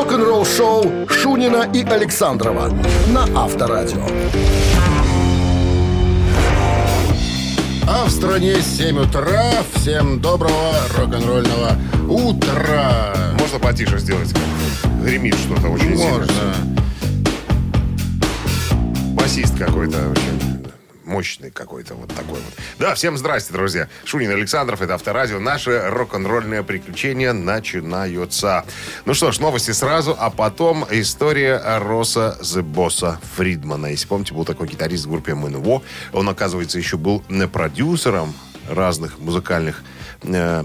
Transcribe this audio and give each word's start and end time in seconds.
Рок-н-ролл-шоу 0.00 1.06
Шунина 1.10 1.68
и 1.74 1.84
Александрова 1.84 2.72
на 3.08 3.24
Авторадио. 3.38 4.06
А 7.86 8.06
в 8.06 8.10
стране 8.10 8.62
7 8.62 8.98
утра. 8.98 9.52
Всем 9.74 10.18
доброго 10.18 10.72
рок-н-ролльного 10.96 11.76
утра. 12.08 13.14
Можно 13.38 13.58
потише 13.58 13.98
сделать? 13.98 14.34
Гремит 15.04 15.34
что-то 15.34 15.68
очень 15.68 15.94
сильно. 15.94 16.18
Можно. 16.18 16.54
Басист 19.12 19.58
какой-то 19.58 19.98
очень 20.08 20.59
мощный 21.10 21.50
какой-то 21.50 21.94
вот 21.94 22.08
такой 22.08 22.38
вот. 22.38 22.54
Да, 22.78 22.94
всем 22.94 23.18
здрасте, 23.18 23.52
друзья. 23.52 23.88
Шунин 24.04 24.30
Александров, 24.30 24.80
это 24.80 24.94
Авторадио. 24.94 25.40
Наше 25.40 25.90
рок-н-ролльное 25.90 26.62
приключение 26.62 27.32
начинается. 27.32 28.64
Ну 29.04 29.14
что 29.14 29.32
ж, 29.32 29.40
новости 29.40 29.72
сразу, 29.72 30.16
а 30.18 30.30
потом 30.30 30.86
история 30.90 31.60
Роса 31.80 32.38
The 32.40 32.62
Босса 32.62 33.20
Фридмана. 33.36 33.86
Если 33.86 34.06
помните, 34.06 34.32
был 34.32 34.44
такой 34.44 34.68
гитарист 34.68 35.06
в 35.06 35.10
группе 35.10 35.34
МНВО. 35.34 35.82
Он, 36.12 36.28
оказывается, 36.28 36.78
еще 36.78 36.96
был 36.96 37.22
продюсером 37.52 38.32
разных 38.68 39.18
музыкальных 39.18 39.82
э, 40.22 40.64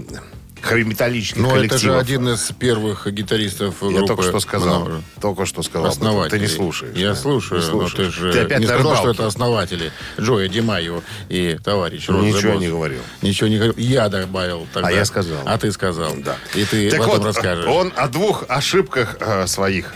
хэви-металлических 0.66 1.40
Ну, 1.40 1.48
это 1.48 1.56
коллективов. 1.56 1.80
же 1.82 1.98
один 1.98 2.28
из 2.28 2.40
первых 2.52 3.06
гитаристов 3.12 3.76
Я 3.82 3.88
группы 3.88 4.06
только 4.06 4.22
что 4.24 4.40
сказал. 4.40 4.80
«Маневр». 4.84 5.02
Только 5.20 5.46
что 5.46 5.62
сказал. 5.62 5.88
Основатели. 5.90 6.38
Ты 6.38 6.42
не 6.44 6.48
слушаешь. 6.48 6.96
Я 6.96 7.10
да. 7.10 7.14
слушаю, 7.16 7.60
Не 7.60 7.66
но 7.66 7.70
слушаешь. 7.72 7.94
ты 8.14 8.20
же 8.20 8.32
Ты 8.32 8.40
опять 8.40 8.58
не 8.60 8.66
сказал, 8.66 8.94
что 8.94 9.02
рыбалке. 9.04 9.18
это 9.18 9.26
основатели. 9.26 9.92
Джоя 10.20 10.48
Димайо 10.48 11.02
и 11.28 11.58
товарищ 11.64 12.08
Рос 12.08 12.22
Ничего 12.24 12.40
Зебос. 12.40 12.60
не 12.60 12.68
говорил. 12.68 13.00
Ничего 13.22 13.48
не 13.48 13.56
говорил. 13.56 13.74
Я 13.78 14.08
добавил 14.08 14.66
тогда. 14.72 14.88
А 14.88 14.92
я 14.92 15.04
сказал. 15.04 15.38
А 15.46 15.56
ты 15.58 15.72
сказал. 15.72 16.12
Да. 16.18 16.36
И 16.54 16.64
ты 16.64 16.90
Так 16.90 17.00
об 17.00 17.06
этом 17.06 17.18
вот, 17.20 17.26
расскажешь. 17.28 17.66
он 17.66 17.92
о 17.96 18.08
двух 18.08 18.44
ошибках 18.48 19.16
э, 19.20 19.46
своих, 19.46 19.92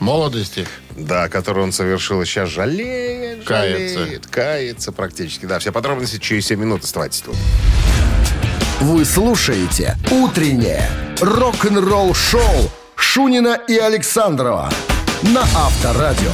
Молодости. 0.00 0.64
да, 0.96 1.28
которые 1.28 1.64
он 1.64 1.72
совершил, 1.72 2.24
сейчас 2.24 2.48
жалеет, 2.50 3.44
Кается. 3.44 3.98
жалеет, 3.98 4.26
кается 4.28 4.92
практически. 4.92 5.44
Да, 5.46 5.58
все 5.58 5.72
подробности 5.72 6.18
через 6.18 6.46
7 6.46 6.60
минут. 6.60 6.84
Оставайтесь 6.84 7.20
тут. 7.22 7.34
Вы 8.80 9.04
слушаете 9.04 9.96
«Утреннее 10.08 10.88
рок-н-ролл-шоу» 11.20 12.70
Шунина 12.94 13.58
и 13.66 13.76
Александрова 13.76 14.70
на 15.22 15.40
Авторадио. 15.42 16.30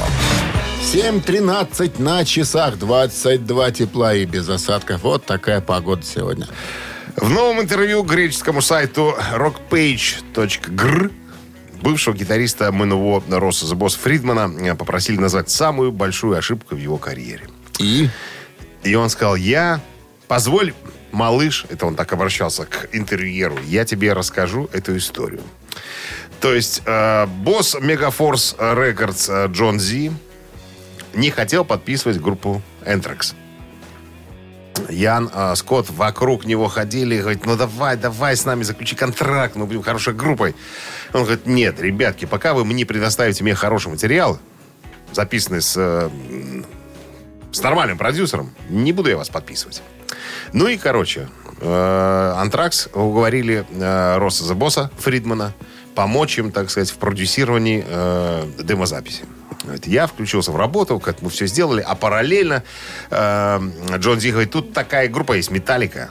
7.13 0.83 2.03
на 2.03 2.23
часах, 2.27 2.79
22 2.79 3.71
тепла 3.71 4.15
и 4.15 4.27
без 4.27 4.47
осадков. 4.47 5.05
Вот 5.05 5.25
такая 5.25 5.63
погода 5.63 6.03
сегодня. 6.05 6.47
В 7.17 7.31
новом 7.31 7.63
интервью 7.63 8.03
греческому 8.03 8.61
сайту 8.61 9.17
rockpage.gr 9.33 11.13
бывшего 11.81 12.15
гитариста 12.15 12.71
МНВО 12.71 13.23
Росса 13.31 13.65
Boss 13.75 13.99
Фридмана 13.99 14.53
э, 14.61 14.75
попросили 14.75 15.17
назвать 15.17 15.49
самую 15.49 15.93
большую 15.93 16.37
ошибку 16.37 16.75
в 16.75 16.79
его 16.79 16.99
карьере. 16.99 17.49
И 17.79 18.11
И 18.83 18.95
он 18.95 19.09
сказал, 19.09 19.35
я, 19.35 19.81
позволь, 20.29 20.75
малыш, 21.15 21.67
это 21.71 21.87
он 21.87 21.95
так 21.95 22.13
обращался 22.13 22.67
к 22.67 22.89
интервьюеру, 22.93 23.59
я 23.65 23.85
тебе 23.85 24.13
расскажу 24.13 24.69
эту 24.73 24.97
историю. 24.97 25.43
То 26.41 26.55
есть 26.55 26.83
э, 26.85 27.27
босс 27.27 27.75
Megaforce 27.75 28.59
Records 28.59 29.31
э, 29.31 29.53
Джон 29.53 29.81
Зи 29.81 30.13
не 31.15 31.31
хотел 31.31 31.65
подписывать 31.65 32.21
группу 32.21 32.61
Anthrax. 32.85 33.35
Ян 34.91 35.31
э, 35.33 35.55
Скотт 35.57 35.89
вокруг 35.91 36.45
него 36.45 36.69
ходили 36.69 37.19
говорит, 37.21 37.47
ну 37.47 37.57
давай, 37.57 37.97
давай 37.97 38.37
с 38.37 38.45
нами 38.45 38.63
заключи 38.63 38.97
контракт, 38.97 39.57
мы 39.57 39.67
будем 39.67 39.83
хорошей 39.83 40.13
группой. 40.13 40.55
Он 41.13 41.23
говорит, 41.23 41.47
нет, 41.47 41.81
ребятки, 41.81 42.25
пока 42.27 42.53
вы 42.55 42.65
мне 42.65 42.85
предоставите 42.85 43.43
мне 43.45 43.55
хороший 43.55 43.89
материал, 43.89 44.39
записанный 45.13 45.63
с 45.63 45.75
э, 45.77 46.11
с 47.55 47.63
нормальным 47.63 47.97
продюсером, 47.97 48.53
не 48.69 48.93
буду 48.93 49.11
я 49.11 49.17
вас 49.17 49.29
подписывать. 49.29 49.83
Ну 50.53 50.67
и, 50.67 50.77
короче, 50.77 51.29
э, 51.61 52.35
Антракс 52.37 52.89
уговорили 52.93 53.65
э, 53.71 54.19
Росса 54.19 54.45
за 54.45 54.55
босса 54.55 54.91
Фридмана 54.99 55.55
помочь 55.95 56.39
им, 56.39 56.51
так 56.51 56.71
сказать, 56.71 56.91
в 56.91 56.97
продюсировании 56.97 57.85
э, 57.87 58.47
демозаписи. 58.63 59.25
Я 59.85 60.07
включился 60.07 60.51
в 60.51 60.57
работу, 60.57 60.99
как 60.99 61.23
мы 61.23 61.31
все 61.31 61.47
сделали, 61.47 61.81
а 61.81 61.95
параллельно 61.95 62.65
э, 63.11 63.61
Джон 63.97 64.21
Зи 64.21 64.31
говорит, 64.31 64.51
тут 64.51 64.73
такая 64.73 65.09
группа 65.09 65.35
есть, 65.35 65.51
Металлика, 65.51 66.11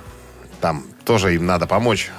там 0.62 0.86
тоже 1.06 1.36
им 1.36 1.46
надо 1.46 1.68
помочь. 1.68 2.10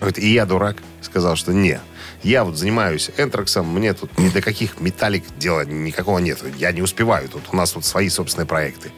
Говорит, 0.00 0.18
и 0.18 0.32
я 0.32 0.46
дурак, 0.46 0.76
сказал, 1.02 1.34
что 1.34 1.52
не. 1.52 1.80
Я 2.22 2.44
вот 2.44 2.56
занимаюсь 2.56 3.10
энтраксом, 3.16 3.72
мне 3.72 3.94
тут 3.94 4.18
ни 4.18 4.28
до 4.28 4.42
каких 4.42 4.80
металлик 4.80 5.24
дела 5.38 5.64
никакого 5.64 6.18
нет. 6.18 6.38
Я 6.56 6.72
не 6.72 6.82
успеваю 6.82 7.28
тут. 7.28 7.44
У 7.52 7.56
нас 7.56 7.72
тут 7.72 7.84
свои 7.84 8.08
собственные 8.08 8.46
проекты. 8.46 8.90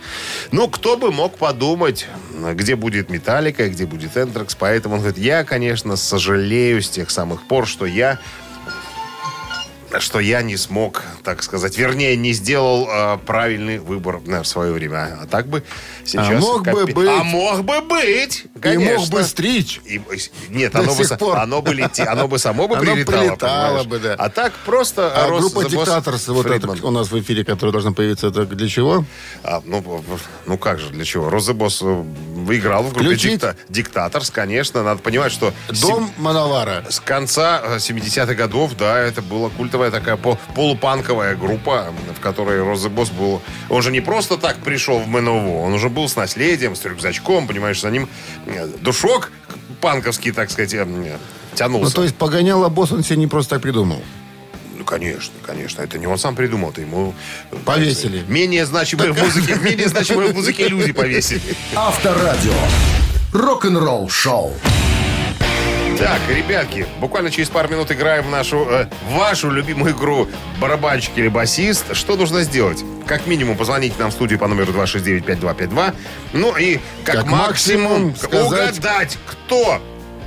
Ну, 0.53 0.69
кто 0.69 0.97
бы 0.97 1.13
мог 1.13 1.37
подумать, 1.37 2.07
где 2.55 2.77
будет 2.77 3.11
металлика, 3.11 3.69
где 3.69 3.85
будет 3.85 4.17
энтракс. 4.17 4.55
Поэтому 4.55 4.95
он 4.95 5.01
говорит, 5.01 5.19
я, 5.19 5.45
конечно, 5.45 5.97
сожалею 5.97 6.81
с 6.83 6.89
тех 6.89 7.11
самых 7.11 7.43
пор, 7.43 7.67
что 7.67 7.85
я 7.85 8.19
что 9.99 10.21
я 10.21 10.43
не 10.43 10.57
смог, 10.57 11.03
так 11.25 11.43
сказать, 11.43 11.77
вернее, 11.77 12.17
не 12.17 12.33
сделал 12.33 12.89
э, 12.89 13.19
правильный 13.27 13.79
выбор 13.79 14.21
э, 14.27 14.43
в 14.43 14.47
свое 14.47 14.73
время. 14.73 15.19
А 15.23 15.27
так 15.27 15.49
бы 15.49 15.65
сейчас... 16.05 16.41
мог 16.41 16.63
бы 16.65 16.71
копи- 16.83 16.93
быть. 16.95 17.09
А 17.09 17.25
мог 17.25 17.65
бы 17.65 17.81
быть, 17.81 18.45
и 18.55 18.59
конечно. 18.61 18.99
мог 19.01 19.09
бы 19.09 19.25
стричь. 19.25 19.81
И- 19.85 20.01
нет, 20.49 20.73
До 20.73 20.81
оно 20.81 20.95
бы, 20.95 21.05
пор. 21.19 21.39
оно, 21.39 21.63
бы 21.63 21.75
лети- 21.75 22.07
оно 22.07 22.29
бы 22.29 22.39
само 22.39 22.69
бы 22.69 22.77
Оно 22.77 22.93
прилетало. 22.95 23.83
бы, 23.85 23.99
да. 23.99 24.15
А 24.15 24.29
так 24.29 24.53
просто 24.65 25.13
А 25.13 25.29
рос 25.29 25.41
группа 25.53 25.69
Диктаторс, 25.69 26.29
вот 26.29 26.47
это 26.47 26.69
у 26.87 26.91
нас 26.91 27.11
в 27.11 27.19
эфире, 27.21 27.45
которая 27.45 27.73
должна 27.73 27.93
появиться, 27.93 28.29
это 28.29 28.45
для 28.47 28.69
чего? 28.69 29.05
А, 29.43 29.61
ну, 29.65 30.05
ну 30.47 30.59
как 30.59 30.79
же, 30.79 30.91
для 30.91 31.05
чего? 31.05 31.31
Роза 31.31 31.55
Босс 31.55 31.81
э, 31.83 32.05
играл 32.51 32.83
в 32.85 32.93
группе 32.93 33.07
Включить? 33.07 33.41
Дикта- 33.41 33.57
Диктаторс, 33.69 34.31
конечно. 34.31 34.83
Надо 34.83 35.01
понимать, 35.03 35.33
что 35.33 35.53
Дом 35.81 36.11
Мановара. 36.19 36.85
с 36.89 37.01
конца 37.01 37.61
э, 37.65 37.77
70-х 37.79 38.35
годов, 38.35 38.77
да, 38.79 38.99
это 38.99 39.23
была 39.23 39.49
культовая 39.81 39.91
такая 39.91 40.17
по- 40.17 40.39
полупанковая 40.55 41.35
группа, 41.37 41.93
в 42.17 42.21
которой 42.21 42.63
Роза 42.63 42.89
Босс 42.91 43.11
был... 43.11 43.41
Он 43.71 43.83
же 43.83 43.91
не 43.91 44.01
просто 44.01 44.37
так 44.37 44.57
пришел 44.59 44.99
в 44.99 45.07
МНОВО, 45.09 45.63
он 45.65 45.73
уже 45.73 45.89
был 45.89 46.07
с 46.09 46.17
наследием, 46.17 46.77
с 46.77 46.85
рюкзачком, 46.85 47.47
понимаешь, 47.47 47.81
за 47.81 47.91
ним 47.91 48.09
э, 48.47 48.67
душок 48.81 49.33
панковский, 49.81 50.33
так 50.33 50.51
сказать, 50.51 50.75
э, 50.75 50.85
Ну, 50.85 51.07
тянулся. 51.55 51.95
то 51.95 52.03
есть 52.03 52.15
погоняла 52.17 52.69
босс, 52.69 52.93
он 52.93 53.03
себе 53.03 53.17
не 53.17 53.27
просто 53.27 53.55
так 53.57 53.63
придумал. 53.63 54.03
Ну, 54.77 54.85
конечно, 54.85 55.33
конечно. 55.47 55.83
Это 55.83 55.99
не 55.99 56.07
он 56.07 56.19
сам 56.19 56.35
придумал, 56.37 56.71
это 56.71 56.83
ему... 56.83 57.15
Повесили. 57.65 58.23
Менее 58.29 58.67
значимые 58.67 59.13
в 59.13 59.19
музыке, 59.19 59.55
менее 59.63 59.89
значимые 59.89 60.33
в 60.33 60.35
музыке 60.35 60.69
люди 60.69 60.93
повесили. 60.93 61.41
Авторадио. 61.75 62.53
Рок-н-ролл-шоу. 63.33 64.53
Так, 66.01 66.21
ребятки, 66.35 66.87
буквально 66.99 67.31
через 67.31 67.51
пару 67.51 67.69
минут 67.69 67.93
играем 67.93 68.25
в 68.25 68.31
нашу, 68.31 68.67
э, 68.71 68.87
вашу 69.11 69.51
любимую 69.51 69.93
игру 69.93 70.29
«Барабанщик 70.59 71.13
или 71.17 71.29
басист». 71.29 71.95
Что 71.95 72.17
нужно 72.17 72.43
сделать? 72.43 72.83
Как 73.07 73.27
минимум 73.27 73.57
позвонить 73.59 73.99
нам 73.99 74.11
в 74.11 74.15
студию 74.15 74.39
по 74.39 74.49
номеру 74.49 74.73
269-5252. 74.73 75.95
Ну 76.33 76.57
и 76.57 76.79
как, 77.05 77.17
Как 77.17 77.27
максимум, 77.27 78.07
максимум 78.07 78.17
сказать- 78.17 78.79
угадать, 78.79 79.19
кто 79.27 79.83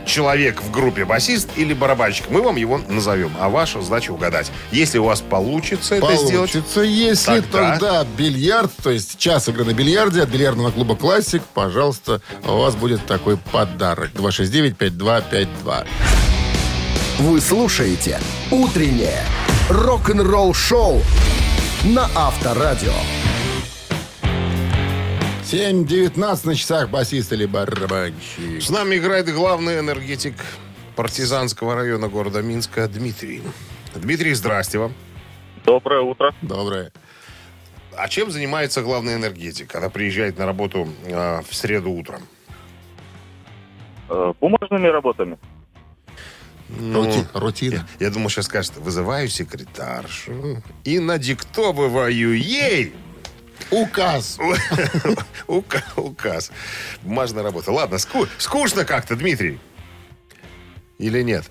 человек 0.05 0.61
в 0.61 0.71
группе 0.71 1.05
басист 1.05 1.49
или 1.55 1.73
барабанщик. 1.73 2.29
Мы 2.29 2.41
вам 2.41 2.55
его 2.55 2.79
назовем, 2.87 3.31
а 3.39 3.49
ваша 3.49 3.81
задача 3.81 4.11
угадать. 4.11 4.51
Если 4.71 4.97
у 4.97 5.05
вас 5.05 5.21
получится 5.21 5.95
это 5.95 6.15
сделать... 6.15 6.51
Получится, 6.51 6.81
если 6.81 7.39
Тогда- 7.41 7.71
тогда... 7.71 8.05
бильярд, 8.17 8.71
то 8.81 8.89
есть 8.91 9.17
час 9.17 9.47
игры 9.49 9.65
на 9.65 9.73
бильярде 9.73 10.21
от 10.21 10.29
бильярдного 10.29 10.71
клуба 10.71 10.95
«Классик», 10.95 11.43
пожалуйста, 11.53 12.21
у 12.45 12.57
вас 12.57 12.75
будет 12.75 13.05
такой 13.05 13.37
подарок. 13.37 14.11
269-5252. 14.13 15.87
Вы 17.19 17.41
слушаете 17.41 18.19
«Утреннее 18.51 19.23
рок-н-ролл-шоу» 19.69 21.01
на 21.83 22.09
Авторадио. 22.15 22.93
7.19 25.53 26.47
на 26.47 26.55
часах 26.55 26.89
басист 26.89 27.31
или 27.31 27.45
барабанщик. 27.45 28.59
С 28.59 28.71
нами 28.71 28.95
играет 28.95 29.31
главный 29.31 29.77
энергетик 29.77 30.33
партизанского 30.95 31.75
района 31.75 32.07
города 32.07 32.41
Минска 32.41 32.87
Дмитрий. 32.87 33.43
Дмитрий, 33.93 34.33
здрасте 34.33 34.79
вам. 34.79 34.93
Доброе 35.63 36.01
утро. 36.01 36.33
Доброе. 36.41 36.91
А 37.95 38.07
чем 38.09 38.31
занимается 38.31 38.81
главный 38.81 39.13
энергетик, 39.13 39.69
когда 39.69 39.91
приезжает 39.91 40.39
на 40.39 40.47
работу 40.47 40.89
э, 41.05 41.41
в 41.47 41.53
среду 41.55 41.91
утром? 41.91 42.23
Э, 44.09 44.33
Бумажными 44.41 44.87
работами. 44.87 45.37
Ну, 46.67 47.03
Рути- 47.05 47.27
рутина. 47.35 47.87
Я, 47.99 48.07
я 48.07 48.11
думал, 48.11 48.29
сейчас 48.29 48.45
скажет, 48.45 48.75
вызываю 48.77 49.27
секретаршу 49.27 50.63
и 50.83 50.97
надиктовываю 50.97 52.35
ей 52.39 52.95
Указ. 53.81 54.37
ука- 55.47 55.83
указ. 55.95 56.51
Бумажная 57.01 57.43
работа. 57.43 57.71
Ладно, 57.71 57.95
ску- 57.97 58.27
скучно 58.37 58.85
как-то, 58.85 59.15
Дмитрий. 59.15 59.59
Или 60.99 61.21
нет? 61.23 61.45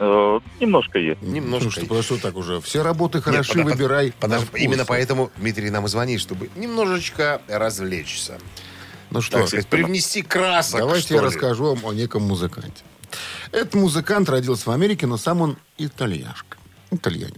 Э, 0.00 0.38
немножко 0.60 0.98
есть. 0.98 1.22
Немножко. 1.22 1.64
Слушай, 1.70 1.82
потому 1.84 2.02
что 2.02 2.18
так 2.18 2.36
уже. 2.36 2.60
Все 2.60 2.82
работы 2.82 3.18
Нет, 3.18 3.24
хороши, 3.24 3.62
выбирай. 3.62 4.12
именно 4.54 4.84
поэтому 4.84 5.30
Дмитрий 5.36 5.70
нам 5.70 5.86
и 5.86 5.88
звонит, 5.88 6.20
чтобы 6.20 6.50
немножечко 6.56 7.40
развлечься. 7.48 8.38
Ну 9.10 9.22
что, 9.22 9.38
Так 9.38 9.48
сказать, 9.48 9.66
привнести 9.66 10.22
красок, 10.22 10.80
давайте 10.80 11.02
что 11.06 11.14
я 11.14 11.20
ли. 11.20 11.26
расскажу 11.26 11.74
вам 11.74 11.84
о 11.86 11.92
неком 11.94 12.22
музыканте. 12.24 12.82
Этот 13.52 13.74
музыкант 13.74 14.28
родился 14.28 14.68
в 14.68 14.72
Америке, 14.72 15.06
но 15.06 15.16
сам 15.16 15.40
он 15.40 15.56
итальяшка. 15.78 16.58
Итальянец. 16.90 17.34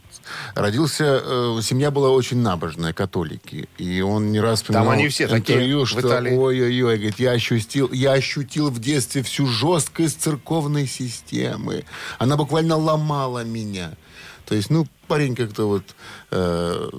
Родился, 0.54 1.22
э, 1.22 1.60
семья 1.62 1.90
была 1.90 2.10
очень 2.10 2.38
набожная, 2.38 2.92
католики. 2.92 3.68
И 3.78 4.00
он 4.00 4.32
не 4.32 4.40
раз 4.40 4.60
вспоминал 4.60 4.90
они 4.90 5.08
все 5.08 5.26
такие 5.26 5.58
интервью, 5.58 5.84
в 5.84 5.88
что 5.88 6.18
ой-ой-ой, 6.18 6.96
говорит, 6.96 7.18
я 7.18 7.32
ощутил, 7.32 7.90
я 7.92 8.12
ощутил 8.12 8.70
в 8.70 8.78
детстве 8.80 9.22
всю 9.22 9.46
жесткость 9.46 10.22
церковной 10.22 10.86
системы. 10.86 11.84
Она 12.18 12.36
буквально 12.36 12.76
ломала 12.76 13.44
меня. 13.44 13.92
То 14.50 14.56
есть, 14.56 14.68
ну, 14.68 14.84
парень 15.06 15.36
как-то 15.36 15.68
вот 15.68 15.84
э, 16.32 16.90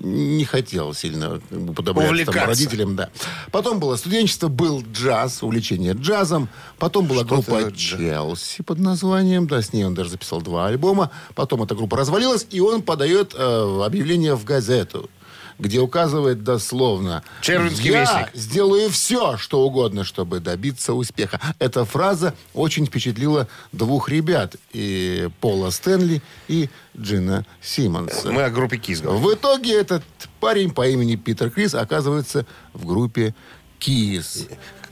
не 0.00 0.46
хотел 0.46 0.94
сильно 0.94 1.42
как 1.46 1.60
бы, 1.60 1.74
подобраться 1.74 2.24
там, 2.32 2.48
родителям, 2.48 2.96
да. 2.96 3.10
Потом 3.52 3.80
было 3.80 3.96
студенчество, 3.96 4.48
был 4.48 4.82
джаз, 4.94 5.42
увлечение 5.42 5.92
джазом. 5.92 6.48
Потом 6.78 7.06
была 7.06 7.26
Что 7.26 7.34
группа 7.34 7.70
Челси 7.70 8.62
под 8.62 8.78
названием, 8.78 9.46
да, 9.46 9.60
с 9.60 9.74
ней 9.74 9.84
он 9.84 9.94
даже 9.94 10.08
записал 10.08 10.40
два 10.40 10.68
альбома. 10.68 11.10
Потом 11.34 11.62
эта 11.62 11.74
группа 11.74 11.98
развалилась, 11.98 12.46
и 12.50 12.60
он 12.60 12.80
подает 12.80 13.34
э, 13.36 13.82
объявление 13.84 14.34
в 14.36 14.44
газету, 14.44 15.10
где 15.58 15.80
указывает 15.80 16.44
дословно 16.44 17.22
Червинский 17.40 17.90
«Я 17.90 18.02
вестник». 18.02 18.30
сделаю 18.34 18.90
все, 18.90 19.36
что 19.36 19.62
угодно, 19.62 20.04
чтобы 20.04 20.40
добиться 20.40 20.92
успеха». 20.94 21.40
Эта 21.58 21.84
фраза 21.84 22.34
очень 22.54 22.86
впечатлила 22.86 23.48
двух 23.72 24.08
ребят, 24.08 24.56
и 24.72 25.28
Пола 25.40 25.70
Стэнли, 25.70 26.22
и 26.48 26.68
Джина 26.98 27.44
Симмонса. 27.62 28.30
Мы 28.30 28.42
о 28.42 28.50
группе 28.50 28.76
Киз 28.76 29.00
говорим. 29.00 29.22
В 29.22 29.34
итоге 29.34 29.74
этот 29.80 30.02
парень 30.40 30.70
по 30.72 30.86
имени 30.86 31.16
Питер 31.16 31.50
Крис 31.50 31.74
оказывается 31.74 32.46
в 32.72 32.84
группе 32.86 33.34
Кис. 33.78 34.46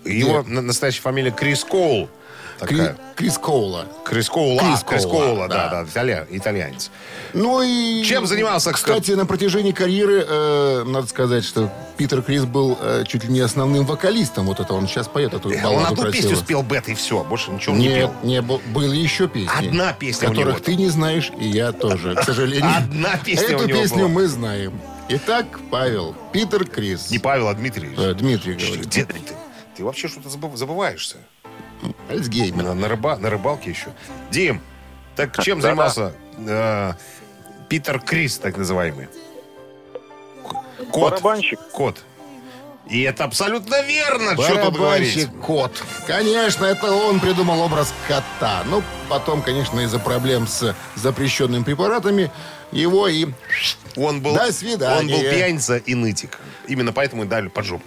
Его 0.05 0.43
на- 0.43 0.61
настоящая 0.63 1.01
фамилия 1.03 1.31
Крис 1.31 1.65
Коул. 1.65 2.09
Такая. 2.59 2.97
Крис 3.17 3.39
Коула. 3.39 3.87
Крис 4.05 4.29
Коула. 4.29 4.61
Крис 4.61 4.85
Крис 4.85 5.03
Коула, 5.03 5.25
Коула, 5.27 5.49
да, 5.49 5.69
да. 5.69 5.83
да, 5.83 5.89
италья- 5.89 6.27
итальянец. 6.31 6.91
Ну 7.33 7.63
и... 7.63 8.03
Чем 8.05 8.27
занимался? 8.27 8.73
Кстати, 8.73 9.13
на 9.13 9.27
протяжении 9.27 9.73
карьеры, 9.73 10.25
э, 10.27 10.85
надо 10.87 11.07
сказать, 11.07 11.45
что 11.45 11.73
Питер 11.97 12.23
Крис 12.23 12.45
был 12.45 12.79
э, 12.81 13.05
чуть 13.07 13.25
ли 13.25 13.31
не 13.33 13.41
основным 13.41 13.85
вокалистом. 13.87 14.47
Вот 14.47 14.61
это 14.61 14.73
он 14.75 14.87
сейчас 14.89 15.09
поет 15.09 15.35
эту 15.35 15.49
Он 15.51 15.61
балладу 15.63 15.87
одну 15.87 15.97
песню 16.05 16.11
красивую. 16.31 16.37
спел 16.37 16.63
бета 16.63 16.91
и 16.93 16.95
все, 16.95 17.23
больше 17.25 17.51
ничего 17.51 17.75
он 17.75 17.81
не 17.81 17.89
Нет, 17.89 17.99
пел. 17.99 18.15
не 18.29 18.43
был, 18.43 18.61
были 18.73 18.97
еще 18.97 19.29
песни. 19.29 19.67
Одна 19.69 19.93
песня 19.93 20.29
Которых 20.29 20.61
ты 20.63 20.75
не 20.77 20.89
знаешь, 20.89 21.31
и 21.39 21.47
я 21.49 21.73
тоже, 21.73 22.15
к 22.15 22.23
сожалению. 22.25 22.71
Одна 22.77 23.17
песня 23.17 23.57
Эту 23.57 23.67
песню 23.69 23.99
была. 23.99 24.09
мы 24.09 24.27
знаем. 24.29 24.81
Итак, 25.09 25.47
Павел, 25.71 26.15
Питер 26.33 26.65
Крис. 26.67 27.11
Не 27.11 27.19
Павел, 27.19 27.49
а 27.49 27.55
Дмитрий. 27.55 27.93
Э, 27.97 28.15
Дмитрий 28.15 28.55
говорит. 28.55 28.87
Где 28.87 29.05
ты? 29.05 29.17
Ты 29.77 29.85
вообще 29.85 30.09
что-то 30.09 30.29
забыв- 30.29 30.57
забываешься. 30.57 31.17
Альцгеймер. 32.11 32.75
На, 32.75 32.87
рыба- 32.89 33.17
на 33.17 33.31
рыбалке 33.31 33.71
еще. 33.71 33.89
Дим, 34.31 34.61
так 35.17 35.43
чем 35.43 35.61
Да-да. 35.61 35.69
занимался 35.91 36.13
э, 36.39 36.93
Питер 37.69 38.01
Крис, 38.01 38.39
так 38.39 38.57
называемый? 38.57 39.09
Кот. 40.91 41.13
Барабанщик. 41.13 41.59
Кот. 41.73 42.03
И 42.89 43.01
это 43.03 43.25
абсолютно 43.25 43.81
верно, 43.83 44.35
что 44.35 44.57
тут 44.67 44.77
говорить. 44.77 45.29
Кот. 45.41 45.83
Конечно, 46.07 46.67
это 46.67 46.93
он 46.93 47.19
придумал 47.19 47.61
образ 47.61 47.95
кота. 48.07 48.63
Ну, 48.67 48.83
потом, 49.09 49.41
конечно, 49.41 49.81
из-за 49.81 49.99
проблем 49.99 50.47
с 50.47 50.75
запрещенными 50.95 51.63
препаратами 51.65 52.31
его 52.73 53.09
и... 53.09 53.29
Он 53.97 54.21
был, 54.21 54.35
До 54.35 54.53
свидания. 54.53 54.99
Он 54.99 55.07
был 55.09 55.31
пьяница 55.31 55.77
и 55.77 55.95
нытик. 55.95 56.41
Именно 56.67 56.93
поэтому 56.93 57.23
и 57.25 57.27
дали 57.27 57.49
под 57.49 57.65
жопу. 57.65 57.85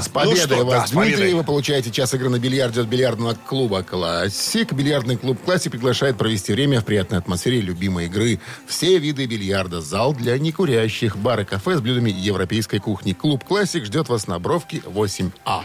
С 0.00 0.08
победой 0.08 0.46
Ну 0.48 0.54
что, 0.56 0.64
вас, 0.64 0.90
да, 0.90 0.96
Дмитрий. 0.96 1.12
победой. 1.14 1.34
Вы 1.34 1.44
получаете 1.44 1.90
час 1.90 2.14
игры 2.14 2.28
на 2.30 2.38
бильярде 2.38 2.80
от 2.80 2.86
бильярдного 2.86 3.34
клуба 3.34 3.82
«Классик». 3.82 4.72
Бильярдный 4.72 5.16
клуб 5.16 5.38
«Классик» 5.44 5.72
приглашает 5.72 6.16
провести 6.16 6.52
время 6.52 6.80
в 6.80 6.84
приятной 6.84 7.18
атмосфере 7.18 7.60
любимой 7.60 8.06
игры. 8.06 8.40
Все 8.66 8.98
виды 8.98 9.26
бильярда, 9.26 9.80
зал 9.80 10.14
для 10.14 10.38
некурящих, 10.38 11.16
бар 11.16 11.40
и 11.40 11.44
кафе 11.44 11.76
с 11.76 11.80
блюдами 11.80 12.10
европейской 12.10 12.78
кухни. 12.78 13.12
Клуб 13.12 13.44
«Классик» 13.44 13.84
ждет 13.84 14.08
вас 14.08 14.26
на 14.26 14.38
Бровке 14.38 14.78
8А. 14.86 15.62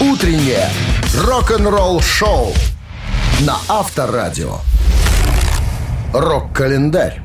Утреннее 0.00 0.70
рок-н-ролл-шоу 1.16 2.54
на 3.40 3.58
Авторадио. 3.68 4.58
Рок-календарь. 6.12 7.22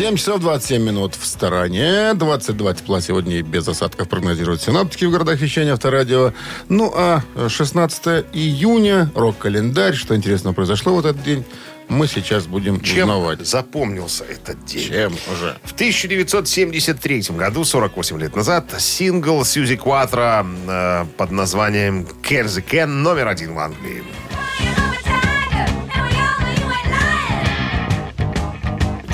7 0.00 0.16
часов 0.16 0.40
27 0.40 0.82
минут 0.82 1.14
в 1.14 1.26
стороне. 1.26 2.14
22 2.14 2.72
тепла 2.72 3.02
сегодня 3.02 3.36
и 3.36 3.42
без 3.42 3.68
осадков 3.68 4.08
прогнозируют 4.08 4.62
синоптики 4.62 5.04
в 5.04 5.10
городах 5.10 5.38
вещания 5.40 5.74
Авторадио. 5.74 6.32
Ну, 6.70 6.90
а 6.96 7.20
16 7.46 8.24
июня, 8.32 9.10
рок-календарь. 9.14 9.94
Что 9.94 10.16
интересного 10.16 10.54
произошло 10.54 10.94
в 10.94 11.00
этот 11.00 11.22
день, 11.22 11.44
мы 11.88 12.06
сейчас 12.06 12.46
будем 12.46 12.80
Чем 12.80 13.10
узнавать. 13.10 13.46
запомнился 13.46 14.24
этот 14.24 14.64
день? 14.64 14.88
Чем 14.88 15.12
уже? 15.34 15.58
В 15.64 15.74
1973 15.74 17.20
году, 17.36 17.64
48 17.64 18.18
лет 18.20 18.34
назад, 18.34 18.72
сингл 18.78 19.44
Сьюзи 19.44 19.76
Кватро 19.76 20.46
э, 20.66 21.04
под 21.18 21.30
названием 21.30 22.06
«Care 22.22 22.46
the 22.46 22.64
Can» 22.66 22.86
номер 22.86 23.28
один 23.28 23.52
в 23.52 23.58
Англии. 23.58 24.02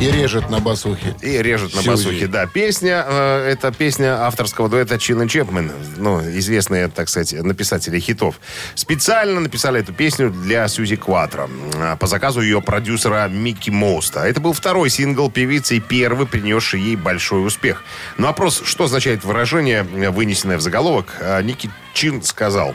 И 0.00 0.10
режет 0.10 0.50
на 0.50 0.60
басухе. 0.60 1.14
И 1.22 1.42
режет 1.42 1.74
на 1.74 1.82
басухе. 1.82 2.26
Да, 2.26 2.46
песня, 2.46 3.04
э, 3.08 3.50
это 3.52 3.72
песня 3.72 4.26
авторского 4.26 4.68
дуэта 4.68 4.98
Чин 4.98 5.22
и 5.22 5.28
Чепмен, 5.28 5.72
ну, 5.96 6.20
известные, 6.20 6.88
так 6.88 7.08
сказать, 7.08 7.32
написатели 7.32 7.98
хитов. 7.98 8.38
Специально 8.74 9.40
написали 9.40 9.80
эту 9.80 9.94
песню 9.94 10.30
для 10.30 10.68
Сьюзи 10.68 10.96
Кватро 10.96 11.48
э, 11.74 11.96
по 11.98 12.06
заказу 12.06 12.42
ее 12.42 12.60
продюсера 12.60 13.26
Микки 13.28 13.70
Моуста. 13.70 14.26
Это 14.26 14.40
был 14.40 14.52
второй 14.52 14.90
сингл 14.90 15.30
певицы 15.30 15.78
и 15.78 15.80
первый, 15.80 16.26
принесший 16.26 16.80
ей 16.80 16.96
большой 16.96 17.46
успех. 17.46 17.82
На 18.18 18.26
вопрос, 18.26 18.62
что 18.64 18.84
означает 18.84 19.24
выражение, 19.24 19.82
вынесенное 19.82 20.58
в 20.58 20.60
заголовок, 20.60 21.14
э, 21.20 21.42
Ники 21.42 21.70
Чин 21.94 22.22
сказал... 22.22 22.74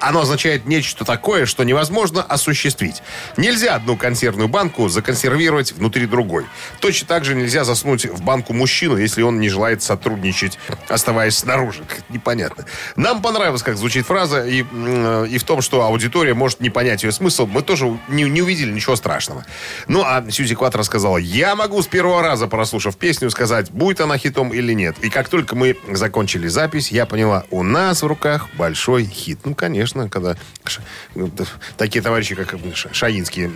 Оно 0.00 0.22
означает 0.22 0.66
нечто 0.66 1.04
такое, 1.04 1.46
что 1.46 1.62
невозможно 1.64 2.22
осуществить. 2.22 3.02
Нельзя 3.36 3.74
одну 3.74 3.96
консервную 3.96 4.48
банку 4.48 4.88
законсервировать 4.88 5.72
внутри 5.72 6.06
другой. 6.06 6.46
Точно 6.80 7.06
так 7.06 7.24
же 7.24 7.34
нельзя 7.34 7.64
заснуть 7.64 8.06
в 8.06 8.22
банку 8.22 8.52
мужчину, 8.52 8.96
если 8.96 9.22
он 9.22 9.40
не 9.40 9.48
желает 9.48 9.82
сотрудничать, 9.82 10.58
оставаясь 10.88 11.36
снаружи. 11.36 11.84
Непонятно. 12.08 12.64
Нам 12.96 13.22
понравилось, 13.22 13.62
как 13.62 13.76
звучит 13.76 14.06
фраза, 14.06 14.46
и, 14.46 14.60
и 14.60 15.38
в 15.38 15.44
том, 15.44 15.60
что 15.60 15.82
аудитория 15.82 16.34
может 16.34 16.60
не 16.60 16.70
понять 16.70 17.02
ее 17.02 17.12
смысл, 17.12 17.46
мы 17.46 17.62
тоже 17.62 17.98
не, 18.08 18.24
не 18.24 18.42
увидели 18.42 18.72
ничего 18.72 18.96
страшного. 18.96 19.44
Ну, 19.86 20.02
а 20.04 20.24
Сьюзи 20.30 20.54
Кватро 20.54 20.82
сказала, 20.82 21.18
я 21.18 21.54
могу 21.54 21.82
с 21.82 21.86
первого 21.86 22.22
раза, 22.22 22.46
прослушав 22.46 22.96
песню, 22.96 23.30
сказать, 23.30 23.70
будет 23.70 24.00
она 24.00 24.16
хитом 24.16 24.52
или 24.52 24.72
нет. 24.72 24.96
И 25.02 25.10
как 25.10 25.28
только 25.28 25.54
мы 25.56 25.76
закончили 25.90 26.48
запись, 26.48 26.90
я 26.90 27.04
поняла, 27.06 27.44
у 27.50 27.62
нас 27.62 28.02
в 28.02 28.06
руках 28.06 28.48
большой 28.54 29.04
хит. 29.04 29.40
Ну, 29.44 29.54
конечно, 29.54 29.89
когда 30.08 30.36
ш- 30.64 30.82
ну, 31.14 31.30
такие 31.76 32.02
товарищи, 32.02 32.34
как 32.34 32.54
Шаинский, 32.92 33.48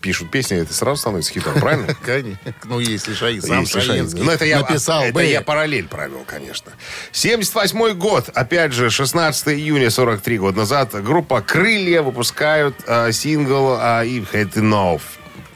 пишут 0.00 0.30
песни, 0.30 0.58
это 0.58 0.72
сразу 0.74 1.00
становится 1.00 1.32
хитом, 1.32 1.54
правильно? 1.60 1.94
Конечно. 2.04 2.38
Ну, 2.64 2.80
если 2.80 3.14
Шаин, 3.14 3.42
сам. 3.42 3.66
Шаинский 3.66 4.22
Ну, 4.22 4.30
это 4.30 4.44
я, 4.44 4.60
написал 4.60 5.02
это 5.02 5.20
я 5.20 5.40
параллель 5.42 5.88
провел, 5.88 6.24
конечно. 6.26 6.72
78 7.12 7.94
год, 7.94 8.28
опять 8.34 8.72
же, 8.72 8.90
16 8.90 9.48
июня, 9.48 9.90
43 9.90 10.38
года 10.38 10.58
назад, 10.58 10.92
группа 11.02 11.40
«Крылья» 11.42 12.02
выпускают 12.02 12.76
э, 12.86 13.12
сингл 13.12 13.74
э, 13.76 14.04
«If 14.06 14.32
Had 14.32 14.52
Enough». 14.54 15.02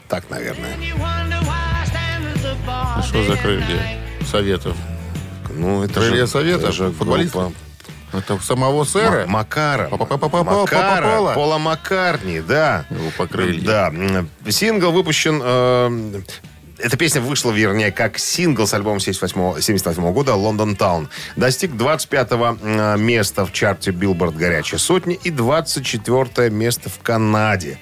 Так, 0.07 0.29
наверное. 0.29 0.75
А 2.67 3.01
Что 3.03 3.23
за 3.23 3.37
крылья 3.37 3.99
Советов? 4.29 4.75
Ну, 5.49 5.83
это 5.83 5.93
Крылья 5.95 6.25
же- 6.25 6.27
Советов? 6.27 6.63
это 6.63 6.71
же 6.71 6.91
Футболиста? 6.91 7.39
группа 7.39 7.55
Это 8.17 8.39
самого 8.41 8.83
сэра? 8.83 9.25
Ма- 9.25 9.27
Макара. 9.27 9.87
Макара. 10.61 11.05
Пола 11.33 11.57
Маккартни, 11.57 12.39
да. 12.41 12.85
Группа 12.89 13.27
«Крылья». 13.27 13.61
Да. 14.43 14.51
Сингл 14.51 14.91
выпущен... 14.91 15.41
э, 15.43 16.21
эта 16.77 16.97
песня 16.97 17.21
вышла, 17.21 17.51
вернее, 17.51 17.91
как 17.91 18.17
сингл 18.17 18.67
с 18.67 18.73
альбома 18.73 18.99
78 18.99 19.61
78 19.61 20.11
года 20.13 20.35
«London 20.35 20.75
Town». 20.75 21.09
Достиг 21.35 21.75
25 21.77 22.27
э, 22.31 22.95
места 22.97 23.45
в 23.45 23.53
чарте 23.53 23.91
Билборд 23.91 24.35
«Горячая 24.35 24.79
сотня» 24.79 25.15
и 25.23 25.29
24 25.29 26.49
место 26.49 26.89
в 26.89 26.99
Канаде. 27.01 27.79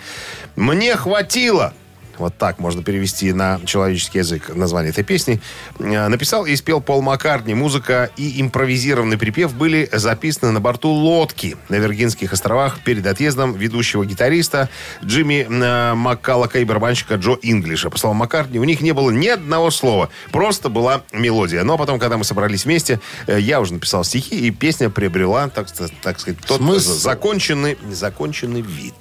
«Мне 0.55 0.95
хватило». 0.95 1.73
Вот 2.17 2.37
так 2.37 2.59
можно 2.59 2.83
перевести 2.83 3.33
на 3.33 3.59
человеческий 3.65 4.19
язык 4.19 4.55
название 4.55 4.91
этой 4.91 5.03
песни. 5.03 5.41
Э, 5.79 6.07
написал 6.07 6.45
и 6.45 6.55
спел 6.55 6.81
Пол 6.81 7.01
Маккартни. 7.01 7.53
Музыка 7.53 8.09
и 8.17 8.41
импровизированный 8.41 9.17
припев 9.17 9.53
были 9.53 9.89
записаны 9.91 10.51
на 10.51 10.59
борту 10.59 10.89
лодки 10.89 11.57
на 11.69 11.75
Виргинских 11.75 12.33
островах 12.33 12.79
перед 12.83 13.05
отъездом 13.07 13.53
ведущего 13.53 14.05
гитариста 14.05 14.69
Джимми 15.03 15.47
э, 15.49 15.93
Маккаллака 15.95 16.59
и 16.59 16.65
барабанщика 16.65 17.15
Джо 17.15 17.37
Инглиша. 17.41 17.89
По 17.89 17.97
словам 17.97 18.17
Маккартни, 18.17 18.59
у 18.59 18.63
них 18.63 18.81
не 18.81 18.91
было 18.93 19.11
ни 19.11 19.27
одного 19.27 19.71
слова. 19.71 20.09
Просто 20.31 20.69
была 20.69 21.01
мелодия. 21.11 21.63
Но 21.63 21.77
потом, 21.77 21.99
когда 21.99 22.17
мы 22.17 22.23
собрались 22.23 22.65
вместе, 22.65 22.99
э, 23.27 23.39
я 23.39 23.59
уже 23.59 23.73
написал 23.73 24.03
стихи, 24.03 24.47
и 24.47 24.51
песня 24.51 24.89
приобрела, 24.89 25.49
так, 25.49 25.67
так 26.01 26.19
сказать, 26.19 26.39
тот 26.45 26.57
Смысл. 26.57 26.93
законченный, 26.93 27.77
законченный 27.89 28.61
вид. 28.61 28.93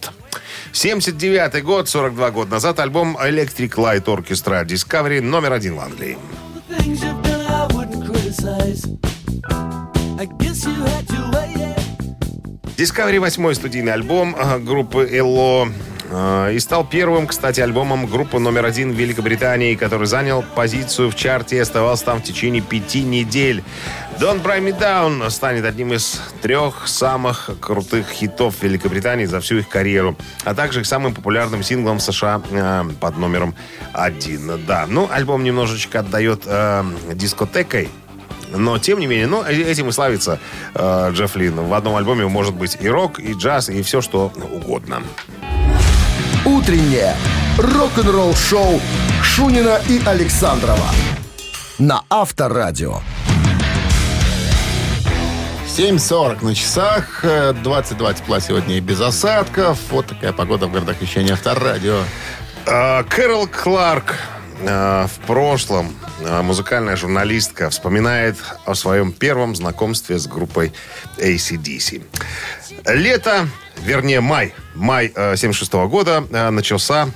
79 0.73 1.62
год, 1.62 1.88
42 1.88 2.30
года 2.30 2.50
назад, 2.52 2.80
альбом 2.80 3.16
Electric 3.16 3.71
Light 3.75 4.04
Orchestra 4.04 4.64
Discovery 4.64 5.21
номер 5.21 5.52
один 5.52 5.76
в 5.76 5.80
Англии. 5.80 6.18
Discovery 12.76 13.21
восьмой 13.21 13.54
студийный 13.54 13.92
альбом 13.92 14.35
э, 14.35 14.59
группы 14.59 15.09
Эло 15.11 15.66
э, 15.66 15.71
и 16.12 16.59
стал 16.59 16.85
первым, 16.85 17.26
кстати, 17.26 17.61
альбомом 17.61 18.07
группы 18.07 18.38
номер 18.38 18.66
один 18.66 18.92
в 18.92 18.97
Великобритании, 18.97 19.75
который 19.75 20.07
занял 20.07 20.45
позицию 20.54 21.11
в 21.11 21.14
чарте 21.14 21.57
и 21.57 21.61
оставался 21.61 22.04
там 22.04 22.21
в 22.21 22.23
течение 22.23 22.61
пяти 22.61 23.02
недель. 23.02 23.64
Don't 24.19 24.42
Bring 24.42 24.61
Me 24.61 24.78
Down 24.78 25.31
станет 25.31 25.64
одним 25.64 25.95
из 25.95 26.21
трех 26.42 26.87
самых 26.87 27.50
крутых 27.61 28.11
хитов 28.11 28.62
Великобритании 28.62 29.25
за 29.25 29.40
всю 29.40 29.59
их 29.59 29.69
карьеру, 29.69 30.16
а 30.45 30.54
также 30.54 30.85
самым 30.85 31.14
популярным 31.14 31.62
синглом 31.62 31.99
США 31.99 32.42
э, 32.50 32.85
под 33.00 33.16
номером 33.16 33.54
один. 33.92 34.64
Да, 34.66 34.87
ну, 34.87 35.09
альбом 35.11 35.42
немножечко 35.45 36.00
отдает 36.00 36.42
э, 36.45 36.85
дискотекой, 37.14 37.88
но, 38.54 38.78
тем 38.78 39.00
не 39.00 39.07
менее, 39.07 39.26
ну, 39.26 39.42
э- 39.42 39.62
этим 39.62 39.88
и 39.88 39.92
славится 39.92 40.38
э, 40.75 41.11
Джефф 41.12 41.37
Лин. 41.37 41.54
В 41.54 41.73
одном 41.75 41.97
альбоме 41.97 42.26
может 42.26 42.54
быть 42.54 42.76
и 42.81 42.88
рок, 42.88 43.19
и 43.19 43.33
джаз, 43.33 43.71
и 43.71 43.83
все, 43.83 44.00
что 44.00 44.31
угодно. 44.52 45.02
Утреннее 46.62 47.16
рок-н-ролл-шоу 47.59 48.81
Шунина 49.21 49.81
и 49.88 50.00
Александрова 50.07 50.90
на 51.81 52.04
Авторадио. 52.09 53.00
7.40 55.66 56.45
на 56.45 56.54
часах, 56.54 57.25
э, 57.25 57.52
22 57.52 58.14
тепла 58.14 58.40
сегодня 58.40 58.76
и 58.76 58.81
без 58.81 59.00
осадков. 59.00 59.76
Вот 59.90 60.07
такая 60.07 60.33
погода 60.33 60.69
в 60.69 60.73
городах 60.73 61.00
вещания 61.00 61.33
Авторадио. 61.33 61.99
Э, 62.66 63.02
Кэрол 63.09 63.49
Кларк 63.49 64.14
э, 64.61 65.07
в 65.07 65.26
прошлом, 65.26 65.97
э, 66.21 66.42
музыкальная 66.42 66.95
журналистка, 66.95 67.71
вспоминает 67.71 68.37
о 68.66 68.76
своем 68.76 69.11
первом 69.11 69.57
знакомстве 69.57 70.16
с 70.16 70.28
группой 70.28 70.73
ACDC. 71.19 72.04
Лето, 72.87 73.49
вернее 73.79 74.21
май, 74.21 74.55
май 74.75 75.12
76 75.14 75.73
года 75.73 76.25
э, 76.31 76.50
начался 76.50 77.09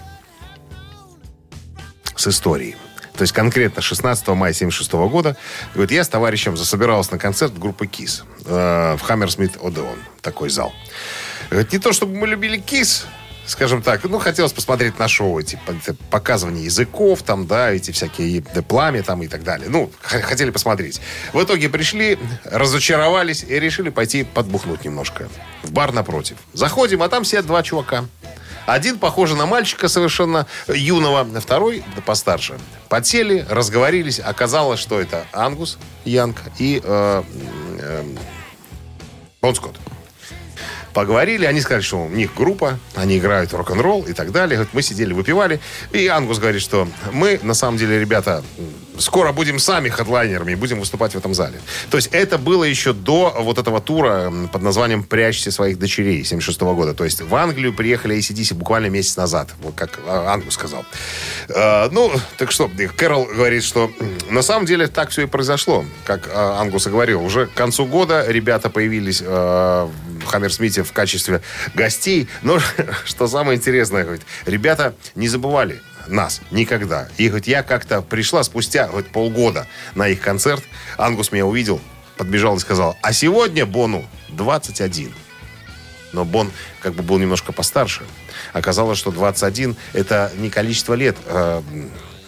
с 2.15 2.27
истории. 2.27 2.77
То 3.17 3.23
есть 3.23 3.33
конкретно 3.33 3.81
16 3.81 4.29
мая 4.29 4.53
76 4.53 4.93
года, 4.93 5.37
говорит, 5.75 5.91
я 5.91 6.05
с 6.05 6.09
товарищем 6.09 6.57
засобирался 6.57 7.13
на 7.13 7.19
концерт 7.19 7.59
группы 7.59 7.87
КИС 7.87 8.25
э, 8.45 8.97
в 8.99 9.01
Хаммерсмит 9.01 9.57
Одеон, 9.63 9.99
такой 10.21 10.51
зал. 10.51 10.75
Говорит, 11.51 11.73
не 11.73 11.79
то, 11.79 11.93
чтобы 11.93 12.17
мы 12.17 12.27
любили 12.27 12.59
КИС, 12.59 13.07
скажем 13.47 13.83
так, 13.83 14.05
ну, 14.05 14.19
хотелось 14.19 14.53
посмотреть 14.53 14.99
на 14.99 15.09
шоу, 15.09 15.39
эти 15.39 15.59
показывания 16.11 16.65
языков, 16.65 17.23
там, 17.23 17.47
да, 17.47 17.71
эти 17.71 17.91
всякие 17.91 18.45
э, 18.55 18.63
пламя 18.63 19.03
там 19.03 19.23
и 19.23 19.29
так 19.29 19.45
далее. 19.45 19.69
Ну, 19.69 19.91
хотели 20.01 20.51
посмотреть. 20.51 21.01
В 21.33 21.43
итоге 21.43 21.69
пришли, 21.69 22.19
разочаровались 22.45 23.45
и 23.45 23.59
решили 23.59 23.91
пойти 23.91 24.25
подбухнуть 24.25 24.85
немножко. 24.85 25.29
В 25.63 25.73
бар 25.73 25.93
напротив. 25.93 26.37
Заходим, 26.53 27.03
а 27.03 27.09
там 27.09 27.25
сидят 27.25 27.47
два 27.47 27.63
чувака. 27.63 28.05
Один 28.67 28.99
похож 28.99 29.31
на 29.33 29.47
мальчика 29.47 29.89
совершенно 29.89 30.47
юного, 30.67 31.25
второй 31.41 31.85
да 31.95 32.03
постарше. 32.03 32.59
Подсели, 32.89 33.47
разговорились. 33.49 34.19
Оказалось, 34.19 34.81
что 34.81 35.01
это 35.01 35.25
Ангус 35.33 35.79
Янг 36.05 36.37
и 36.59 36.81
э, 36.83 37.23
э, 37.81 38.05
Бон 39.41 39.55
Скотт. 39.55 39.77
Поговорили, 40.97 41.45
они 41.45 41.61
сказали, 41.61 41.83
что 41.83 42.07
у 42.07 42.09
них 42.09 42.35
группа, 42.35 42.79
они 42.95 43.19
играют 43.19 43.53
рок-н-ролл 43.53 44.05
и 44.05 44.15
так 44.15 44.33
далее. 44.33 44.67
Мы 44.73 44.81
сидели, 44.81 45.13
выпивали. 45.13 45.61
И 45.93 46.07
Ангус 46.07 46.39
говорит, 46.39 46.63
что 46.63 46.89
мы, 47.13 47.39
на 47.43 47.53
самом 47.53 47.77
деле, 47.77 48.01
ребята, 48.01 48.43
скоро 48.99 49.33
будем 49.33 49.59
сами 49.59 49.89
хедлайнерами 49.89 50.53
и 50.53 50.55
будем 50.55 50.81
выступать 50.81 51.13
в 51.13 51.19
этом 51.19 51.35
зале. 51.35 51.61
То 51.91 51.97
есть 51.97 52.09
это 52.13 52.39
было 52.39 52.65
еще 52.65 52.93
до 52.93 53.35
вот 53.39 53.59
этого 53.59 53.81
тура 53.81 54.33
под 54.53 54.63
названием 54.63 55.03
«Прячьте 55.03 55.51
своих 55.51 55.79
дочерей» 55.79 56.25
76 56.25 56.61
года. 56.61 56.95
То 56.95 57.05
есть 57.05 57.21
в 57.21 57.35
Англию 57.35 57.73
приехали 57.73 58.17
ACDC 58.17 58.55
буквально 58.55 58.87
месяц 58.87 59.17
назад, 59.17 59.51
вот 59.63 59.75
как 59.75 60.01
а, 60.07 60.33
Ангус 60.33 60.55
сказал. 60.55 60.85
Э, 61.49 61.89
ну, 61.91 62.13
так 62.39 62.51
что, 62.51 62.71
Кэрол 62.97 63.27
говорит, 63.27 63.65
что 63.65 63.91
на 64.31 64.43
самом 64.43 64.67
деле 64.67 64.87
так 64.87 65.11
все 65.11 65.23
и 65.23 65.27
произошло. 65.27 65.85
Как 66.05 66.29
а, 66.33 66.61
Ангус 66.61 66.87
и 66.87 66.91
говорил, 66.91 67.23
уже 67.23 67.47
к 67.47 67.55
концу 67.55 67.87
года 67.87 68.25
ребята 68.29 68.71
появились 68.71 69.23
э, 69.23 69.27
в 69.27 70.25
Хаммерсмите 70.27 70.83
в 70.83 70.93
качестве 70.93 71.43
гостей. 71.75 72.29
Но 72.43 72.59
что 73.05 73.29
самое 73.29 73.57
интересное, 73.57 74.05
говорит, 74.05 74.23
ребята 74.47 74.95
не 75.15 75.29
забывали 75.29 75.81
нас 76.09 76.41
никогда. 76.51 77.09
И 77.17 77.29
говорит, 77.29 77.47
я 77.47 77.63
как-то 77.63 78.03
пришла 78.03 78.43
спустя 78.43 78.89
говорит, 78.89 79.11
полгода 79.11 79.67
на 79.95 80.09
их 80.09 80.21
концерт. 80.21 80.63
Ангус 80.99 81.33
меня 81.33 81.47
увидел, 81.47 81.81
подбежал 82.17 82.57
и 82.57 82.61
сказал, 82.61 82.97
а 83.03 83.13
сегодня 83.13 83.67
Бону 83.67 84.05
21. 84.29 85.13
Но 86.13 86.25
Бон 86.25 86.51
как 86.81 86.95
бы 86.95 87.03
был 87.03 87.19
немножко 87.19 87.53
постарше. 87.53 88.03
Оказалось, 88.53 88.99
что 88.99 89.11
21 89.11 89.77
это 89.93 90.33
не 90.37 90.51
количество 90.51 90.95
лет, 90.95 91.17
э, 91.27 91.63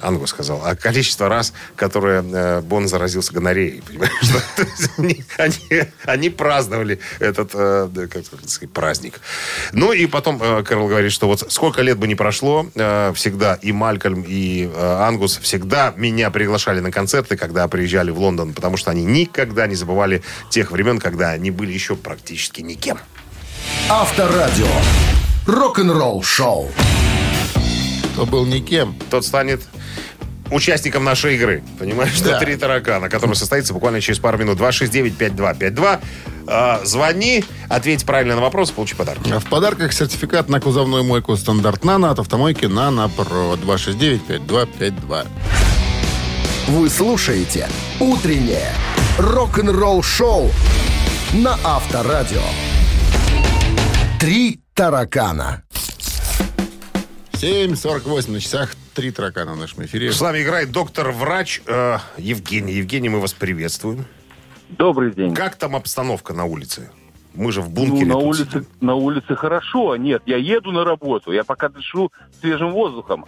Ангус 0.00 0.31
сказал, 0.31 0.62
а 0.64 0.75
количество 0.76 1.28
раз, 1.28 1.52
которое 1.76 2.23
э, 2.23 2.61
Бон 2.61 2.88
заразился 2.88 3.33
гонореей. 3.33 3.83
Понимаешь? 3.87 4.12
То 4.57 4.62
есть 4.62 4.90
они, 4.99 5.25
они- 5.38 5.85
они 6.05 6.31
праздновали 6.31 6.99
этот 7.19 7.50
э, 7.55 7.88
как 8.11 8.25
сказать, 8.25 8.71
праздник. 8.73 9.21
Ну 9.73 9.93
и 9.93 10.07
потом 10.07 10.40
э, 10.43 10.62
Кэрол 10.62 10.88
говорит, 10.88 11.12
что 11.12 11.26
вот 11.26 11.45
сколько 11.52 11.83
лет 11.83 11.99
бы 11.99 12.07
ни 12.09 12.14
прошло, 12.14 12.67
э, 12.75 13.12
всегда 13.14 13.55
и 13.55 13.73
Малькольм, 13.73 14.25
и 14.26 14.71
э, 14.73 14.97
Ангус 15.02 15.38
всегда 15.38 15.93
меня 15.97 16.31
приглашали 16.31 16.81
на 16.81 16.90
концерты, 16.90 17.37
когда 17.37 17.67
приезжали 17.69 18.11
в 18.11 18.19
Лондон, 18.19 18.55
потому 18.55 18.76
что 18.76 18.90
они 18.90 19.05
никогда 19.05 19.67
не 19.67 19.75
забывали 19.75 20.23
тех 20.50 20.71
времен, 20.71 20.99
когда 20.99 21.31
они 21.31 21.50
были 21.50 21.73
еще 21.73 21.97
практически 21.97 22.61
никем. 22.61 22.99
Авторадио. 23.88 24.67
Рок-н-ролл 25.47 26.23
шоу. 26.23 26.71
Кто 28.12 28.26
был 28.26 28.45
никем. 28.47 28.97
Тот 29.11 29.25
станет 29.25 29.62
участником 30.50 31.05
нашей 31.05 31.37
игры. 31.37 31.62
Понимаешь, 31.78 32.12
что 32.14 32.31
Да. 32.31 32.38
три 32.38 32.57
таракана, 32.57 33.09
который 33.09 33.35
состоится 33.35 33.73
буквально 33.73 34.00
через 34.00 34.19
пару 34.19 34.38
минут. 34.38 34.59
269-5252. 34.59 36.00
А, 36.47 36.81
звони, 36.85 37.45
ответь 37.69 38.05
правильно 38.07 38.35
на 38.37 38.40
вопрос, 38.40 38.71
получи 38.71 38.95
подарок. 38.95 39.23
А 39.31 39.38
В 39.40 39.45
подарках 39.47 39.93
сертификат 39.93 40.49
на 40.49 40.61
кузовную 40.61 41.05
мойку 41.05 41.37
стандарт 41.37 41.85
«Нано» 41.85 42.11
от 42.11 42.19
автомойки 42.19 42.67
«Нано 42.67 43.09
Про» 43.09 43.57
269-5252. 43.57 45.26
Вы 46.69 46.88
слушаете 46.90 47.69
«Утреннее 48.00 48.73
рок-н-ролл 49.19 50.02
шоу» 50.02 50.50
на 51.33 51.59
Авторадио. 51.64 52.43
Три 54.21 54.61
таракана. 54.75 55.62
7.48 57.40 58.30
на 58.33 58.40
часах. 58.40 58.75
Три 58.95 59.12
таракана 59.12 59.52
в 59.52 59.57
нашем 59.57 59.85
эфире. 59.85 60.11
С 60.12 60.21
нами 60.21 60.42
играет 60.42 60.73
доктор-врач 60.73 61.62
э, 61.66 61.99
Евгений. 62.16 62.73
Евгений, 62.73 63.09
мы 63.09 63.21
вас 63.21 63.33
приветствуем. 63.33 64.07
Добрый 64.71 65.12
день. 65.14 65.35
Как 65.35 65.54
там 65.54 65.76
обстановка 65.76 66.35
на 66.35 66.45
улице? 66.47 66.90
Мы 67.35 67.52
же 67.52 67.62
в 67.62 67.68
Ну, 67.68 67.75
бункере 67.75 68.07
на 68.07 68.14
тут 68.14 68.25
улице, 68.25 68.45
сидим. 68.47 68.66
на 68.80 68.95
улице 68.97 69.37
хорошо. 69.37 69.95
Нет, 69.97 70.23
я 70.26 70.37
еду 70.37 70.73
на 70.73 70.85
работу. 70.85 71.30
Я 71.30 71.45
пока 71.45 71.68
дышу 71.68 72.11
свежим 72.40 72.73
воздухом. 72.73 73.26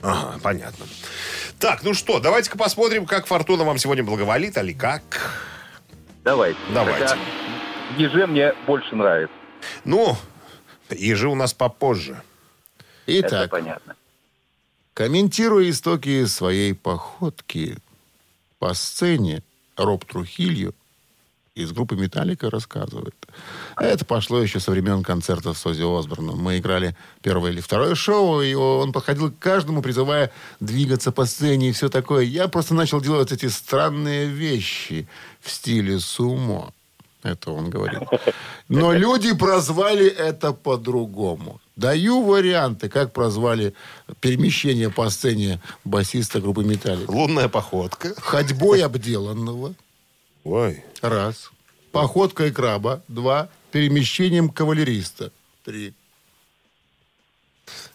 Ага, 0.00 0.38
понятно. 0.42 0.86
Так, 1.58 1.82
ну 1.82 1.92
что, 1.92 2.20
давайте-ка 2.20 2.56
посмотрим, 2.56 3.04
как 3.04 3.26
фортуна 3.26 3.64
вам 3.64 3.76
сегодня 3.76 4.02
благоволит, 4.02 4.56
али 4.56 4.72
как. 4.72 5.02
Давайте. 6.24 6.58
Давайте. 6.72 7.06
Хотя 7.06 7.18
еже 7.98 8.26
мне 8.26 8.54
больше 8.66 8.96
нравится. 8.96 9.34
Ну, 9.84 10.16
ежи 10.90 11.28
у 11.28 11.34
нас 11.34 11.52
попозже. 11.52 12.20
Это 13.06 13.28
Итак, 13.28 13.50
понятно. 13.50 13.96
комментируя 14.94 15.70
истоки 15.70 16.24
своей 16.26 16.74
походки 16.74 17.78
по 18.58 18.74
сцене, 18.74 19.42
Роб 19.76 20.04
Трухилью 20.04 20.74
из 21.56 21.72
группы 21.72 21.96
«Металлика» 21.96 22.50
рассказывает. 22.50 23.14
Это 23.76 24.04
пошло 24.04 24.40
еще 24.40 24.60
со 24.60 24.70
времен 24.70 25.02
концертов 25.02 25.56
с 25.56 25.66
Оззи 25.66 25.98
Осборном. 25.98 26.38
Мы 26.38 26.58
играли 26.58 26.94
первое 27.22 27.50
или 27.50 27.60
второе 27.60 27.94
шоу, 27.94 28.42
и 28.42 28.52
он 28.54 28.92
подходил 28.92 29.30
к 29.30 29.38
каждому, 29.38 29.80
призывая 29.80 30.30
двигаться 30.60 31.12
по 31.12 31.24
сцене 31.24 31.70
и 31.70 31.72
все 31.72 31.88
такое. 31.88 32.24
Я 32.24 32.48
просто 32.48 32.74
начал 32.74 33.00
делать 33.00 33.32
эти 33.32 33.46
странные 33.46 34.26
вещи 34.26 35.08
в 35.40 35.50
стиле 35.50 35.98
сумо. 35.98 36.72
Это 37.22 37.50
он 37.50 37.70
говорит. 37.70 38.02
Но 38.68 38.92
люди 38.92 39.34
прозвали 39.34 40.06
это 40.06 40.52
по-другому. 40.52 41.60
Даю 41.76 42.22
варианты, 42.22 42.88
как 42.88 43.12
прозвали 43.12 43.74
перемещение 44.20 44.88
по 44.90 45.10
сцене 45.10 45.60
басиста 45.84 46.40
группы 46.40 46.64
«Металлик». 46.64 47.08
Лунная 47.10 47.48
походка. 47.48 48.14
Ходьбой 48.18 48.82
обделанного. 48.82 49.74
Ой. 50.44 50.82
Раз. 51.02 51.50
Походкой 51.92 52.50
краба. 52.50 53.02
Два. 53.08 53.50
Перемещением 53.72 54.48
кавалериста. 54.48 55.32
Три. 55.64 55.92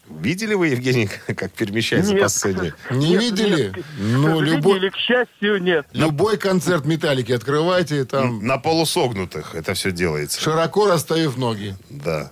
Видели 0.07 0.53
вы, 0.53 0.67
Евгений, 0.67 1.07
как 1.35 1.51
перемещается 1.53 2.11
Нет. 2.13 2.21
по 2.21 2.29
сцене? 2.29 2.75
Не 2.91 3.11
Нет, 3.11 3.21
видели? 3.21 3.73
нет. 3.75 3.85
Ну, 3.97 4.41
любой, 4.41 4.77
или 4.77 4.89
к 4.89 4.97
счастью, 4.97 5.61
нет. 5.63 5.87
любой 5.93 6.37
концерт 6.37 6.85
«Металлики» 6.85 7.31
открывайте, 7.31 8.03
там 8.05 8.45
На 8.45 8.57
полусогнутых 8.57 9.55
это 9.55 9.73
все 9.73 9.91
делается. 9.91 10.39
широко 10.41 10.87
расставив 10.87 11.37
ноги. 11.37 11.75
Да. 11.89 12.31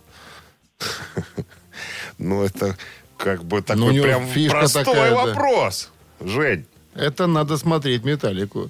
Ну, 2.18 2.44
это 2.44 2.76
как 3.18 3.44
бы 3.44 3.58
Ну, 3.58 3.64
такой 3.64 3.94
него 3.94 4.04
прям 4.04 4.26
фишка 4.28 4.60
простой 4.60 4.84
такая, 4.86 5.12
да. 5.12 5.26
вопрос. 5.26 5.92
Жень, 6.20 6.66
Это 6.96 7.28
надо 7.28 7.58
смотреть 7.58 8.04
«Металлику». 8.04 8.70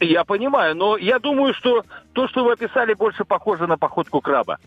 Я 0.00 0.24
понимаю, 0.24 0.74
но 0.74 0.96
я 0.96 1.18
думаю, 1.18 1.54
что 1.54 1.84
то, 2.12 2.28
что 2.28 2.44
вы 2.44 2.52
описали, 2.52 2.92
больше 2.94 3.24
похоже 3.24 3.66
на 3.66 3.78
походку 3.78 4.20
краба. 4.20 4.58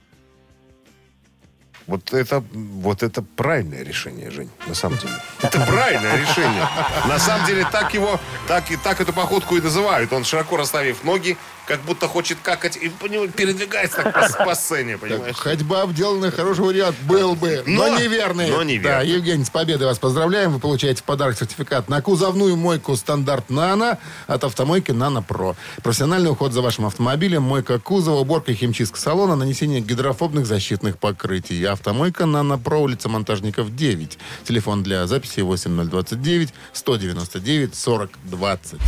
Вот 1.89 2.13
это, 2.13 2.43
вот 2.53 3.03
это 3.03 3.24
правильное 3.36 3.84
решение, 3.84 4.29
Жень, 4.29 4.50
на 4.67 4.75
самом 4.75 4.98
деле. 5.00 5.13
Это 5.41 5.60
правильное 5.65 6.17
решение. 6.17 6.67
На 7.08 7.17
самом 7.19 7.46
деле 7.48 7.67
так 7.72 7.93
его, 7.93 8.19
так 8.48 8.69
и 8.72 8.77
так 8.77 9.01
эту 9.01 9.12
походку 9.12 9.55
и 9.58 9.62
называют. 9.62 10.13
Он 10.13 10.24
широко 10.24 10.55
расставив 10.58 11.03
ноги, 11.03 11.36
как 11.65 11.81
будто 11.81 12.08
хочет 12.08 12.38
какать 12.41 12.77
и 12.77 12.89
по 12.89 13.05
нему 13.08 13.27
передвигается 13.27 14.01
так 14.03 14.38
по, 14.38 14.46
по 14.46 14.55
сцене, 14.55 14.98
Так, 14.98 15.01
понимаешь? 15.10 15.36
ходьба 15.36 15.81
обделанная, 15.84 16.31
хороший 16.31 16.65
вариант 16.65 16.96
был 17.03 17.36
бы, 17.36 17.63
но, 17.67 17.88
Но- 17.88 18.00
неверный. 18.00 18.50
но 18.50 18.63
неверный. 18.63 18.79
Да, 18.89 19.01
Евгений, 19.01 19.43
с 19.46 19.50
победой 19.51 19.88
вас 19.88 20.00
поздравляем. 20.00 20.51
Вы 20.53 20.60
получаете 20.60 21.01
в 21.01 21.03
подарок 21.03 21.38
сертификат 21.38 21.88
на 21.89 22.01
кузовную 22.01 22.55
мойку 22.55 22.96
«Стандарт 22.96 23.50
Нано» 23.50 23.98
от 24.27 24.43
автомойки 24.43 24.91
«Нано 24.91 25.22
Про». 25.22 25.55
Профессиональный 25.84 26.31
уход 26.31 26.53
за 26.53 26.62
вашим 26.62 26.86
автомобилем, 26.88 27.43
мойка 27.43 27.77
кузова, 27.79 28.19
уборка 28.19 28.51
и 28.51 28.55
химчистка 28.55 29.00
салона, 29.00 29.36
нанесение 29.36 29.79
гидрофобных 29.79 30.46
защитных 30.48 30.98
покрытий. 30.98 31.55
Автомойка 31.80 32.26
«Нано 32.26 32.58
Про», 32.58 32.82
улица 32.82 33.08
Монтажников, 33.08 33.74
9. 33.74 34.20
Телефон 34.44 34.84
для 34.84 35.08
записи 35.08 35.40
8029 35.40 36.54
199 36.74 37.74
40 37.74 38.10
20. 38.26 38.82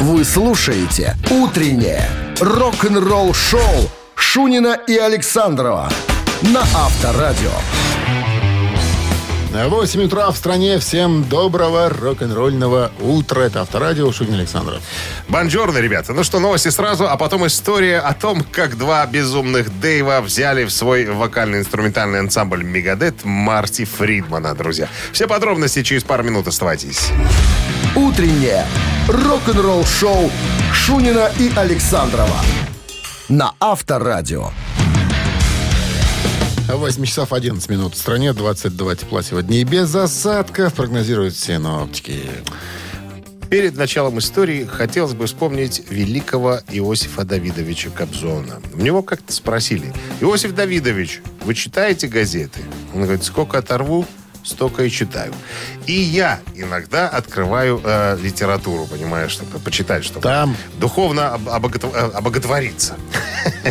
Вы 0.00 0.24
слушаете 0.24 1.18
«Утреннее 1.30 2.08
рок-н-ролл-шоу» 2.40 3.90
Шунина 4.14 4.78
и 4.88 4.96
Александрова 4.96 5.90
на 6.40 6.60
Авторадио. 6.60 7.52
8 9.52 10.04
утра 10.04 10.30
в 10.30 10.36
стране. 10.36 10.78
Всем 10.78 11.24
доброго 11.24 11.88
рок-н-ролльного 11.88 12.92
утра. 13.00 13.42
Это 13.42 13.62
Авторадио 13.62 14.12
Шунин 14.12 14.34
Александров. 14.34 14.80
Бонжорно, 15.28 15.78
ребята. 15.78 16.12
Ну 16.12 16.22
что, 16.22 16.38
новости 16.38 16.68
сразу, 16.68 17.08
а 17.08 17.16
потом 17.16 17.46
история 17.46 17.98
о 17.98 18.14
том, 18.14 18.44
как 18.44 18.78
два 18.78 19.04
безумных 19.06 19.80
Дэйва 19.80 20.20
взяли 20.20 20.64
в 20.64 20.70
свой 20.70 21.06
вокально-инструментальный 21.06 22.20
ансамбль 22.20 22.62
Мегадет 22.62 23.24
Марти 23.24 23.84
Фридмана, 23.84 24.54
друзья. 24.54 24.88
Все 25.12 25.26
подробности 25.26 25.82
через 25.82 26.04
пару 26.04 26.22
минут 26.22 26.46
оставайтесь. 26.46 27.08
«Утреннее 27.96 28.64
рок-н-ролл-шоу» 29.08 30.30
Шунина 30.72 31.28
и 31.38 31.50
Александрова 31.56 32.36
на 33.28 33.52
Авторадио. 33.60 34.50
8 36.76 37.04
часов 37.04 37.32
11 37.32 37.68
минут. 37.68 37.94
В 37.94 37.98
стране 37.98 38.32
22 38.32 38.96
тепла 38.96 39.22
сегодня. 39.22 39.58
И 39.58 39.64
без 39.64 39.94
осадков 39.94 40.74
прогнозируют 40.74 41.34
все 41.34 41.54
синоптики. 41.54 42.22
Перед 43.50 43.76
началом 43.76 44.18
истории 44.20 44.64
хотелось 44.64 45.14
бы 45.14 45.26
вспомнить 45.26 45.82
великого 45.90 46.60
Иосифа 46.70 47.24
Давидовича 47.24 47.90
Кобзона. 47.90 48.60
У 48.74 48.78
него 48.80 49.02
как-то 49.02 49.32
спросили, 49.32 49.92
Иосиф 50.20 50.54
Давидович, 50.54 51.20
вы 51.44 51.54
читаете 51.54 52.06
газеты? 52.06 52.60
Он 52.94 53.02
говорит, 53.02 53.24
сколько 53.24 53.58
оторву, 53.58 54.06
столько 54.44 54.84
и 54.84 54.90
читаю. 54.90 55.34
И 55.86 55.92
я 55.92 56.38
иногда 56.54 57.08
открываю 57.08 57.80
э, 57.82 58.16
литературу, 58.22 58.86
понимаешь, 58.86 59.32
чтобы 59.32 59.58
почитать, 59.58 60.04
чтобы 60.04 60.20
Там. 60.22 60.56
духовно 60.78 61.34
об- 61.34 61.48
обоготв- 61.48 61.92
э, 61.92 62.10
обоготвориться. 62.12 62.94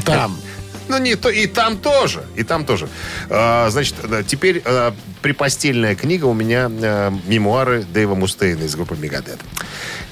Там. 0.05 0.38
Ну, 0.89 0.97
не 0.97 1.15
то, 1.15 1.30
и 1.30 1.45
там 1.45 1.78
тоже, 1.78 2.23
и 2.36 2.43
там 2.43 2.65
тоже. 2.65 2.89
А, 3.30 3.69
значит, 3.69 3.95
теперь 4.28 4.62
а, 4.65 4.93
припостельная 5.21 5.95
книга 5.95 6.25
у 6.25 6.34
меня 6.34 6.69
а, 6.69 7.13
мемуары 7.28 7.84
Дэйва 7.84 8.15
Мустейна 8.15 8.63
из 8.63 8.75
группы 8.75 8.95
Мегадет. 8.97 9.39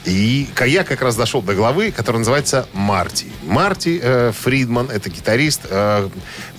И 0.06 0.48
я 0.66 0.84
как 0.86 1.02
раз 1.02 1.18
дошел 1.18 1.42
до 1.42 1.54
главы, 1.54 1.92
которая 1.92 2.20
называется 2.20 2.66
«Марти». 2.72 3.26
Марти 3.44 4.00
э, 4.02 4.32
Фридман, 4.32 4.90
это 4.90 5.10
гитарист, 5.10 5.64
э, 5.70 6.08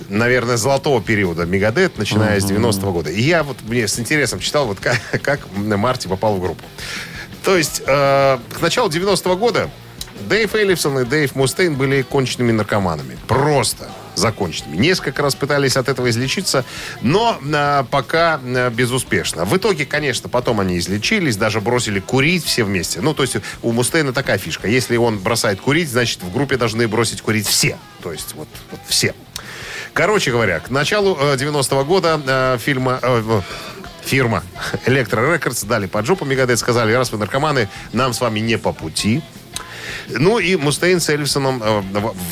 наверное, 0.07 0.55
золотого 0.55 1.01
периода 1.01 1.45
Мегадет, 1.47 1.97
начиная 1.97 2.39
с 2.39 2.45
90-го 2.45 2.91
года. 2.91 3.09
И 3.09 3.21
я 3.21 3.41
вот 3.41 3.57
мне 3.63 3.87
с 3.87 3.97
интересом 3.99 4.39
читал, 4.39 4.67
вот 4.67 4.79
как, 4.79 4.99
как 5.23 5.39
Марти 5.55 6.07
попал 6.07 6.35
в 6.35 6.41
группу. 6.41 6.63
То 7.43 7.57
есть, 7.57 7.81
э, 7.87 8.37
к 8.53 8.61
началу 8.61 8.87
90-го 8.87 9.35
года 9.35 9.71
Дэйв 10.27 10.53
Эллифсон 10.53 10.99
и 10.99 11.05
Дэйв 11.05 11.35
Мустейн 11.35 11.73
были 11.73 12.03
конченными 12.03 12.51
наркоманами. 12.51 13.17
Просто 13.27 13.89
законченными. 14.19 14.77
Несколько 14.77 15.21
раз 15.21 15.35
пытались 15.35 15.77
от 15.77 15.89
этого 15.89 16.09
излечиться, 16.09 16.65
но 17.01 17.39
а, 17.53 17.83
пока 17.83 18.39
а, 18.43 18.69
безуспешно. 18.69 19.45
В 19.45 19.57
итоге, 19.57 19.85
конечно, 19.85 20.29
потом 20.29 20.59
они 20.59 20.77
излечились, 20.77 21.37
даже 21.37 21.61
бросили 21.61 21.99
курить 21.99 22.45
все 22.45 22.63
вместе. 22.63 23.01
Ну, 23.01 23.13
то 23.13 23.23
есть 23.23 23.37
у 23.61 23.71
Мустейна 23.71 24.13
такая 24.13 24.37
фишка. 24.37 24.67
Если 24.67 24.97
он 24.97 25.19
бросает 25.19 25.61
курить, 25.61 25.89
значит, 25.89 26.21
в 26.21 26.31
группе 26.31 26.57
должны 26.57 26.87
бросить 26.87 27.21
курить 27.21 27.47
все. 27.47 27.77
То 28.03 28.11
есть 28.11 28.33
вот, 28.35 28.47
вот 28.71 28.79
все. 28.87 29.13
Короче 29.93 30.31
говоря, 30.31 30.59
к 30.59 30.69
началу 30.69 31.17
э, 31.19 31.35
90-го 31.35 31.83
года 31.83 32.21
э, 32.25 32.57
фильма... 32.59 32.99
э, 33.01 33.41
Фирма 34.01 34.43
Electro 34.85 35.37
Records 35.37 35.67
дали 35.67 35.85
под 35.85 36.05
жопу 36.05 36.25
Мегадет, 36.25 36.57
сказали, 36.57 36.93
раз 36.93 37.11
вы 37.11 37.17
наркоманы, 37.17 37.69
нам 37.93 38.13
с 38.13 38.21
вами 38.21 38.39
не 38.39 38.57
по 38.57 38.73
пути. 38.73 39.21
Ну 40.09 40.39
и 40.39 40.55
Мустейн 40.55 40.99
с 40.99 41.09
Эльфсоном 41.09 41.61
э, 41.63 41.81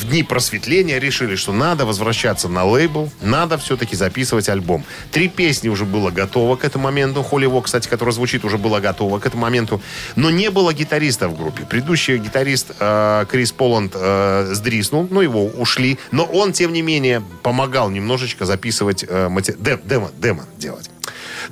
в 0.00 0.08
дни 0.08 0.22
просветления 0.22 0.98
решили, 0.98 1.36
что 1.36 1.52
надо 1.52 1.86
возвращаться 1.86 2.48
на 2.48 2.64
лейбл, 2.64 3.10
надо 3.22 3.58
все-таки 3.58 3.96
записывать 3.96 4.48
альбом. 4.48 4.84
Три 5.10 5.28
песни 5.28 5.68
уже 5.68 5.84
было 5.84 6.10
готово 6.10 6.56
к 6.56 6.64
этому 6.64 6.84
моменту. 6.84 7.22
Холли 7.22 7.46
Вок, 7.46 7.66
кстати, 7.66 7.88
который 7.88 8.12
звучит, 8.12 8.44
уже 8.44 8.58
было 8.58 8.80
готово 8.80 9.18
к 9.18 9.26
этому 9.26 9.42
моменту. 9.42 9.80
Но 10.16 10.30
не 10.30 10.50
было 10.50 10.72
гитариста 10.72 11.28
в 11.28 11.36
группе. 11.36 11.64
Предыдущий 11.64 12.16
гитарист 12.18 12.72
э, 12.78 13.26
Крис 13.30 13.52
Поланд 13.52 13.92
э, 13.94 14.50
сдриснул, 14.52 15.08
ну 15.10 15.20
его 15.20 15.46
ушли. 15.46 15.98
Но 16.10 16.24
он, 16.24 16.52
тем 16.52 16.72
не 16.72 16.82
менее, 16.82 17.22
помогал 17.42 17.90
немножечко 17.90 18.44
записывать 18.46 19.04
э, 19.08 19.28
мате- 19.28 19.56
дем- 19.58 19.80
демо, 19.84 20.10
демо 20.18 20.44
делать. 20.56 20.90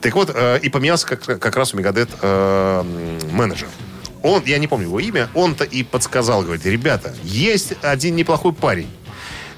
Так 0.00 0.14
вот, 0.14 0.30
э, 0.34 0.58
и 0.62 0.68
поменялся 0.68 1.06
как, 1.06 1.22
как 1.24 1.56
раз 1.56 1.74
у 1.74 1.76
Мегадет 1.76 2.10
э, 2.20 2.82
менеджер. 3.32 3.68
Он, 4.22 4.42
я 4.44 4.58
не 4.58 4.66
помню 4.66 4.86
его 4.86 5.00
имя, 5.00 5.28
он-то 5.34 5.64
и 5.64 5.82
подсказал, 5.82 6.42
говорит, 6.42 6.66
ребята, 6.66 7.14
есть 7.22 7.74
один 7.82 8.16
неплохой 8.16 8.52
парень. 8.52 8.88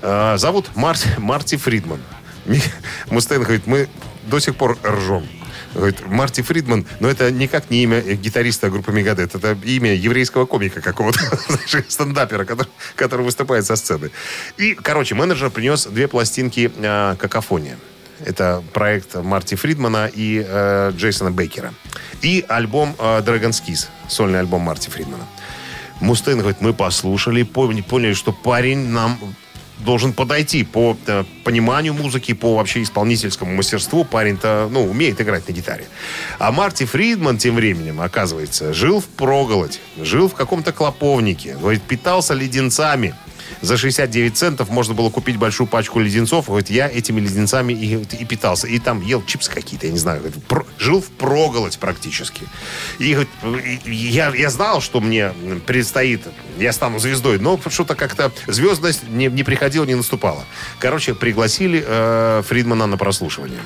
Э, 0.02 0.36
зовут 0.38 0.74
Марти, 0.74 1.08
Марти 1.18 1.56
Фридман. 1.56 2.00
Мустейн 3.10 3.42
говорит, 3.42 3.66
мы 3.66 3.88
до 4.26 4.38
сих 4.40 4.56
пор 4.56 4.78
ржем. 4.84 5.26
Говорит, 5.74 6.06
Марти 6.06 6.40
Фридман, 6.40 6.86
но 6.98 7.08
это 7.08 7.30
никак 7.30 7.70
не 7.70 7.82
имя 7.82 8.00
гитариста 8.00 8.70
группы 8.70 8.90
Мегадет, 8.90 9.34
это 9.34 9.56
имя 9.64 9.94
еврейского 9.94 10.46
комика 10.46 10.80
какого-то, 10.80 11.20
стендапера, 11.88 12.44
который, 12.44 12.68
который 12.96 13.24
выступает 13.24 13.66
со 13.66 13.76
сцены. 13.76 14.10
И, 14.56 14.74
короче, 14.74 15.14
менеджер 15.14 15.50
принес 15.50 15.86
две 15.86 16.08
пластинки 16.08 16.70
э, 16.74 17.16
«Какофония». 17.18 17.78
Это 18.24 18.62
проект 18.72 19.14
Марти 19.14 19.54
Фридмана 19.54 20.10
и 20.12 20.44
э, 20.46 20.92
Джейсона 20.96 21.30
Бейкера. 21.30 21.72
И 22.22 22.44
альбом 22.48 22.94
э, 22.98 23.20
Dragon's 23.20 23.62
Kiss, 23.66 23.88
сольный 24.08 24.40
альбом 24.40 24.62
Марти 24.62 24.90
Фридмана. 24.90 25.24
Мустейн 26.00 26.38
говорит, 26.38 26.60
мы 26.60 26.72
послушали, 26.72 27.42
поняли, 27.42 27.80
поняли, 27.82 28.12
что 28.14 28.32
парень 28.32 28.88
нам 28.88 29.18
должен 29.78 30.12
подойти 30.12 30.64
по 30.64 30.96
э, 31.06 31.24
пониманию 31.44 31.94
музыки, 31.94 32.34
по 32.34 32.56
вообще 32.56 32.82
исполнительскому 32.82 33.54
мастерству. 33.54 34.04
Парень-то, 34.04 34.68
ну, 34.70 34.84
умеет 34.84 35.20
играть 35.20 35.48
на 35.48 35.52
гитаре. 35.52 35.86
А 36.38 36.52
Марти 36.52 36.84
Фридман 36.84 37.38
тем 37.38 37.54
временем, 37.54 38.00
оказывается, 38.00 38.72
жил 38.72 39.00
в 39.00 39.06
проголоде, 39.06 39.78
жил 40.00 40.28
в 40.28 40.34
каком-то 40.34 40.72
клоповнике, 40.72 41.54
говорит, 41.54 41.82
питался 41.82 42.34
леденцами. 42.34 43.14
За 43.60 43.76
69 43.76 44.36
центов 44.36 44.68
можно 44.70 44.94
было 44.94 45.10
купить 45.10 45.36
большую 45.36 45.66
пачку 45.66 46.00
леденцов. 46.00 46.46
Говорит, 46.46 46.70
я 46.70 46.88
этими 46.88 47.20
леденцами 47.20 47.72
и, 47.72 47.94
и 47.94 48.24
питался. 48.24 48.66
И 48.66 48.78
там 48.78 49.00
ел 49.00 49.24
чипсы 49.24 49.50
какие-то, 49.50 49.86
я 49.86 49.92
не 49.92 49.98
знаю. 49.98 50.20
Говорит, 50.20 50.44
про- 50.44 50.66
жил 50.78 51.00
в 51.00 51.06
проголодь 51.10 51.78
практически. 51.78 52.42
И 52.98 53.16
и 53.84 53.90
я, 53.90 54.34
я 54.34 54.50
знал, 54.50 54.80
что 54.80 55.00
мне 55.00 55.32
предстоит, 55.66 56.22
я 56.58 56.72
стану 56.72 56.98
звездой, 56.98 57.38
но 57.38 57.60
что-то 57.68 57.94
как-то 57.94 58.32
звездность 58.46 59.08
не, 59.08 59.26
не 59.26 59.42
приходила, 59.44 59.84
не 59.84 59.94
наступала. 59.94 60.44
Короче, 60.78 61.14
пригласили 61.14 61.84
э, 61.86 62.42
Фридмана 62.46 62.86
на 62.86 62.96
прослушивание. 62.96 63.60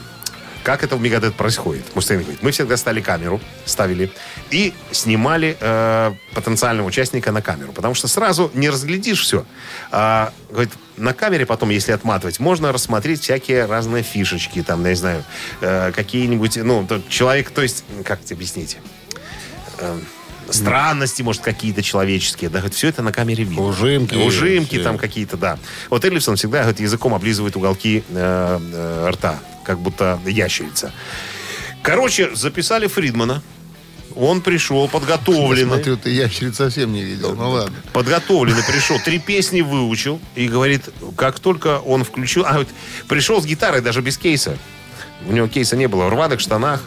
Как 0.62 0.85
это 0.85 0.96
в 0.96 1.01
Мегадет 1.01 1.35
происходит? 1.35 1.85
Мустейн 1.94 2.20
говорит, 2.20 2.42
мы 2.42 2.53
всегда 2.53 2.77
стали 2.77 3.01
камеру, 3.01 3.40
ставили 3.64 4.11
и 4.51 4.72
снимали 4.92 5.57
э, 5.59 6.12
потенциального 6.35 6.87
участника 6.87 7.33
на 7.33 7.42
камеру. 7.42 7.72
Потому 7.72 7.94
что 7.94 8.07
сразу 8.07 8.51
не 8.55 8.70
разглядишь 8.70 9.22
все. 9.22 9.44
А, 9.90 10.33
говорит, 10.51 10.72
на 10.96 11.14
камере 11.14 11.46
потом, 11.46 11.70
если 11.70 11.92
отматывать, 11.92 12.38
можно 12.38 12.72
рассмотреть 12.72 13.22
всякие 13.22 13.64
разные 13.64 14.03
фишечки, 14.03 14.62
там, 14.62 14.83
я 14.85 14.90
не 14.90 14.96
знаю, 14.96 15.25
э, 15.61 15.90
какие-нибудь, 15.92 16.57
ну, 16.59 16.87
человек, 17.09 17.51
то 17.51 17.62
есть, 17.62 17.85
как 18.05 18.22
тебе 18.22 18.37
объяснить? 18.37 18.79
Э, 19.79 19.98
странности, 20.51 21.22
может, 21.22 21.42
какие-то 21.42 21.83
человеческие. 21.83 22.51
Да, 22.51 22.59
говорит, 22.59 22.77
все 22.77 22.88
это 22.88 23.03
на 23.03 23.12
камере 23.12 23.44
видно. 23.44 23.62
Ужимки. 23.62 24.14
Ужимки 24.14 24.77
Все. 24.77 24.83
там 24.83 24.98
какие-то, 24.98 25.37
да. 25.37 25.59
Вот 25.90 26.05
Эллифсон 26.05 26.37
всегда 26.37 26.61
говорит, 26.61 26.81
языком 26.81 27.14
облизывает 27.14 27.57
уголки 27.57 28.05
э, 28.09 28.59
э, 28.72 29.11
рта, 29.11 29.38
как 29.64 29.79
будто 29.79 30.20
ящерица. 30.27 30.92
Короче, 31.83 32.35
записали 32.35 32.87
Фридмана. 32.87 33.42
Он 34.14 34.40
пришел 34.42 34.88
подготовленный. 34.88 35.64
Смотрю, 35.64 35.96
ты 35.96 36.11
ящериц 36.11 36.57
совсем 36.57 36.92
не 36.92 37.03
видел. 37.03 37.35
Ну 37.35 37.51
ладно. 37.51 37.75
Подготовленный 37.92 38.62
пришел, 38.62 38.98
три 39.01 39.18
песни 39.18 39.62
выучил. 39.62 40.20
И 40.35 40.48
говорит, 40.48 40.88
как 41.16 41.40
только 41.40 41.79
он 41.79 42.05
включил... 42.05 42.44
А, 42.46 42.59
вот 42.59 42.68
пришел 43.09 43.40
с 43.40 43.46
гитарой, 43.46 43.81
даже 43.81 44.03
без 44.03 44.18
кейса. 44.18 44.59
У 45.27 45.33
него 45.33 45.48
кейса 45.48 45.77
не 45.77 45.87
было, 45.87 46.05
в 46.05 46.09
рваных 46.11 46.40
штанах. 46.40 46.83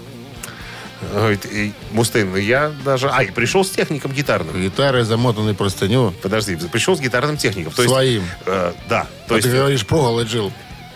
Говорит, 1.14 1.46
и, 1.46 1.74
Мустейн, 1.92 2.32
ну 2.32 2.38
я 2.38 2.72
даже... 2.84 3.10
А, 3.10 3.24
и 3.24 3.32
пришел 3.32 3.64
с 3.64 3.70
техником 3.70 4.12
гитарным. 4.12 4.62
Гитарой 4.62 5.04
замотанной 5.04 5.54
простыню. 5.54 6.14
Подожди, 6.22 6.56
пришел 6.72 6.96
с 6.96 7.00
гитарным 7.00 7.38
техником. 7.38 7.74
То 7.74 7.84
Своим. 7.84 8.22
Есть, 8.22 8.34
э, 8.46 8.74
да. 8.90 9.08
То 9.28 9.36
А 9.36 9.38
есть, 9.38 9.50
ты 9.50 9.56
говоришь, 9.56 9.86
проголодь 9.86 10.30
жил. 10.30 10.52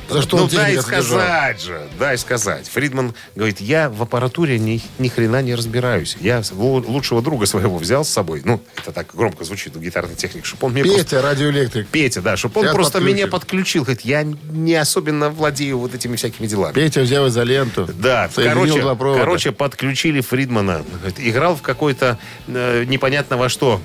За 0.10 0.22
что 0.22 0.38
ну, 0.38 0.44
он 0.44 0.50
дай 0.50 0.78
сказать 0.78 1.62
же, 1.62 1.88
дай 2.00 2.18
сказать. 2.18 2.68
Фридман 2.68 3.14
говорит, 3.36 3.62
я 3.62 3.90
в 3.90 4.02
аппаратуре 4.02 4.58
ни, 4.58 4.82
ни 4.98 5.08
хрена 5.08 5.42
не 5.42 5.56
разбираюсь. 5.56 6.18
Я 6.20 6.40
лу- 6.40 6.86
лучшего 6.86 7.22
друга 7.22 7.46
своего 7.46 7.78
взял 7.78 8.04
с 8.04 8.10
собой. 8.10 8.42
Ну, 8.44 8.62
это 8.78 8.92
так 8.92 9.14
громко 9.14 9.44
звучит 9.44 9.76
у 9.76 9.80
гитарной 9.80 10.16
техники, 10.16 10.46
чтобы 10.46 10.68
он 10.68 10.74
мне 10.74 10.84
просто... 10.84 11.04
Петя, 11.04 11.22
радиоэлектрик. 11.22 11.88
Петя, 11.88 12.22
да, 12.22 12.38
чтобы 12.38 12.60
он 12.60 12.66
Сейчас 12.66 12.76
просто 12.76 12.94
подключим. 12.94 13.18
меня 13.18 13.28
подключил. 13.28 13.84
Говорит, 13.84 14.02
я 14.02 14.24
не 14.24 14.76
особенно 14.76 15.30
владею 15.30 15.80
вот 15.80 15.94
этими 15.94 16.16
всякими 16.16 16.48
делами. 16.48 16.74
Петя 16.74 17.02
взял 17.02 17.28
изоленту. 17.28 17.88
Да, 17.94 18.30
соединил 18.34 18.96
короче, 18.96 19.20
короче, 19.20 19.52
подключили 19.52 20.22
Фридмана. 20.22 20.84
Говорит, 21.00 21.20
играл 21.20 21.56
в 21.56 21.62
какой-то 21.62 22.18
э, 22.48 22.86
непонятно 22.86 23.38
во 23.38 23.50
что. 23.50 23.82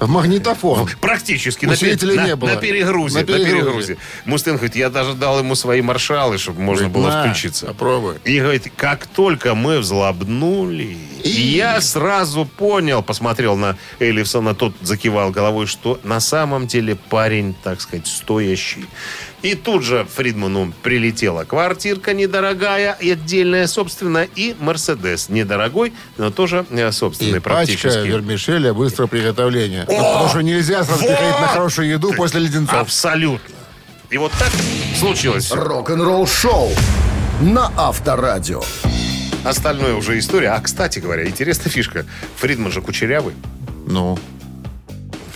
В 0.00 0.08
магнитофон. 0.08 0.88
Практически. 1.00 1.66
на, 1.66 1.72
Усилителя 1.72 2.14
пе- 2.16 2.22
не 2.22 2.28
на- 2.30 2.36
было. 2.36 2.48
на 2.48 2.56
перегрузе. 2.56 3.14
На 3.16 3.20
На 3.20 3.26
перегрузе. 3.26 3.52
перегрузе. 3.62 3.96
Мустен 4.24 4.54
говорит, 4.56 4.74
я 4.74 4.88
даже 4.88 5.12
дал 5.14 5.38
ему 5.38 5.54
свои 5.54 5.82
маршалы, 5.82 6.38
чтобы 6.38 6.62
можно 6.62 6.88
Говорит, 6.88 7.10
было 7.10 7.12
«На, 7.12 7.22
включиться. 7.28 7.66
Попробуй. 7.66 8.14
И 8.24 8.40
говорит, 8.40 8.72
как 8.76 9.06
только 9.06 9.54
мы 9.54 9.78
взлобнули, 9.78 10.96
и 11.22 11.28
я 11.28 11.80
сразу 11.82 12.46
понял, 12.46 13.02
посмотрел 13.02 13.56
на 13.56 13.76
Эллифсона, 13.98 14.54
тот 14.54 14.72
закивал 14.80 15.30
головой, 15.30 15.66
что 15.66 16.00
на 16.02 16.18
самом 16.20 16.66
деле 16.66 16.96
парень, 16.96 17.54
так 17.62 17.80
сказать, 17.82 18.06
стоящий. 18.06 18.86
И 19.42 19.54
тут 19.54 19.82
же 19.82 20.06
Фридману 20.14 20.72
прилетела 20.82 21.44
квартирка 21.44 22.12
недорогая 22.12 22.96
и 23.00 23.10
отдельная, 23.12 23.66
собственно, 23.66 24.26
и 24.34 24.54
Мерседес 24.60 25.28
недорогой, 25.30 25.94
но 26.18 26.30
тоже 26.30 26.66
э, 26.70 26.88
И 26.88 26.92
собственный 26.92 27.40
пачка 27.40 27.50
практически. 27.72 28.06
вермишеля 28.06 28.74
быстрого 28.74 29.08
приготовления. 29.08 29.86
Ну, 29.88 29.96
потому 29.96 30.28
что 30.28 30.40
нельзя 30.42 30.84
сразу 30.84 31.04
приходить 31.04 31.40
на 31.40 31.48
хорошую 31.48 31.88
еду 31.88 32.12
после 32.12 32.40
леденцов. 32.40 32.74
Абсолютно. 32.74 33.54
И 34.10 34.18
вот 34.18 34.32
так 34.38 34.50
случилось. 34.98 35.50
Рок-н-ролл 35.52 36.26
шоу 36.26 36.70
на 37.40 37.72
Авторадио. 37.76 38.62
Остальное 39.44 39.94
уже 39.94 40.18
история. 40.18 40.50
А, 40.50 40.60
кстати 40.60 40.98
говоря, 40.98 41.26
интересная 41.26 41.70
фишка. 41.70 42.04
Фридман 42.36 42.72
же 42.72 42.82
кучерявый. 42.82 43.34
Ну, 43.86 44.18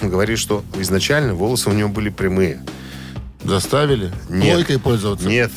Говорит, 0.03 0.39
что 0.39 0.63
изначально 0.79 1.35
волосы 1.35 1.71
у 1.71 1.73
него 1.73 1.89
были 1.89 2.11
прямые. 2.11 2.63
Заставили 3.45 4.13
Нет. 4.29 4.53
плойкой 4.53 4.79
пользоваться. 4.79 5.29
Нет. 5.29 5.53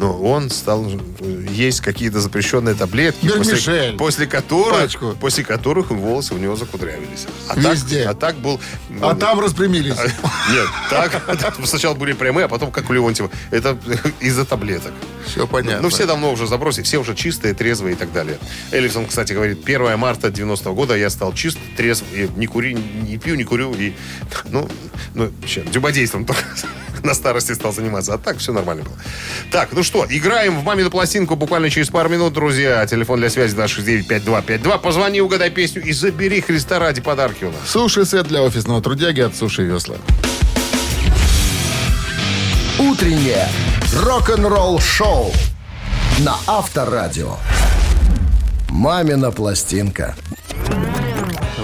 Но 0.00 0.18
он 0.18 0.48
стал 0.48 0.88
есть 1.20 1.80
какие-то 1.80 2.20
запрещенные 2.20 2.74
таблетки, 2.74 3.28
после, 3.28 3.92
после 3.98 4.26
которых, 4.26 4.80
Пачку. 4.80 5.16
после 5.20 5.44
которых 5.44 5.90
волосы 5.90 6.34
у 6.34 6.38
него 6.38 6.56
закудрявились. 6.56 7.26
А 7.48 7.58
Везде. 7.58 8.04
Так, 8.04 8.12
а 8.12 8.14
так 8.14 8.36
был... 8.36 8.60
А 9.02 9.14
там 9.14 9.40
распрямились. 9.40 9.96
Нет, 10.50 10.68
так, 10.88 11.56
сначала 11.64 11.94
были 11.94 12.12
прямые, 12.12 12.46
а 12.46 12.48
потом 12.48 12.70
как 12.70 12.88
у 12.88 12.92
Леонтьева. 12.92 13.30
Это 13.50 13.76
из-за 14.20 14.44
таблеток. 14.44 14.92
Все 15.26 15.46
понятно. 15.46 15.82
Ну, 15.82 15.88
все 15.90 16.06
давно 16.06 16.32
уже 16.32 16.46
забросили, 16.46 16.84
все 16.84 16.98
уже 16.98 17.14
чистые, 17.14 17.52
трезвые 17.52 17.94
и 17.94 17.98
так 17.98 18.12
далее. 18.12 18.38
Эллифсон, 18.70 19.06
кстати, 19.06 19.32
говорит, 19.32 19.60
1 19.64 19.98
марта 19.98 20.28
90-го 20.28 20.74
года 20.74 20.96
я 20.96 21.10
стал 21.10 21.34
чист, 21.34 21.58
трезв, 21.76 22.04
и 22.14 22.28
не 22.36 22.46
кури, 22.46 22.74
не 22.74 23.18
пью, 23.18 23.34
не 23.34 23.44
курю, 23.44 23.74
и, 23.74 23.92
ну, 24.48 24.68
ну, 25.14 25.30
дюбодейством 25.70 26.24
только 26.24 26.44
на 27.04 27.14
старости 27.14 27.52
стал 27.52 27.72
заниматься. 27.72 28.14
А 28.14 28.18
так 28.18 28.38
все 28.38 28.52
нормально 28.52 28.84
было. 28.84 28.96
Так, 29.50 29.70
ну 29.72 29.82
что, 29.82 30.06
играем 30.08 30.58
в 30.58 30.64
мамину 30.64 30.90
пластинку 30.90 31.36
буквально 31.36 31.70
через 31.70 31.88
пару 31.88 32.08
минут, 32.08 32.32
друзья. 32.32 32.86
Телефон 32.86 33.20
для 33.20 33.30
связи 33.30 33.56
269-5252. 33.56 34.80
Позвони, 34.80 35.20
угадай 35.20 35.50
песню 35.50 35.82
и 35.82 35.92
забери 35.92 36.40
Христа 36.40 36.78
ради 36.78 37.00
подарки 37.00 37.44
у 37.44 37.52
нас. 37.52 37.60
Суши-сет 37.66 38.26
для 38.26 38.42
офисного 38.42 38.80
трудяги 38.82 39.20
от 39.20 39.36
Суши 39.36 39.62
Весла. 39.62 39.96
Утреннее 42.78 43.46
рок-н-ролл 43.94 44.80
шоу 44.80 45.32
на 46.20 46.36
Авторадио. 46.46 47.36
Мамина 48.70 49.30
пластинка. 49.30 50.14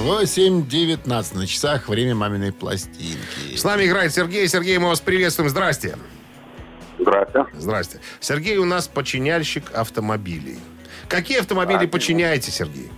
8.19 0.07 1.37
на 1.37 1.47
часах. 1.49 1.89
Время 1.89 2.15
маминой 2.15 2.53
пластинки. 2.53 3.57
С 3.57 3.65
нами 3.65 3.87
играет 3.87 4.15
Сергей. 4.15 4.47
Сергей, 4.47 4.79
мы 4.79 4.89
вас 4.89 5.01
приветствуем. 5.01 5.51
Здрасте. 5.51 5.97
Здравствуйте. 7.01 7.49
Здрасте. 7.59 8.01
Сергей 8.21 8.57
у 8.59 8.65
нас 8.65 8.87
починяльщик 8.87 9.73
автомобилей. 9.75 10.61
Какие 11.09 11.41
автомобили 11.41 11.87
починяете, 11.87 12.53
Сергей? 12.53 12.89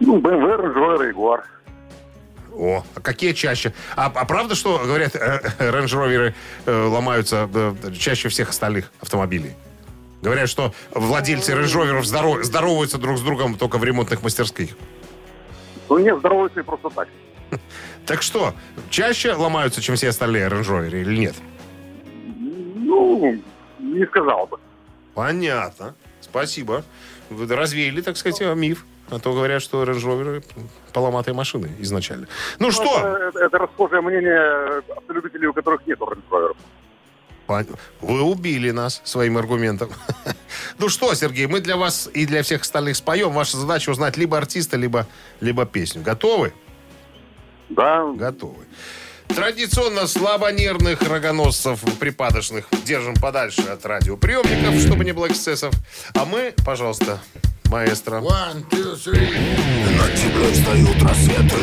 Ну, 0.00 0.18
BMW, 0.18 0.60
Range 0.60 0.74
Rover, 0.74 1.12
Jaguar. 1.14 1.42
О, 2.54 2.84
а 2.96 3.00
какие 3.00 3.32
чаще? 3.32 3.72
А, 3.94 4.06
а 4.06 4.24
правда, 4.24 4.56
что, 4.56 4.78
говорят, 4.84 5.14
рейндж-роверы 5.14 6.34
ломаются 6.66 7.48
э, 7.54 7.74
чаще 7.96 8.28
всех 8.28 8.48
остальных 8.50 8.90
автомобилей? 9.00 9.52
Говорят, 10.22 10.48
что 10.48 10.74
владельцы 10.90 11.52
рейндж-роверов 11.52 12.04
здоров- 12.04 12.42
здороваются 12.42 12.98
друг 12.98 13.18
с 13.18 13.20
другом 13.20 13.56
только 13.56 13.78
в 13.78 13.84
ремонтных 13.84 14.24
мастерских. 14.24 14.70
Ну, 15.88 15.98
не 15.98 16.14
здороваются 16.16 16.60
и 16.60 16.62
просто 16.62 16.90
так. 16.90 17.08
Так 18.06 18.22
что, 18.22 18.54
чаще 18.88 19.34
ломаются, 19.34 19.82
чем 19.82 19.94
все 19.96 20.08
остальные 20.08 20.48
рейндж-роверы 20.48 21.00
или 21.02 21.16
нет? 21.18 21.34
Ну, 22.38 23.38
не 23.78 24.06
сказал 24.06 24.46
бы. 24.46 24.58
Понятно. 25.14 25.94
Спасибо. 26.20 26.84
Вы 27.28 27.54
развеяли, 27.54 28.00
так 28.00 28.16
сказать, 28.16 28.40
миф. 28.56 28.86
А 29.10 29.18
то 29.18 29.32
говорят, 29.34 29.60
что 29.62 29.82
рейндж-роверы 29.84 30.42
поломатые 30.94 31.34
машины 31.34 31.70
изначально. 31.80 32.28
Ну 32.58 32.70
что? 32.70 32.98
Это, 33.28 33.38
это- 33.40 33.58
расхожее 33.58 34.00
мнение 34.00 34.82
автолюбителей, 34.96 35.46
у 35.48 35.52
которых 35.52 35.86
нет. 35.86 35.98
Пон- 35.98 36.18
Вы 38.00 38.22
убили 38.22 38.70
нас 38.70 39.00
своим 39.04 39.36
аргументом. 39.38 39.90
Ну 40.78 40.88
что, 40.88 41.12
Сергей, 41.14 41.46
мы 41.46 41.60
для 41.60 41.76
вас 41.76 42.08
и 42.14 42.24
для 42.24 42.42
всех 42.42 42.62
остальных 42.62 42.96
споем. 42.96 43.32
Ваша 43.32 43.56
задача 43.56 43.90
узнать 43.90 44.16
либо 44.16 44.38
артиста, 44.38 44.76
либо, 44.76 45.06
либо 45.40 45.66
песню. 45.66 46.02
Готовы? 46.02 46.52
Да, 47.68 48.04
Готовы. 48.14 48.64
Традиционно 49.28 50.06
слабонервных 50.06 51.02
рогоносцев 51.02 51.80
припадочных 51.98 52.66
держим 52.84 53.14
подальше 53.14 53.62
от 53.62 53.84
радиоприемников, 53.84 54.80
чтобы 54.80 55.04
не 55.04 55.12
было 55.12 55.28
эксцессов. 55.28 55.74
А 56.14 56.24
мы, 56.24 56.54
пожалуйста, 56.64 57.20
маэстро. 57.66 58.20
One, 58.20 58.68
two, 58.70 58.94
three. 58.94 59.28
Над 59.98 60.16
землей 60.16 60.52
встают 60.52 61.02
рассветы 61.02 61.56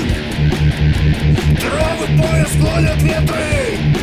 Травы 1.60 2.06
пояс 2.22 2.52
клонят 2.52 3.02
ветры 3.02 3.95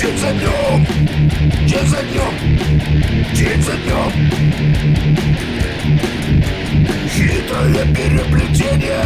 День 0.00 0.16
за 0.16 0.32
днем, 0.32 0.86
день 1.66 1.88
за 1.88 3.72
днем 3.72 4.12
Хитрое 7.10 7.84
переплетение. 7.92 9.02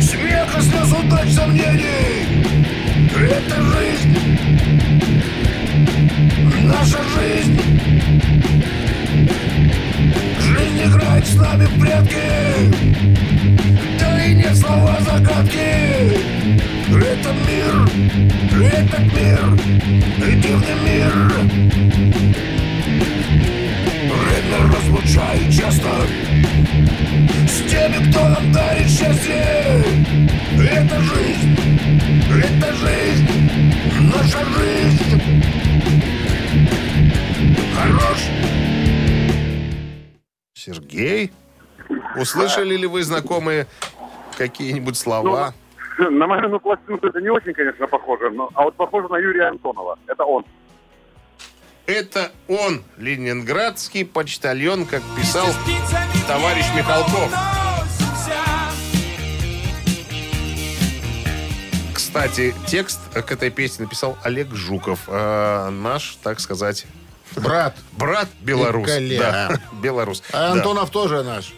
Смеха, 0.00 0.60
слез, 0.60 0.92
удач, 0.92 1.30
сомнений. 1.30 2.26
Это 3.14 3.62
жизнь. 3.62 4.18
Наша 6.64 6.98
жизнь. 7.14 7.60
Жизнь 10.40 10.82
играет 10.84 11.26
с 11.26 11.34
нами 11.36 11.66
в 11.66 11.80
прятки 11.80 12.94
Нет 14.32 14.56
слова 14.56 14.98
загадки 15.02 15.58
Это 16.88 17.32
мир, 17.46 17.74
этот 18.72 19.00
мир 19.12 19.38
Дивный 20.40 20.76
мир. 20.82 21.12
Время 24.10 24.58
разлучает 24.74 25.52
часто 25.52 25.90
С 27.46 27.70
теми, 27.70 28.10
кто 28.10 28.20
нам 28.28 28.50
дарит 28.50 28.88
счастье. 28.88 29.84
Это 30.58 31.00
жизнь, 31.00 31.56
это 32.30 32.74
жизнь 32.74 33.28
Наша 34.00 34.44
жизнь. 34.44 35.22
Хорош. 37.76 38.18
Сергей? 40.54 41.30
Услышали 42.16 42.76
ли 42.76 42.86
вы 42.86 43.02
знакомые 43.02 43.66
какие-нибудь 44.36 44.96
слова? 44.96 45.54
На 45.98 46.26
мою 46.26 46.58
пластинку 46.60 47.06
это 47.06 47.20
не 47.20 47.30
очень, 47.30 47.52
конечно, 47.52 47.86
похоже, 47.86 48.30
но, 48.30 48.50
а 48.54 48.64
вот 48.64 48.74
похоже 48.74 49.08
на 49.08 49.16
Юрия 49.16 49.48
Антонова. 49.48 49.96
Это 50.06 50.24
он. 50.24 50.44
Это 51.86 52.32
он, 52.48 52.82
ленинградский 52.96 54.04
почтальон, 54.04 54.86
как 54.86 55.02
писал 55.16 55.46
товарищ 56.26 56.64
Михалков. 56.74 57.30
Кстати, 61.92 62.54
текст 62.66 63.00
к 63.12 63.30
этой 63.30 63.50
песне 63.50 63.84
написал 63.84 64.16
Олег 64.22 64.52
Жуков, 64.54 65.00
э, 65.08 65.68
наш, 65.70 66.16
так 66.22 66.40
сказать, 66.40 66.86
Брат. 67.36 67.76
брат 67.92 68.28
белорус. 68.40 68.90
Да, 69.18 69.60
белорус. 69.82 70.22
А 70.32 70.32
Да. 70.32 70.52
Антонов 70.52 70.90
тоже 70.90 71.22
наш 71.22 71.52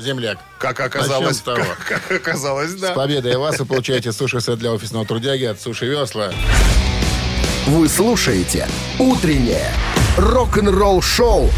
земляк. 0.00 0.38
Как 0.58 0.80
оказалось, 0.80 1.36
с 1.36 1.40
того. 1.40 1.62
как, 1.88 2.02
как 2.08 2.12
оказалось, 2.20 2.70
С 2.70 2.80
да. 2.80 2.92
победой 2.92 3.36
вас 3.36 3.58
вы 3.58 3.66
получаете 3.66 4.12
суши-сет 4.12 4.58
для 4.58 4.72
офисного 4.72 5.04
трудяги 5.06 5.44
от 5.44 5.60
Суши 5.60 5.86
Весла. 5.86 6.32
Вы 7.66 7.88
слушаете 7.88 8.66
«Утреннее 8.98 9.72
рок-н-ролл-шоу» 10.16 11.50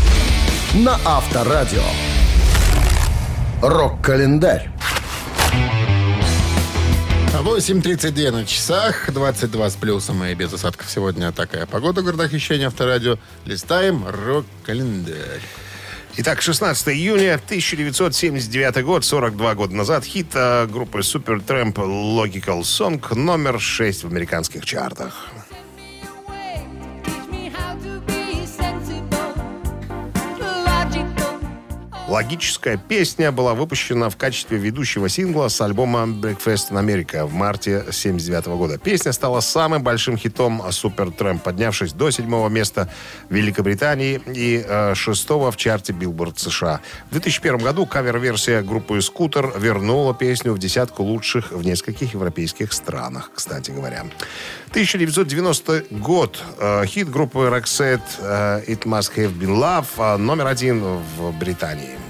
на 0.74 0.98
Авторадио. 1.04 1.82
Рок-календарь. 3.62 4.70
8.32 7.42 8.30
на 8.30 8.46
часах, 8.46 9.12
22 9.12 9.70
с 9.70 9.74
плюсом 9.74 10.22
и 10.24 10.34
без 10.34 10.52
осадков. 10.52 10.88
Сегодня 10.88 11.32
такая 11.32 11.66
погода 11.66 12.00
в 12.00 12.04
городах 12.04 12.32
вещания 12.32 12.68
Авторадио. 12.68 13.18
Листаем 13.46 14.06
рок-календарь. 14.08 15.40
Итак, 16.14 16.42
16 16.42 16.88
июня 16.88 17.36
1979 17.36 18.84
год, 18.84 19.02
42 19.02 19.54
года 19.54 19.74
назад, 19.74 20.04
хит 20.04 20.26
э, 20.34 20.66
группы 20.66 20.98
Supertramp 20.98 21.72
Logical 21.72 22.60
Song 22.60 23.14
номер 23.14 23.58
6 23.58 24.04
в 24.04 24.08
американских 24.08 24.66
чартах. 24.66 25.30
Логическая 32.12 32.76
песня 32.76 33.32
была 33.32 33.54
выпущена 33.54 34.10
в 34.10 34.18
качестве 34.18 34.58
ведущего 34.58 35.08
сингла 35.08 35.48
с 35.48 35.58
альбома 35.62 36.00
Breakfast 36.00 36.70
in 36.70 36.78
America 36.78 37.24
в 37.24 37.32
марте 37.32 37.78
1979 37.78 38.46
года. 38.58 38.76
Песня 38.76 39.12
стала 39.12 39.40
самым 39.40 39.82
большим 39.82 40.18
хитом 40.18 40.60
Supertramp, 40.60 41.40
поднявшись 41.40 41.94
до 41.94 42.10
седьмого 42.10 42.50
места 42.50 42.90
в 43.30 43.34
Великобритании 43.34 44.20
и 44.26 44.62
э, 44.62 44.94
шестого 44.94 45.50
в 45.50 45.56
чарте 45.56 45.94
Billboard 45.94 46.34
США. 46.36 46.82
В 47.08 47.12
2001 47.12 47.56
году 47.56 47.86
кавер-версия 47.86 48.60
группы 48.60 49.00
«Скутер» 49.00 49.50
вернула 49.56 50.12
песню 50.12 50.52
в 50.52 50.58
десятку 50.58 51.04
лучших 51.04 51.50
в 51.50 51.64
нескольких 51.64 52.12
европейских 52.12 52.74
странах, 52.74 53.30
кстати 53.34 53.70
говоря. 53.70 54.04
1990 54.72 55.84
год. 55.92 56.42
Э, 56.58 56.84
хит 56.84 57.08
группы 57.08 57.38
Roxette 57.38 58.02
э, 58.18 58.64
«It 58.68 58.80
Must 58.80 59.16
Have 59.16 59.32
Been 59.32 59.56
Love» 59.58 60.18
номер 60.18 60.48
один 60.48 60.82
в 60.82 61.32
Британии. 61.38 62.01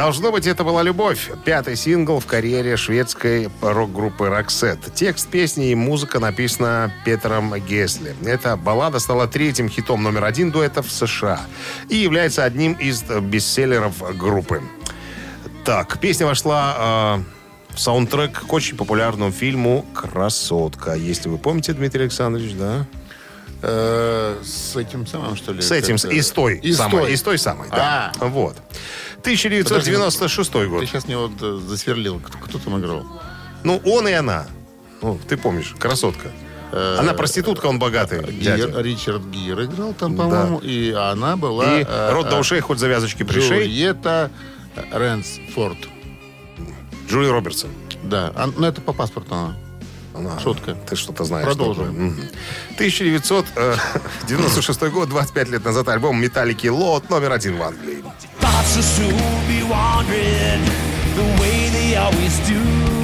Должно 0.00 0.32
быть, 0.32 0.46
это 0.46 0.64
была 0.64 0.82
любовь. 0.82 1.30
Пятый 1.44 1.76
сингл 1.76 2.20
в 2.20 2.26
карьере 2.26 2.78
шведской 2.78 3.50
рок-группы 3.60 4.24
Roxette. 4.24 4.90
Текст 4.94 5.28
песни 5.28 5.72
и 5.72 5.74
музыка 5.74 6.18
написана 6.18 6.90
Петером 7.04 7.54
Гесли. 7.60 8.14
Эта 8.24 8.56
баллада 8.56 8.98
стала 8.98 9.28
третьим 9.28 9.68
хитом 9.68 10.02
номер 10.02 10.24
один 10.24 10.50
дуэтов 10.50 10.86
в 10.86 10.90
США 10.90 11.42
и 11.90 11.96
является 11.96 12.44
одним 12.44 12.72
из 12.72 13.02
бестселлеров 13.02 14.16
группы. 14.16 14.62
Так, 15.64 15.98
песня 15.98 16.24
вошла 16.26 17.18
э, 17.70 17.74
в 17.74 17.78
саундтрек 17.78 18.46
к 18.46 18.52
очень 18.52 18.78
популярному 18.78 19.32
фильму 19.32 19.84
«Красотка». 19.94 20.94
Если 20.94 21.28
вы 21.28 21.36
помните, 21.36 21.74
Дмитрий 21.74 22.04
Александрович, 22.04 22.54
да? 22.54 22.86
Э, 23.62 24.38
с 24.42 24.76
этим 24.76 25.06
самым, 25.06 25.36
что 25.36 25.52
ли? 25.52 25.60
С 25.60 25.70
этим, 25.70 25.96
как-то? 25.96 26.08
и 26.08 26.22
с 26.22 26.30
той 26.30 26.58
И 26.58 26.72
самой. 26.72 27.02
той. 27.02 27.12
И 27.12 27.16
с 27.16 27.22
той 27.22 27.38
самой, 27.38 27.68
да. 27.70 28.12
Вот. 28.18 28.56
1996 29.20 30.52
год. 30.68 30.80
Ты 30.80 30.86
сейчас 30.86 31.06
мне 31.06 31.16
вот 31.16 31.32
э, 31.40 31.60
засверлил. 31.66 32.20
Кто, 32.20 32.38
кто 32.38 32.58
там 32.58 32.78
играл? 32.78 33.04
Ну, 33.64 33.80
он 33.84 34.08
и 34.08 34.12
она. 34.12 34.46
Ну, 35.02 35.18
ты 35.28 35.36
помнишь, 35.36 35.74
красотка. 35.78 36.30
Она 36.72 37.14
проститутка, 37.14 37.66
он 37.66 37.78
богатый. 37.78 38.22
Гир, 38.22 38.78
Ричард 38.82 39.24
Гир 39.26 39.64
играл 39.64 39.92
там, 39.92 40.16
по-моему, 40.16 40.58
и 40.58 40.92
она 40.92 41.36
была... 41.36 41.80
И 41.80 41.84
э, 41.86 42.12
рот 42.12 42.28
до 42.28 42.36
э, 42.36 42.40
ушей, 42.40 42.60
хоть 42.60 42.78
завязочки 42.78 43.24
пришей. 43.24 43.64
Джульетта 43.64 44.30
Рэнсфорд. 44.92 45.78
Джули 47.08 47.26
Робертсон. 47.26 47.70
Да, 48.04 48.32
а, 48.36 48.46
ну 48.56 48.66
это 48.66 48.80
по 48.80 48.92
паспорту 48.92 49.34
она. 49.34 49.56
Шутка. 50.42 50.74
Ты 50.88 50.96
что-то 50.96 51.24
знаешь. 51.24 51.46
Продолжим. 51.46 51.84
такое. 51.86 52.00
Мгм. 52.08 52.20
1996 52.74 54.82
год, 54.92 55.08
25 55.08 55.48
лет 55.48 55.64
назад, 55.64 55.88
альбом 55.88 56.20
«Металлики 56.20 56.66
Лот» 56.68 57.08
номер 57.10 57.32
один 57.32 57.56
в 57.56 57.62
Англии. 57.62 58.02
Thoughts 58.40 58.76
will 58.76 58.82
soon 58.82 59.14
be 59.48 59.62
wandering 59.68 60.62
the 61.16 61.24
way 61.40 61.70
they 61.70 61.94
always 61.96 62.38
do. 62.48 62.99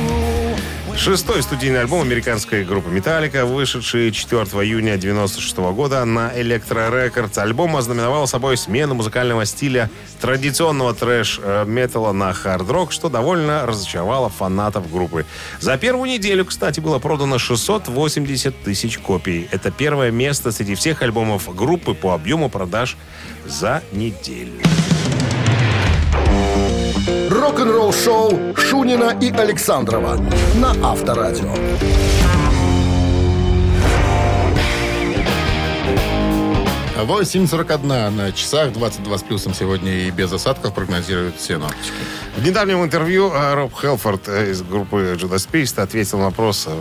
Шестой 0.96 1.42
студийный 1.42 1.80
альбом 1.80 2.00
американской 2.02 2.64
группы 2.64 2.88
«Металлика», 2.88 3.44
вышедший 3.44 4.11
4 4.11 4.42
июня 4.42 4.94
1996 4.94 5.56
года 5.74 6.04
на 6.04 6.32
Electro 6.35 6.90
Records. 6.90 7.38
Альбом 7.38 7.76
ознаменовал 7.76 8.26
собой 8.26 8.56
смену 8.56 8.94
музыкального 8.94 9.44
стиля 9.44 9.90
традиционного 10.20 10.94
трэш-металла 10.94 12.12
на 12.12 12.32
хард-рок, 12.32 12.92
что 12.92 13.09
довольно 13.09 13.66
разочаровало 13.66 14.30
фанатов 14.30 14.90
группы. 14.90 15.26
За 15.61 15.76
первую 15.76 16.11
неделю, 16.11 16.46
кстати, 16.46 16.80
было 16.80 16.98
продано 16.98 17.38
680 17.38 18.62
тысяч 18.62 18.98
копий. 18.98 19.48
Это 19.52 19.70
первое 19.70 20.11
место 20.11 20.50
среди 20.50 20.74
всех 20.74 21.02
альбомов 21.02 21.54
группы 21.54 21.94
по 21.94 22.14
объему 22.14 22.48
продаж 22.48 22.96
за 23.46 23.82
неделю. 23.92 24.61
Рок-н-ролл-шоу 27.46 28.56
Шунина 28.56 29.16
и 29.22 29.30
Александрова 29.30 30.16
на 30.56 30.70
Авторадио. 30.85 31.54
8.41 36.96 38.11
на 38.11 38.32
часах, 38.32 38.72
22 38.72 39.18
с 39.18 39.22
плюсом 39.22 39.54
сегодня 39.54 39.92
и 39.92 40.11
без 40.11 40.32
осадков 40.32 40.74
прогнозируют 40.74 41.40
синоптики. 41.40 41.92
В 42.37 42.44
недавнем 42.44 42.82
интервью 42.82 43.30
э, 43.32 43.54
Роб 43.54 43.80
Хелфорд 43.80 44.26
э, 44.26 44.50
из 44.50 44.62
группы 44.62 45.16
Judas 45.16 45.48
Priest 45.48 45.80
ответил 45.80 46.18
на 46.18 46.24
вопрос, 46.24 46.66
э, 46.66 46.76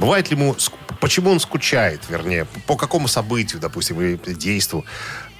бывает 0.00 0.28
ли 0.32 0.36
ему, 0.36 0.56
почему 0.98 1.30
он 1.30 1.38
скучает, 1.38 2.00
вернее, 2.08 2.48
по 2.66 2.74
какому 2.74 3.06
событию, 3.06 3.60
допустим, 3.60 4.00
или 4.00 4.16
действу. 4.34 4.84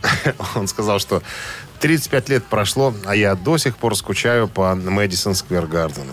Он 0.54 0.66
сказал, 0.66 0.98
что 0.98 1.22
35 1.80 2.28
лет 2.28 2.44
прошло, 2.44 2.94
а 3.06 3.14
я 3.16 3.34
до 3.34 3.56
сих 3.58 3.76
пор 3.76 3.96
скучаю 3.96 4.48
по 4.48 4.74
Мэдисон 4.74 5.34
Сквер 5.34 5.66
Гардену. 5.66 6.12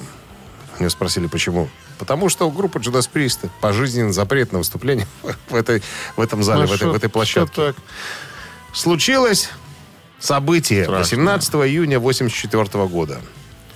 Меня 0.80 0.90
спросили, 0.90 1.28
почему. 1.28 1.70
Потому 2.00 2.30
что 2.30 2.48
у 2.48 2.52
группы 2.52 2.80
Judas 2.80 3.10
Priest 3.12 3.50
пожизненный 3.60 4.14
запрет 4.14 4.52
на 4.52 4.60
выступление 4.60 5.08
в, 5.50 5.56
этой, 5.56 5.84
в 6.16 6.22
этом 6.22 6.44
зале, 6.44 6.62
Ну, 6.62 6.68
в, 6.68 6.72
этой, 6.72 6.84
шо- 6.84 6.92
в 6.92 6.96
этой 6.96 7.10
площадке. 7.10 7.74
Случилось 8.74 9.50
событие 10.20 10.84
Страшно. 10.84 11.04
18 11.18 11.54
июня 11.56 12.00
84 12.00 12.88
года. 12.88 13.20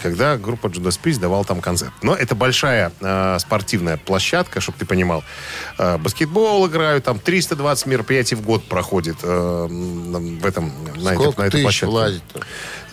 Когда 0.01 0.37
группа 0.37 0.67
Judas 0.67 0.99
Priest 1.01 1.19
давала 1.19 1.43
там 1.45 1.61
концерт. 1.61 1.93
Но 2.01 2.15
это 2.15 2.35
большая 2.35 2.91
э, 2.99 3.37
спортивная 3.39 3.97
площадка, 3.97 4.59
чтобы 4.61 4.77
ты 4.77 4.85
понимал. 4.85 5.23
Э, 5.77 5.97
баскетбол 5.97 6.67
играют, 6.67 7.03
там 7.03 7.19
320 7.19 7.85
мероприятий 7.85 8.35
в 8.35 8.41
год 8.41 8.63
проходит 8.67 9.17
э, 9.23 9.67
в 9.69 10.45
этом, 10.45 10.71
на, 10.97 11.09
этой- 11.09 11.15
Сколько 11.15 11.41
на 11.41 11.45
этой 11.45 11.61
площадке. 11.61 11.85
влазит-то? 11.91 12.39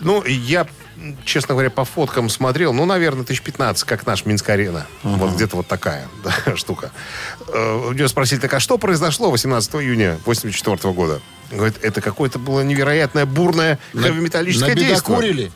Ну, 0.01 0.23
я, 0.25 0.65
честно 1.25 1.55
говоря, 1.55 1.69
по 1.69 1.83
фоткам 1.83 2.29
смотрел, 2.29 2.71
ну, 2.73 2.85
наверное, 2.85 3.25
тысяч 3.25 3.41
15, 3.41 3.83
как 3.83 4.05
наш 4.05 4.25
Минск-арена. 4.25 4.85
Вот 5.03 5.33
где-то 5.35 5.57
вот 5.57 5.67
такая 5.67 6.07
да, 6.23 6.55
штука. 6.55 6.91
Э, 7.47 7.87
У 7.89 7.93
нее 7.93 8.07
спросили, 8.07 8.39
так 8.39 8.53
а 8.53 8.59
что 8.59 8.77
произошло 8.77 9.29
18 9.31 9.75
июня 9.75 10.17
84 10.25 10.93
года? 10.93 11.19
Говорит, 11.51 11.77
это 11.81 11.99
какое-то 11.99 12.37
было 12.37 12.61
невероятное 12.61 13.25
бурное 13.25 13.79
хэви-металлическое 13.93 14.75
действие. 14.75 15.51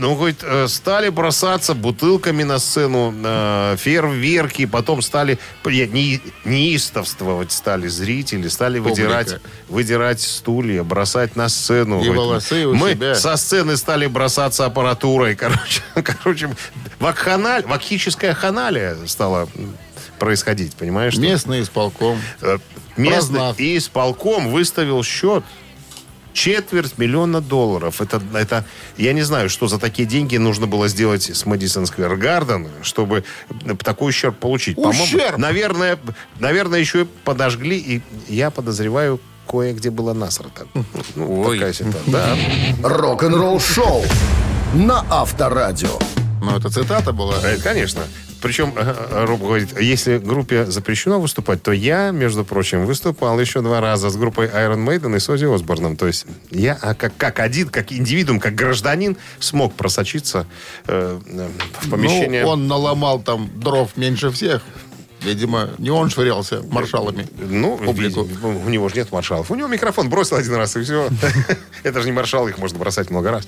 Ну, 0.00 0.14
говорит, 0.16 0.38
э, 0.42 0.66
стали 0.66 1.10
бросаться 1.10 1.74
бутылками 1.74 2.42
на 2.42 2.58
сцену, 2.58 3.14
э, 3.22 3.76
фейерверки, 3.78 4.64
потом 4.64 5.02
стали 5.02 5.38
не- 5.66 5.86
не- 5.86 6.20
неистовствовать 6.46 7.52
стали 7.52 7.86
зрители, 7.86 8.48
стали 8.48 8.78
Публика. 8.78 8.94
выдирать, 9.02 9.36
выдирать 9.68 10.20
стулья, 10.22 10.82
бросать 10.84 11.36
на 11.36 11.50
сцену. 11.50 11.96
И 12.00 12.04
Говорит, 12.04 12.16
волосы 12.16 12.66
у 12.66 12.74
Мы 12.74 12.92
себя. 12.92 13.14
со 13.14 13.36
сцены 13.36 13.76
стали 13.76 14.06
бросаться 14.06 14.64
аппаратурой. 14.64 15.36
Короче, 15.36 15.82
короче 16.02 16.48
вакханаль, 16.98 17.64
вакхическая 17.66 18.32
ханалия 18.32 18.96
стала 19.06 19.48
происходить, 20.18 20.74
понимаешь? 20.76 21.12
что? 21.12 21.22
Местный 21.22 21.60
исполком. 21.60 22.18
Э, 22.40 22.56
Местный 22.96 23.36
Прознав. 23.36 23.60
исполком 23.60 24.50
выставил 24.50 25.02
счет 25.04 25.44
четверть 26.32 26.98
миллиона 26.98 27.40
долларов. 27.40 28.00
Это, 28.00 28.20
это, 28.34 28.64
я 28.96 29.12
не 29.12 29.22
знаю, 29.22 29.48
что 29.48 29.68
за 29.68 29.78
такие 29.78 30.06
деньги 30.06 30.36
нужно 30.36 30.66
было 30.66 30.88
сделать 30.88 31.22
с 31.22 31.46
Мэдисон 31.46 31.86
Сквер 31.86 32.16
Гарден, 32.16 32.68
чтобы 32.82 33.24
такой 33.82 34.10
ущерб 34.10 34.36
получить. 34.38 34.78
Ущерб? 34.78 35.38
наверное, 35.38 35.98
наверное, 36.38 36.80
еще 36.80 37.02
и 37.02 37.06
подожгли, 37.24 37.78
и 37.78 38.02
я 38.28 38.50
подозреваю, 38.50 39.20
кое-где 39.48 39.90
было 39.90 40.12
насрато. 40.12 40.66
Ну, 41.16 41.40
Ой. 41.42 41.58
такая 41.58 41.72
ситуация. 41.72 42.02
Да. 42.06 42.36
Рок-н-ролл 42.82 43.60
шоу 43.60 44.04
на 44.74 45.04
Авторадио. 45.10 45.98
Ну, 46.42 46.56
это 46.56 46.70
цитата 46.70 47.12
была. 47.12 47.34
Э, 47.42 47.58
Конечно. 47.58 48.02
Причем 48.40 48.72
э, 48.76 48.80
э, 49.10 49.24
Роб 49.26 49.40
говорит, 49.40 49.78
если 49.80 50.18
группе 50.18 50.66
запрещено 50.66 51.20
выступать, 51.20 51.62
то 51.62 51.72
я, 51.72 52.10
между 52.10 52.44
прочим, 52.44 52.86
выступал 52.86 53.38
еще 53.38 53.60
два 53.60 53.80
раза 53.80 54.10
с 54.10 54.16
группой 54.16 54.46
Iron 54.46 54.84
Maiden 54.84 55.16
и 55.16 55.20
с 55.20 55.28
Оззи 55.28 55.54
Осборном. 55.54 55.96
То 55.96 56.06
есть 56.06 56.26
я 56.50 56.78
а 56.80 56.94
как, 56.94 57.16
как 57.16 57.40
один, 57.40 57.68
как 57.68 57.92
индивидуум, 57.92 58.40
как 58.40 58.54
гражданин 58.54 59.16
смог 59.38 59.74
просочиться 59.74 60.46
э, 60.86 61.20
э, 61.26 61.48
в 61.80 61.90
помещение. 61.90 62.42
Ну, 62.42 62.48
он 62.48 62.68
наломал 62.68 63.20
там 63.20 63.50
дров 63.54 63.96
меньше 63.96 64.30
всех. 64.30 64.62
Видимо, 65.22 65.70
не 65.78 65.90
он 65.90 66.08
швырялся 66.08 66.62
маршалами. 66.70 67.28
Ну, 67.38 67.76
публику. 67.76 68.26
у 68.42 68.68
него 68.70 68.88
же 68.88 68.96
нет 68.96 69.12
маршалов. 69.12 69.50
У 69.50 69.54
него 69.54 69.68
микрофон 69.68 70.08
бросил 70.08 70.36
один 70.36 70.54
раз, 70.54 70.76
и 70.76 70.82
все. 70.82 71.10
Это 71.82 72.00
же 72.00 72.06
не 72.06 72.12
маршал, 72.12 72.48
их 72.48 72.56
можно 72.56 72.78
бросать 72.78 73.10
много 73.10 73.30
раз. 73.30 73.46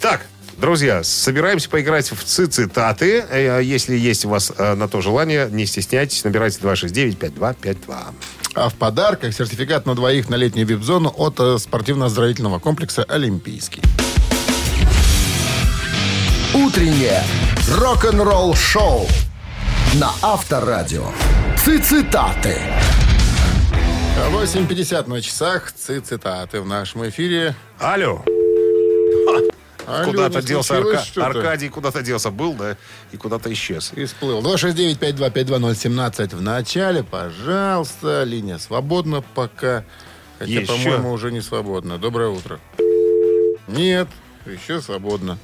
Так, 0.00 0.26
друзья, 0.64 1.02
собираемся 1.04 1.68
поиграть 1.68 2.10
в 2.10 2.24
цитаты. 2.24 3.22
Э, 3.30 3.60
Если 3.62 3.98
есть 3.98 4.24
у 4.24 4.30
вас 4.30 4.50
э, 4.56 4.74
на 4.74 4.88
то 4.88 5.02
желание, 5.02 5.46
не 5.50 5.66
стесняйтесь, 5.66 6.24
набирайте 6.24 6.58
269-5252. 6.60 7.76
А 8.54 8.68
в 8.70 8.74
подарках 8.74 9.34
сертификат 9.34 9.84
на 9.84 9.94
двоих 9.94 10.30
на 10.30 10.36
летнюю 10.36 10.66
вип-зону 10.66 11.12
от 11.14 11.38
э, 11.38 11.58
спортивно-оздоровительного 11.58 12.60
комплекса 12.60 13.04
«Олимпийский». 13.04 13.82
Утреннее 16.54 17.22
рок-н-ролл 17.70 18.54
шоу 18.54 19.06
на 19.96 20.12
Авторадио. 20.22 21.04
Цитаты. 21.58 22.56
8.50 24.30 25.10
на 25.10 25.20
часах. 25.20 25.72
Ци- 25.72 26.00
Цитаты 26.00 26.62
в 26.62 26.66
нашем 26.66 27.06
эфире. 27.06 27.54
Алло. 27.78 28.24
Алло, 29.86 30.04
куда-то 30.04 30.42
делся 30.42 30.76
Арка- 30.78 30.98
что-то? 31.04 31.26
Аркадий, 31.26 31.68
куда-то 31.68 32.02
делся, 32.02 32.30
был, 32.30 32.54
да, 32.54 32.76
и 33.12 33.16
куда-то 33.16 33.52
исчез. 33.52 33.92
И 33.94 34.04
всплыл. 34.04 34.40
269-5252017 34.42 36.34
в 36.36 36.40
начале. 36.42 37.02
Пожалуйста, 37.02 38.24
линия 38.24 38.58
свободна 38.58 39.22
пока. 39.22 39.84
Хотя, 40.38 40.52
Еще? 40.52 40.66
по-моему, 40.66 41.12
уже 41.12 41.30
не 41.32 41.40
свободна. 41.40 41.98
Доброе 41.98 42.28
утро. 42.30 42.58
Нет, 43.68 44.08
еще 44.46 44.80
свободно. 44.80 45.38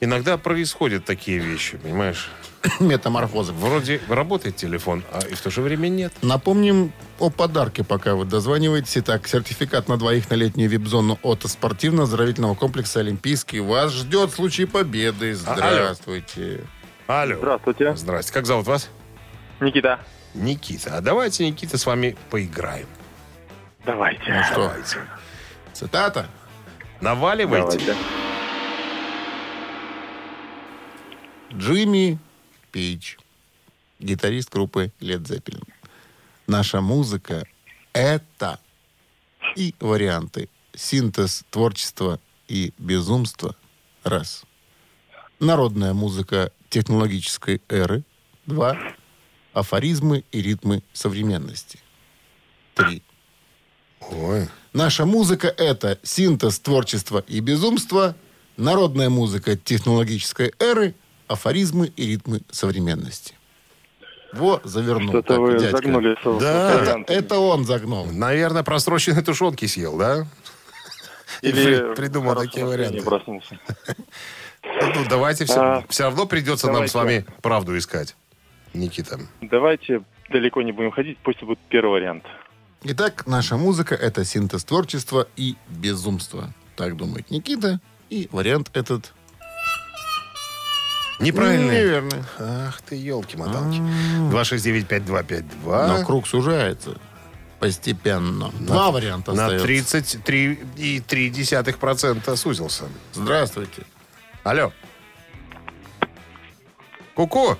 Иногда 0.00 0.36
происходят 0.36 1.04
такие 1.04 1.38
вещи, 1.38 1.76
понимаешь? 1.78 2.28
Метаморфозы. 2.80 3.52
Вроде 3.52 4.00
работает 4.08 4.56
телефон, 4.56 5.02
а 5.12 5.20
и 5.20 5.34
в 5.34 5.40
то 5.40 5.50
же 5.50 5.60
время 5.60 5.88
нет. 5.88 6.12
Напомним 6.22 6.92
о 7.18 7.30
подарке, 7.30 7.84
пока 7.84 8.14
вы 8.14 8.24
дозваниваетесь. 8.24 8.98
Итак, 8.98 9.26
сертификат 9.28 9.88
на 9.88 9.96
двоих 9.96 10.30
на 10.30 10.34
летнюю 10.34 10.68
вип-зону 10.70 11.18
от 11.22 11.42
спортивно-оздоровительного 11.44 12.54
комплекса 12.54 13.00
«Олимпийский» 13.00 13.60
вас 13.60 13.92
ждет 13.92 14.30
в 14.30 14.34
случае 14.34 14.66
победы. 14.66 15.36
А, 15.46 15.52
алло. 15.54 15.74
Здравствуйте. 15.74 16.60
Алло. 17.06 17.36
Здравствуйте. 17.36 17.96
Здрасте. 17.96 18.32
Как 18.32 18.46
зовут 18.46 18.66
вас? 18.66 18.88
Никита. 19.60 20.00
Никита. 20.34 20.96
А 20.96 21.00
давайте, 21.00 21.48
Никита, 21.48 21.78
с 21.78 21.86
вами 21.86 22.16
поиграем. 22.30 22.86
Давайте. 23.84 24.22
Ну 24.26 24.42
что, 24.44 24.54
Давайте. 24.54 24.96
цитата? 25.74 26.26
Наваливайте. 27.00 27.78
Давайте. 27.78 27.94
Джимми 31.52 32.18
Пейдж, 32.74 33.18
гитарист 34.00 34.50
группы 34.50 34.90
Led 35.00 35.22
Zeppelin. 35.22 35.62
Наша 36.48 36.80
музыка— 36.80 37.46
это 37.92 38.58
и 39.54 39.76
варианты. 39.78 40.48
Синтез 40.74 41.44
творчества 41.50 42.18
и 42.48 42.72
безумства— 42.76 43.54
раз. 44.02 44.42
Народная 45.38 45.94
музыка 45.94 46.50
технологической 46.68 47.62
эры— 47.68 48.02
два. 48.46 48.76
Афоризмы 49.52 50.24
и 50.32 50.42
ритмы 50.42 50.82
современности— 50.92 51.78
три. 52.74 53.04
Ой. 54.00 54.48
Наша 54.72 55.06
музыка— 55.06 55.46
это 55.58 56.00
синтез 56.02 56.58
творчества 56.58 57.24
и 57.28 57.38
безумства, 57.38 58.16
народная 58.56 59.10
музыка 59.10 59.56
технологической 59.56 60.52
эры, 60.58 60.96
афоризмы 61.28 61.86
и 61.96 62.06
ритмы 62.06 62.40
современности. 62.50 63.34
Во, 64.32 64.60
завернул. 64.64 65.10
Что-то 65.10 65.28
так, 65.28 65.38
вы 65.38 65.58
дядька. 65.58 65.76
загнули. 65.76 66.16
Да. 66.40 66.82
Это, 66.98 67.12
это 67.12 67.38
он 67.38 67.64
загнул. 67.64 68.06
Наверное, 68.06 68.62
просроченные 68.64 69.22
тушенки 69.22 69.66
съел, 69.66 69.96
да? 69.96 70.26
Или 71.42 71.78
при- 71.78 71.94
придумал 71.94 72.34
такие 72.34 72.64
варианты. 72.66 73.02
проснулся. 73.02 73.58
Ну, 74.64 75.04
давайте 75.08 75.44
все, 75.44 75.60
А, 75.60 75.84
все 75.88 76.04
равно 76.04 76.26
придется 76.26 76.70
нам 76.70 76.88
с 76.88 76.94
вами 76.94 77.24
правду 77.42 77.76
искать. 77.78 78.16
Никита. 78.72 79.20
Давайте 79.40 80.02
далеко 80.30 80.62
не 80.62 80.72
будем 80.72 80.90
ходить, 80.90 81.18
пусть 81.18 81.42
будет 81.42 81.58
первый 81.68 81.92
вариант. 82.00 82.24
Итак, 82.82 83.26
наша 83.26 83.56
музыка— 83.56 83.94
это 83.96 84.24
синтез 84.24 84.64
творчества 84.64 85.28
и 85.36 85.54
безумства. 85.68 86.52
Так 86.76 86.96
думает 86.96 87.30
Никита. 87.30 87.80
И 88.10 88.28
вариант 88.32 88.70
этот... 88.74 89.12
Неправильный. 91.20 91.80
Неверный. 91.80 92.22
Ах 92.38 92.82
ты, 92.82 92.96
елки-моталки. 92.96 93.80
269-5252. 94.30 95.86
Но 95.86 96.04
круг 96.04 96.26
сужается 96.26 96.98
постепенно. 97.64 98.50
Два 98.60 98.90
варианта 98.90 99.32
На 99.32 99.46
остается. 99.46 100.18
33,3% 100.18 102.36
сузился. 102.36 102.84
Здравствуйте. 103.12 103.84
Алло. 104.42 104.70
Ку-ку. 107.14 107.56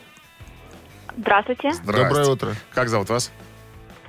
Здравствуйте, 1.17 1.73
Здрасте. 1.73 2.05
Доброе 2.05 2.27
утро. 2.27 2.55
Как 2.75 2.91
зовут 2.91 3.09
вас? 3.09 3.33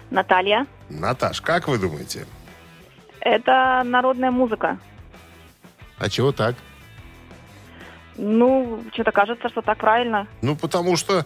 Наталья. 0.09 0.67
Наташ, 0.89 1.39
как 1.39 1.69
вы 1.69 1.77
думаете? 1.77 2.27
Это 3.21 3.83
народная 3.85 4.31
музыка. 4.31 4.77
А 5.97 6.09
чего 6.09 6.33
так? 6.33 6.57
Ну, 8.17 8.83
что-то 8.93 9.11
кажется, 9.11 9.49
что 9.49 9.61
так 9.61 9.77
правильно. 9.77 10.27
Ну, 10.41 10.55
потому 10.55 10.95
что, 10.97 11.25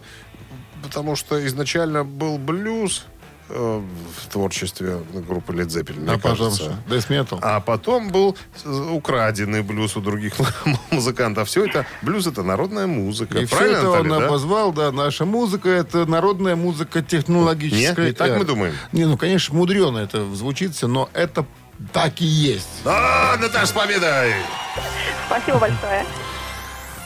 потому 0.82 1.16
что 1.16 1.44
изначально 1.46 2.04
был 2.04 2.36
блюз 2.38 3.06
э, 3.48 3.82
в 4.18 4.26
творчестве 4.32 4.98
группы 5.12 5.52
Led 5.52 5.66
Zeppelin, 5.68 6.00
мне 6.00 6.12
а 6.14 6.18
кажется. 6.18 6.76
Death? 6.88 7.38
А 7.42 7.60
потом 7.60 8.10
был 8.10 8.36
с- 8.56 8.66
украденный 8.66 9.62
блюз 9.62 9.96
у 9.96 10.00
других 10.00 10.34
музыкантов. 10.90 11.48
Все 11.48 11.64
это, 11.66 11.86
блюз 12.02 12.26
это 12.26 12.42
народная 12.42 12.86
музыка. 12.86 13.38
И 13.38 13.46
все 13.46 13.56
Правильно, 13.56 13.76
это 13.78 13.90
он 13.90 13.96
Наталья, 14.08 14.20
да? 14.20 14.26
обозвал, 14.26 14.72
да, 14.72 14.92
наша 14.92 15.24
музыка, 15.24 15.68
это 15.68 16.06
народная 16.06 16.56
музыка 16.56 17.02
технологическая. 17.02 17.88
Нет, 17.88 17.98
не 17.98 18.12
так 18.12 18.36
мы 18.38 18.44
думаем. 18.44 18.74
Не, 18.92 19.04
ну, 19.04 19.16
конечно, 19.16 19.54
мудрено 19.54 19.98
это 19.98 20.24
звучит, 20.34 20.74
всё, 20.74 20.88
но 20.88 21.08
это 21.12 21.46
так 21.92 22.20
и 22.20 22.24
есть. 22.26 22.68
А, 22.84 23.36
Наташ, 23.36 23.68
с 23.68 23.72
победой! 23.72 24.34
Спасибо 25.28 25.58
большое. 25.58 26.04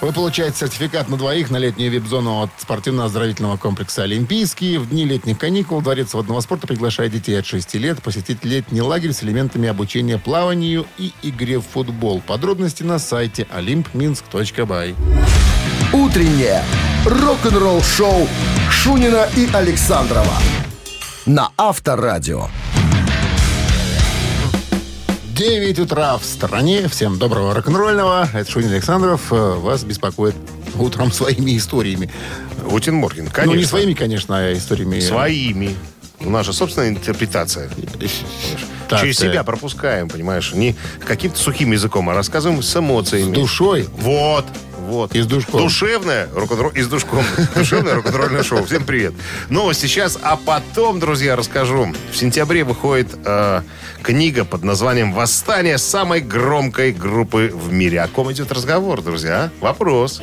Вы 0.04 0.12
получаете 0.12 0.58
сертификат 0.58 1.08
на 1.08 1.16
двоих 1.16 1.50
на 1.50 1.56
летнюю 1.56 1.90
вип-зону 1.90 2.42
от 2.42 2.50
спортивно-оздоровительного 2.58 3.56
комплекса 3.56 4.02
«Олимпийский». 4.02 4.76
В 4.76 4.90
дни 4.90 5.06
летних 5.06 5.38
каникул 5.38 5.80
Дворец 5.80 6.12
водного 6.12 6.42
спорта 6.42 6.66
приглашает 6.66 7.12
детей 7.12 7.38
от 7.38 7.46
6 7.46 7.76
лет 7.76 8.02
посетить 8.02 8.44
летний 8.44 8.82
лагерь 8.82 9.14
с 9.14 9.22
элементами 9.22 9.66
обучения 9.66 10.18
плаванию 10.18 10.84
и 10.98 11.14
игре 11.22 11.58
в 11.58 11.62
футбол. 11.62 12.20
Подробности 12.20 12.82
на 12.82 12.98
сайте 12.98 13.48
olympminsk.by. 13.56 14.94
Утреннее 15.94 16.62
рок-н-ролл-шоу 17.06 18.28
Шунина 18.70 19.26
и 19.34 19.48
Александрова 19.54 20.36
на 21.24 21.48
Авторадио. 21.56 22.48
9 25.34 25.80
утра 25.80 26.16
в 26.16 26.24
стране. 26.24 26.86
Всем 26.86 27.18
доброго 27.18 27.54
рок-н-ролльного. 27.54 28.28
Это 28.32 28.48
Шунин 28.48 28.70
Александров. 28.70 29.32
Э, 29.32 29.54
Вас 29.54 29.82
беспокоит 29.82 30.36
утром 30.78 31.10
своими 31.10 31.56
историями. 31.56 32.08
Утин 32.70 32.94
Морген, 32.94 33.26
конечно. 33.26 33.52
Ну, 33.52 33.58
не 33.58 33.64
своими, 33.64 33.94
конечно, 33.94 34.38
а 34.38 34.52
историями. 34.52 35.00
Своими. 35.00 35.74
Наша 36.20 36.52
собственная 36.52 36.90
интерпретация. 36.90 37.68
Так, 38.88 39.00
Через 39.00 39.18
себя 39.18 39.42
пропускаем, 39.42 40.08
понимаешь? 40.08 40.52
Не 40.54 40.76
каким-то 41.04 41.36
сухим 41.36 41.72
языком, 41.72 42.08
а 42.10 42.14
рассказываем 42.14 42.62
с 42.62 42.76
эмоциями. 42.76 43.32
С 43.32 43.34
душой. 43.34 43.88
Вот. 43.98 44.44
Вот. 44.84 45.14
И 45.14 45.20
с 45.22 45.26
душком. 45.26 45.62
Душевное 45.62 46.28
рок-н-ролл... 46.34 46.70
И 46.70 46.82
с 46.82 46.86
душком. 46.88 47.24
Душевное 47.54 47.94
рок-н-ролльное 47.94 48.42
шоу. 48.42 48.64
Всем 48.64 48.84
привет. 48.84 49.14
Новости 49.48 49.86
сейчас, 49.86 50.18
а 50.22 50.36
потом, 50.36 51.00
друзья, 51.00 51.36
расскажу. 51.36 51.92
В 52.12 52.16
сентябре 52.16 52.64
выходит 52.64 53.08
э, 53.24 53.62
книга 54.02 54.44
под 54.44 54.62
названием 54.62 55.12
«Восстание 55.12 55.78
самой 55.78 56.20
громкой 56.20 56.92
группы 56.92 57.50
в 57.52 57.72
мире». 57.72 58.02
О 58.02 58.08
ком 58.08 58.30
идет 58.30 58.52
разговор, 58.52 59.00
друзья? 59.00 59.50
Вопрос. 59.60 60.20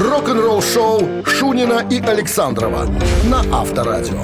Рок-н-ролл-шоу 0.00 1.24
Шунина 1.24 1.86
и 1.88 2.00
Александрова 2.00 2.86
на 3.24 3.40
Авторадио. 3.52 4.22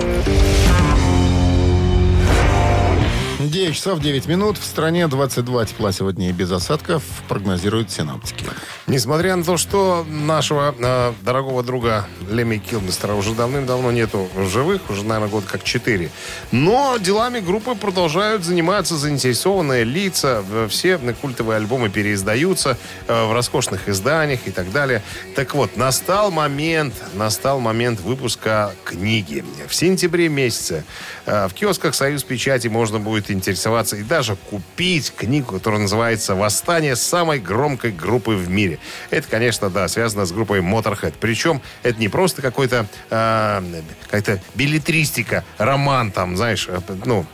9 3.49 3.74
часов 3.74 4.01
9 4.01 4.26
минут. 4.26 4.59
В 4.59 4.64
стране 4.64 5.09
22 5.09 5.66
тепла 5.66 5.93
сегодня 5.93 6.28
и 6.28 6.32
без 6.32 6.53
осадков, 6.53 7.03
прогнозируют 7.28 7.91
синаптики. 7.91 8.45
Несмотря 8.91 9.36
на 9.36 9.45
то, 9.45 9.57
что 9.57 10.05
нашего 10.11 10.74
э, 10.76 11.12
дорогого 11.22 11.62
друга 11.62 12.09
Леми 12.28 12.57
Килмистера 12.57 13.14
уже 13.14 13.34
давным-давно 13.34 13.93
нету 13.93 14.28
живых, 14.49 14.91
уже, 14.91 15.05
наверное, 15.05 15.30
год 15.30 15.45
как 15.45 15.62
четыре, 15.62 16.11
но 16.51 16.97
делами 16.99 17.38
группы 17.38 17.76
продолжают 17.76 18.43
заниматься 18.43 18.97
заинтересованные 18.97 19.84
лица. 19.84 20.43
Все 20.68 20.99
культовые 21.20 21.59
альбомы 21.59 21.88
переиздаются 21.88 22.76
э, 23.07 23.26
в 23.26 23.32
роскошных 23.32 23.88
изданиях 23.88 24.41
и 24.47 24.51
так 24.51 24.72
далее. 24.72 25.05
Так 25.36 25.55
вот, 25.55 25.76
настал 25.76 26.32
момент, 26.32 26.95
настал 27.14 27.61
момент 27.61 28.01
выпуска 28.01 28.74
книги. 28.82 29.45
В 29.68 29.74
сентябре 29.74 30.28
месяце 30.28 30.82
э, 31.26 31.47
в 31.47 31.55
киосках 31.55 31.95
«Союз 31.95 32.24
Печати» 32.24 32.66
можно 32.66 32.99
будет 32.99 33.30
интересоваться 33.30 33.95
и 33.95 34.03
даже 34.03 34.34
купить 34.34 35.12
книгу, 35.14 35.53
которая 35.53 35.82
называется 35.82 36.34
«Восстание 36.34 36.97
самой 36.97 37.38
громкой 37.38 37.93
группы 37.93 38.32
в 38.32 38.51
мире». 38.51 38.80
Это, 39.11 39.28
конечно, 39.28 39.70
да, 39.70 39.89
связано 39.89 40.26
с 40.26 40.33
группой 40.33 40.61
Motorhead. 40.61 41.14
Причем 41.20 41.61
это 41.83 41.99
не 42.01 42.09
просто 42.09 42.43
какой-то 42.43 42.87
э, 43.11 43.83
какая-то 44.03 44.41
билетристика, 44.55 45.45
роман 45.59 46.11
там, 46.12 46.37
знаешь, 46.37 46.66
э, 46.68 46.81
ну, 47.05 47.26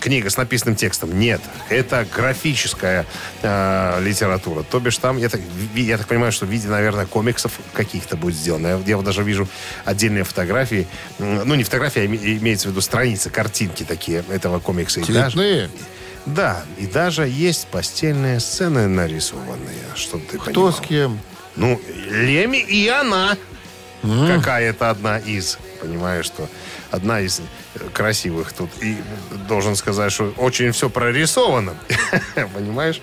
книга 0.00 0.30
с 0.30 0.36
написанным 0.36 0.76
текстом. 0.76 1.18
Нет, 1.18 1.40
это 1.68 2.06
графическая 2.14 3.04
э, 3.42 4.00
литература. 4.02 4.62
То 4.62 4.80
бишь 4.80 4.98
там, 4.98 5.18
я 5.18 5.28
так, 5.28 5.40
я 5.74 5.98
так 5.98 6.06
понимаю, 6.06 6.32
что 6.32 6.46
в 6.46 6.48
виде, 6.48 6.68
наверное, 6.68 7.06
комиксов 7.06 7.52
каких-то 7.72 8.16
будет 8.16 8.36
сделано. 8.36 8.66
Я, 8.68 8.80
я 8.86 8.96
вот 8.96 9.04
даже 9.04 9.22
вижу 9.22 9.48
отдельные 9.84 10.24
фотографии. 10.24 10.86
Ну, 11.18 11.54
не 11.54 11.64
фотографии, 11.64 12.02
а 12.02 12.04
име- 12.04 12.38
имеется 12.38 12.68
в 12.68 12.70
виду 12.70 12.80
страницы, 12.80 13.30
картинки 13.30 13.82
такие 13.82 14.24
этого 14.30 14.60
комикса. 14.60 15.02
Цветные. 15.02 15.68
Да, 16.26 16.62
и 16.78 16.86
даже 16.86 17.26
есть 17.28 17.66
постельные 17.68 18.40
сцены 18.40 18.86
нарисованные, 18.88 19.82
чтобы 19.94 20.24
ты 20.24 20.38
Кто 20.38 20.50
понимал. 20.52 20.72
с 20.72 20.80
кем? 20.80 21.20
Ну, 21.56 21.80
Леми 22.10 22.58
и 22.58 22.88
она. 22.88 23.36
Какая-то 24.02 24.90
одна 24.90 25.18
из. 25.18 25.58
Понимаешь, 25.80 26.26
что 26.26 26.48
одна 26.90 27.20
из 27.20 27.40
э, 27.74 27.78
красивых 27.92 28.52
тут. 28.52 28.70
И 28.80 28.96
должен 29.48 29.74
сказать, 29.76 30.12
что 30.12 30.32
очень 30.36 30.70
все 30.72 30.88
прорисовано. 30.88 31.74
Понимаешь? 32.54 33.00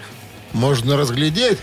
Можно 0.54 0.96
разглядеть. 0.96 1.58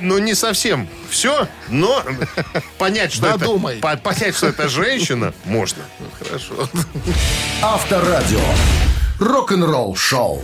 Ну, 0.00 0.18
не 0.18 0.34
совсем 0.34 0.88
все, 1.08 1.46
но 1.68 2.02
понять, 2.78 3.12
что 3.12 3.28
это... 3.28 3.38
Додумай. 3.38 3.76
по- 3.76 3.96
Понять, 3.96 4.34
что 4.34 4.48
это 4.48 4.68
женщина, 4.68 5.32
можно. 5.44 5.84
Хорошо. 6.18 6.68
Авторадио. 7.62 8.40
Рок-н-ролл-шоу. 9.20 10.42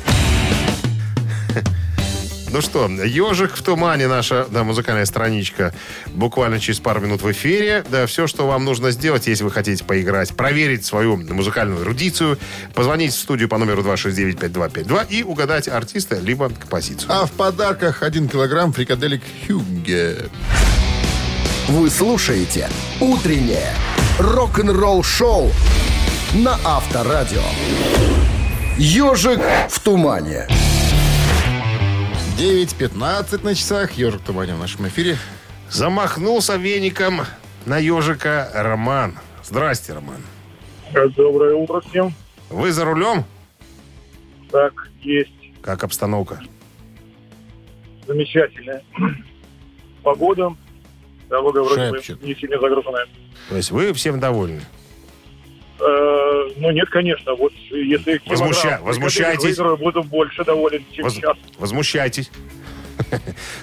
Ну 2.52 2.60
что, 2.60 2.88
«Ежик 2.88 3.54
в 3.54 3.62
тумане» 3.62 4.08
наша 4.08 4.46
да, 4.50 4.64
музыкальная 4.64 5.04
страничка 5.04 5.72
буквально 6.08 6.58
через 6.58 6.80
пару 6.80 7.00
минут 7.00 7.22
в 7.22 7.30
эфире. 7.30 7.84
Да, 7.88 8.06
все, 8.06 8.26
что 8.26 8.46
вам 8.48 8.64
нужно 8.64 8.90
сделать, 8.90 9.28
если 9.28 9.44
вы 9.44 9.52
хотите 9.52 9.84
поиграть, 9.84 10.34
проверить 10.34 10.84
свою 10.84 11.16
музыкальную 11.16 11.84
эрудицию, 11.84 12.38
позвонить 12.74 13.12
в 13.12 13.18
студию 13.18 13.48
по 13.48 13.56
номеру 13.56 13.82
269-5252 13.82 15.06
и 15.10 15.22
угадать 15.22 15.68
артиста 15.68 16.18
либо 16.18 16.48
композицию. 16.48 17.12
А 17.12 17.26
в 17.26 17.32
подарках 17.32 18.02
1 18.02 18.28
килограмм 18.28 18.72
фрикаделек 18.72 19.22
Хюгге. 19.46 20.16
Вы 21.68 21.88
слушаете 21.88 22.68
«Утреннее 23.00 23.72
рок-н-ролл-шоу» 24.18 25.52
на 26.34 26.58
Авторадио. 26.64 27.42
«Ежик 28.76 29.40
в 29.68 29.78
тумане». 29.78 30.48
9.15 32.40 33.44
на 33.44 33.54
часах. 33.54 33.92
Ежик 33.98 34.22
в 34.22 34.24
тумане 34.24 34.54
в 34.54 34.58
нашем 34.58 34.88
эфире. 34.88 35.18
Замахнулся 35.68 36.56
веником 36.56 37.20
на 37.66 37.76
ежика 37.76 38.50
Роман. 38.54 39.18
Здрасте, 39.44 39.92
Роман. 39.92 40.22
Доброе 41.14 41.54
утро 41.54 41.82
всем. 41.82 42.14
Вы 42.48 42.72
за 42.72 42.86
рулем? 42.86 43.24
Так, 44.50 44.72
есть. 45.02 45.30
Как 45.60 45.84
обстановка? 45.84 46.40
Замечательная. 48.06 48.82
Погода. 50.02 50.56
Дорога 51.28 51.62
вроде 51.62 51.90
бы 51.90 51.98
не 52.26 52.34
сильно 52.36 52.58
загруженная. 52.58 53.06
То 53.50 53.56
есть 53.56 53.70
вы 53.70 53.92
всем 53.92 54.18
довольны? 54.18 54.62
Э, 55.80 56.50
ну 56.56 56.70
нет, 56.70 56.88
конечно. 56.90 57.34
Вот 57.34 57.52
если 57.70 58.20
Возмуща- 58.26 58.80
возмущаетесь? 58.82 59.56
выиграю, 59.58 59.76
буду 59.76 60.02
больше 60.02 60.44
доволен, 60.44 60.84
чем 60.92 61.04
Воз- 61.04 61.14
сейчас. 61.14 61.36
Возмущайтесь. 61.58 62.30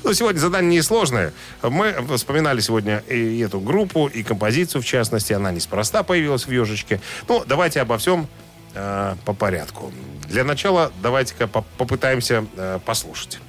Ну, 0.03 0.13
сегодня 0.13 0.39
задание 0.39 0.77
несложное. 0.79 1.31
Мы 1.61 1.93
вспоминали 2.15 2.59
сегодня 2.59 3.03
и 3.07 3.39
эту 3.39 3.59
группу, 3.59 4.07
и 4.07 4.23
композицию, 4.23 4.81
в 4.81 4.85
частности. 4.85 5.31
Она 5.33 5.51
неспроста 5.51 6.03
появилась 6.03 6.47
в 6.47 6.51
«Ежичке». 6.51 6.99
Ну, 7.29 7.43
давайте 7.45 7.79
обо 7.81 7.97
всем 7.97 8.27
э, 8.73 9.15
по 9.25 9.33
порядку. 9.33 9.91
Для 10.27 10.43
начала 10.43 10.91
давайте-ка 11.01 11.47
по- 11.47 11.63
попытаемся 11.77 12.45
э, 12.57 12.79
послушать. 12.85 13.39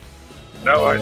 Давай. 0.62 1.01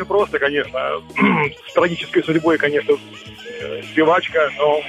Все 0.00 0.06
просто, 0.06 0.38
конечно. 0.38 0.78
С 1.68 1.74
трагической 1.74 2.24
судьбой, 2.24 2.56
конечно, 2.56 2.92
э, 3.60 3.82
спевачка, 3.92 4.50
но 4.56 4.80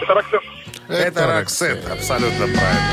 это 0.00 0.14
Роксет. 0.14 0.42
это 0.88 1.26
Роксет. 1.26 1.90
Абсолютно 1.90 2.46
правильно. 2.46 2.90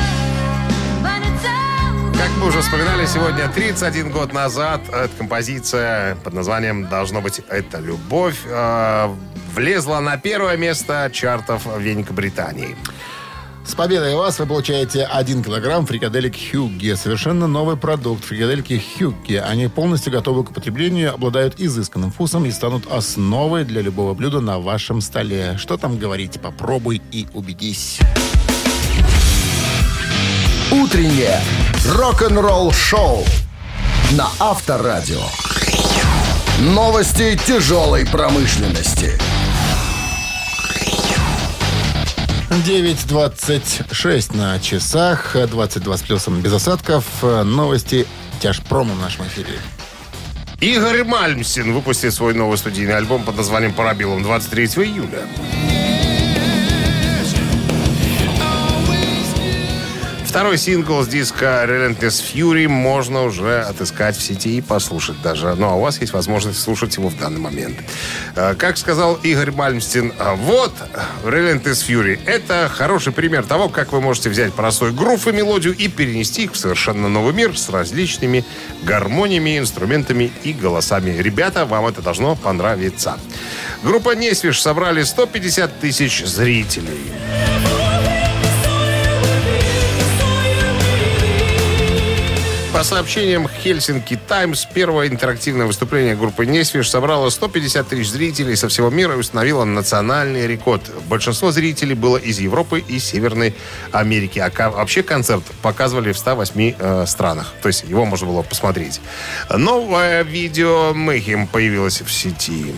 Как 2.17 2.29
мы 2.37 2.47
уже 2.47 2.59
вспоминали 2.59 3.05
сегодня, 3.05 3.47
31 3.49 4.11
год 4.11 4.33
назад, 4.33 4.81
эта 4.89 5.09
композиция 5.17 6.15
под 6.17 6.33
названием 6.33 6.89
«Должно 6.89 7.21
быть 7.21 7.39
это 7.49 7.79
любовь» 7.79 8.39
э, 8.45 9.15
влезла 9.53 9.99
на 9.99 10.17
первое 10.17 10.57
место 10.57 11.09
чартов 11.13 11.65
Великобритании. 11.77 12.75
С 13.65 13.75
победой 13.75 14.15
вас 14.15 14.39
вы 14.39 14.45
получаете 14.45 15.05
1 15.05 15.43
килограмм 15.43 15.85
фрикаделек 15.85 16.35
Хюгге. 16.35 16.95
Совершенно 16.95 17.47
новый 17.47 17.77
продукт. 17.77 18.25
Фрикадельки 18.25 18.81
Хюгге. 18.97 19.41
Они 19.41 19.67
полностью 19.67 20.11
готовы 20.11 20.43
к 20.43 20.51
употреблению, 20.51 21.13
обладают 21.13 21.55
изысканным 21.59 22.11
вкусом 22.11 22.45
и 22.45 22.51
станут 22.51 22.91
основой 22.91 23.63
для 23.63 23.81
любого 23.81 24.13
блюда 24.13 24.41
на 24.41 24.59
вашем 24.59 25.01
столе. 25.01 25.55
Что 25.57 25.77
там 25.77 25.97
говорить? 25.97 26.39
Попробуй 26.41 27.01
и 27.11 27.27
убедись. 27.33 27.99
Утреннее 30.71 31.39
рок-н-ролл-шоу 31.87 33.23
на 34.11 34.27
Авторадио. 34.39 35.21
Новости 36.59 37.39
тяжелой 37.47 38.05
промышленности. 38.05 39.17
9.26 42.61 44.37
на 44.37 44.59
часах, 44.59 45.35
22 45.35 45.97
с 45.97 46.01
плюсом 46.03 46.41
без 46.41 46.53
осадков. 46.53 47.05
Новости 47.23 48.05
тяжпрома 48.39 48.93
в 48.93 48.99
нашем 48.99 49.25
эфире. 49.25 49.59
Игорь 50.61 51.03
Мальмсин 51.03 51.73
выпустит 51.73 52.13
свой 52.13 52.33
новый 52.33 52.57
студийный 52.57 52.95
альбом 52.95 53.23
под 53.23 53.37
названием 53.37 53.73
«Парабиллум» 53.73 54.23
23 54.23 54.65
июля. 54.65 55.23
Второй 60.33 60.57
сингл 60.57 61.03
с 61.03 61.07
диска 61.07 61.63
Relentless 61.63 62.23
Fury 62.33 62.67
можно 62.67 63.21
уже 63.25 63.61
отыскать 63.61 64.17
в 64.17 64.23
сети 64.23 64.57
и 64.57 64.61
послушать 64.61 65.21
даже. 65.21 65.53
Ну, 65.53 65.67
а 65.67 65.75
у 65.75 65.81
вас 65.81 66.01
есть 66.01 66.11
возможность 66.11 66.59
слушать 66.59 66.97
его 66.97 67.09
в 67.09 67.19
данный 67.19 67.39
момент. 67.39 67.77
Э, 68.35 68.55
Как 68.55 68.77
сказал 68.77 69.13
Игорь 69.21 69.51
Мальмстин, 69.51 70.11
э, 70.17 70.33
вот 70.37 70.73
Relentless 71.23 71.87
Fury. 71.87 72.19
Это 72.25 72.67
хороший 72.73 73.13
пример 73.13 73.43
того, 73.43 73.69
как 73.69 73.91
вы 73.91 74.01
можете 74.01 74.31
взять 74.31 74.53
простой 74.53 74.91
грув 74.91 75.27
и 75.27 75.31
мелодию 75.31 75.77
и 75.77 75.87
перенести 75.87 76.45
их 76.45 76.53
в 76.53 76.57
совершенно 76.57 77.07
новый 77.09 77.35
мир 77.35 77.55
с 77.55 77.69
различными 77.69 78.43
гармониями, 78.81 79.59
инструментами 79.59 80.31
и 80.41 80.51
голосами. 80.51 81.11
Ребята, 81.11 81.67
вам 81.67 81.85
это 81.85 82.01
должно 82.01 82.35
понравиться. 82.35 83.19
Группа 83.83 84.15
Несвиш 84.15 84.59
собрали 84.59 85.03
150 85.03 85.79
тысяч 85.79 86.25
зрителей. 86.25 87.11
По 92.83 92.89
сообщениям 92.89 93.47
Хельсинки 93.47 94.19
Таймс, 94.27 94.65
первое 94.65 95.07
интерактивное 95.07 95.65
выступление 95.65 96.17
группы 96.17 96.45
Несвиш 96.45 96.89
собрало 96.89 97.29
150 97.29 97.87
тысяч 97.87 98.09
зрителей 98.09 98.57
со 98.57 98.67
всего 98.67 98.89
мира 98.89 99.13
и 99.13 99.17
установило 99.17 99.63
национальный 99.63 100.47
рекорд. 100.47 100.81
Большинство 101.07 101.51
зрителей 101.51 101.95
было 101.95 102.17
из 102.17 102.39
Европы 102.39 102.83
и 102.85 102.99
Северной 102.99 103.55
Америки. 103.93 104.39
А 104.39 104.69
вообще 104.69 105.01
концерт 105.01 105.45
показывали 105.61 106.11
в 106.11 106.17
108 106.17 106.73
э, 106.77 107.05
странах. 107.07 107.53
То 107.61 107.69
есть 107.69 107.85
его 107.85 108.03
можно 108.03 108.27
было 108.27 108.41
посмотреть. 108.41 108.99
Новое 109.49 110.23
видео 110.23 110.93
Мэхим 110.93 111.47
появилось 111.47 112.01
в 112.01 112.11
сети. 112.11 112.75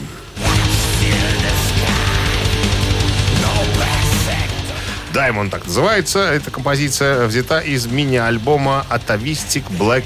Diamond 5.15 5.49
так 5.49 5.65
называется. 5.65 6.19
Эта 6.19 6.51
композиция 6.51 7.25
взята 7.27 7.59
из 7.59 7.85
мини-альбома 7.85 8.85
Atavistic 8.89 9.63
Black 9.69 10.03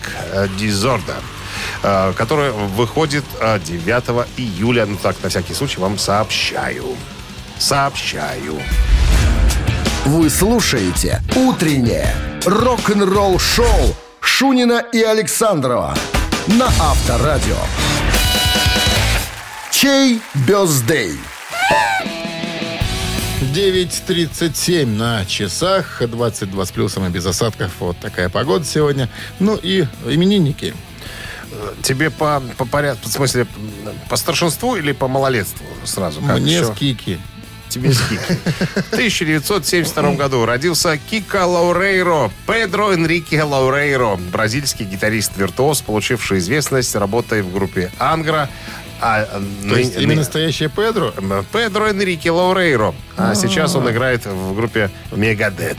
Disorder, 0.59 1.17
э, 1.81 2.13
который 2.15 2.51
выходит 2.51 3.25
э, 3.41 3.59
9 3.59 4.27
июля. 4.37 4.85
Ну 4.85 4.97
так, 5.01 5.15
на 5.23 5.29
всякий 5.29 5.55
случай 5.55 5.79
вам 5.79 5.97
сообщаю. 5.97 6.95
Сообщаю. 7.57 8.61
Вы 10.05 10.29
слушаете 10.29 11.21
«Утреннее 11.35 12.13
рок-н-ролл-шоу» 12.45 13.95
Шунина 14.21 14.85
и 14.93 15.01
Александрова 15.01 15.95
на 16.45 16.67
Авторадио. 16.67 17.57
Чей 19.71 20.21
бездей? 20.35 21.17
9.37 23.53 24.85
на 24.85 25.25
часах, 25.25 26.03
22 26.05 26.65
с 26.65 26.71
плюсом 26.71 27.07
и 27.07 27.09
без 27.09 27.25
осадков. 27.25 27.71
Вот 27.79 27.97
такая 27.97 28.29
погода 28.29 28.63
сегодня. 28.63 29.09
Ну 29.39 29.55
и 29.55 29.85
именинники. 30.05 30.75
Тебе 31.81 32.11
по, 32.11 32.43
по 32.57 32.65
порядку, 32.65 33.09
в 33.09 33.11
смысле, 33.11 33.47
по 34.07 34.17
старшинству 34.17 34.75
или 34.75 34.91
по 34.91 35.07
малолетству 35.07 35.65
сразу? 35.83 36.21
Как 36.21 36.39
Мне 36.39 36.57
еще? 36.57 36.73
скики. 36.73 37.19
Тебе 37.69 37.91
скики. 37.93 38.19
В 38.91 38.93
1972 38.93 40.13
году 40.13 40.45
родился 40.45 40.97
Кика 40.97 41.45
Лаурейро, 41.45 42.31
Педро 42.45 42.93
Энрике 42.93 43.41
Лаурейро, 43.41 44.15
бразильский 44.31 44.85
гитарист-виртуоз, 44.85 45.81
получивший 45.81 46.37
известность 46.37 46.95
работой 46.95 47.41
в 47.41 47.51
группе 47.51 47.91
«Ангра». 47.97 48.47
А, 49.01 49.25
То 49.67 49.77
есть 49.77 49.95
имя 49.97 50.15
настоящее 50.17 50.69
Педро? 50.69 51.13
Педро 51.53 51.87
Энрике 51.87 52.31
Лаурейро. 52.31 52.93
А 53.17 53.33
сейчас 53.35 53.75
он 53.75 53.89
играет 53.89 54.25
в 54.25 54.55
группе 54.55 54.89
«Мегадет». 55.11 55.77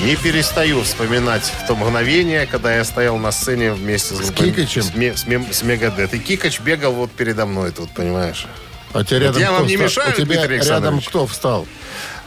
Не 0.00 0.16
перестаю 0.16 0.82
вспоминать 0.82 1.44
в 1.62 1.66
то 1.68 1.76
мгновение, 1.76 2.46
когда 2.46 2.74
я 2.74 2.84
стоял 2.84 3.18
на 3.18 3.30
сцене 3.30 3.72
вместе 3.72 4.14
с, 4.14 4.18
группой- 4.18 4.50
Кикачем? 4.50 4.82
С, 4.82 4.94
Ме- 4.94 5.16
с 5.16 5.26
Ме- 5.28 5.46
с 5.52 5.62
Мегадет. 5.62 6.12
И 6.12 6.18
Кикач 6.18 6.58
бегал 6.60 6.92
вот 6.92 7.12
передо 7.12 7.46
мной 7.46 7.70
тут, 7.70 7.90
понимаешь? 7.92 8.46
А 8.92 8.98
у 8.98 9.04
тебя 9.04 9.20
рядом 9.20 9.40
я 9.40 9.52
вам 9.52 9.66
не 9.66 9.76
встал? 9.76 9.86
мешаю, 9.86 10.10
У 10.10 10.16
тебя 10.16 10.24
Дмитрий 10.46 10.58
рядом 10.68 11.00
кто 11.00 11.26
встал? 11.28 11.68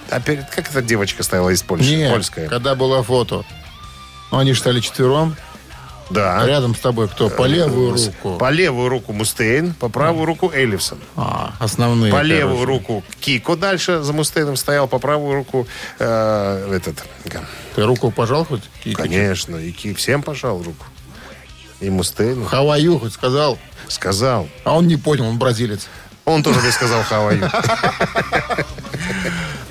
А 0.10 0.20
перед, 0.20 0.50
как 0.50 0.70
эта 0.70 0.82
девочка 0.82 1.24
стояла 1.24 1.50
из 1.50 1.62
Польши? 1.64 1.96
Нет, 1.96 2.12
Польская. 2.14 2.48
когда 2.48 2.76
было 2.76 3.02
фото. 3.04 3.44
Ну, 4.32 4.38
Они 4.40 4.54
стали 4.54 4.80
четвером. 4.80 5.36
Да. 6.10 6.46
Рядом 6.46 6.76
с 6.76 6.80
тобой 6.80 7.08
кто? 7.08 7.30
По 7.30 7.46
левую 7.46 7.94
руку. 7.94 8.38
По 8.38 8.52
левую 8.52 8.90
руку 8.90 9.12
Мустейн, 9.12 9.74
по 9.74 9.90
правую 9.90 10.26
руку 10.26 10.52
Эллифсон. 10.54 11.00
А, 11.16 11.54
основные. 11.60 12.12
По 12.12 12.18
короче. 12.18 12.36
левую 12.36 12.66
руку 12.66 13.04
Кико 13.20 13.56
дальше 13.56 14.02
за 14.02 14.14
Мустейном 14.14 14.56
стоял, 14.56 14.88
по 14.88 15.00
правую 15.00 15.34
руку 15.36 15.68
э, 15.98 16.76
этот. 16.76 17.04
Ты 17.76 17.84
руку 17.84 18.12
пожал 18.12 18.46
хоть? 18.46 18.62
Кикачу? 18.84 19.10
Конечно, 19.10 19.56
и 19.56 19.72
Ки 19.72 19.94
всем 19.96 20.22
пожал 20.22 20.62
руку. 20.62 20.86
И 21.80 21.90
Мустейну. 21.90 22.46
Хаваю 22.46 23.00
хоть 23.00 23.14
сказал. 23.14 23.58
Сказал. 23.88 24.48
А 24.64 24.76
он 24.76 24.88
не 24.88 24.98
понял, 24.98 25.26
он 25.26 25.40
бразилец. 25.40 25.88
Он 26.26 26.42
тоже 26.44 26.60
мне 26.60 26.72
сказал 26.72 27.04
Хаваю. 27.04 27.52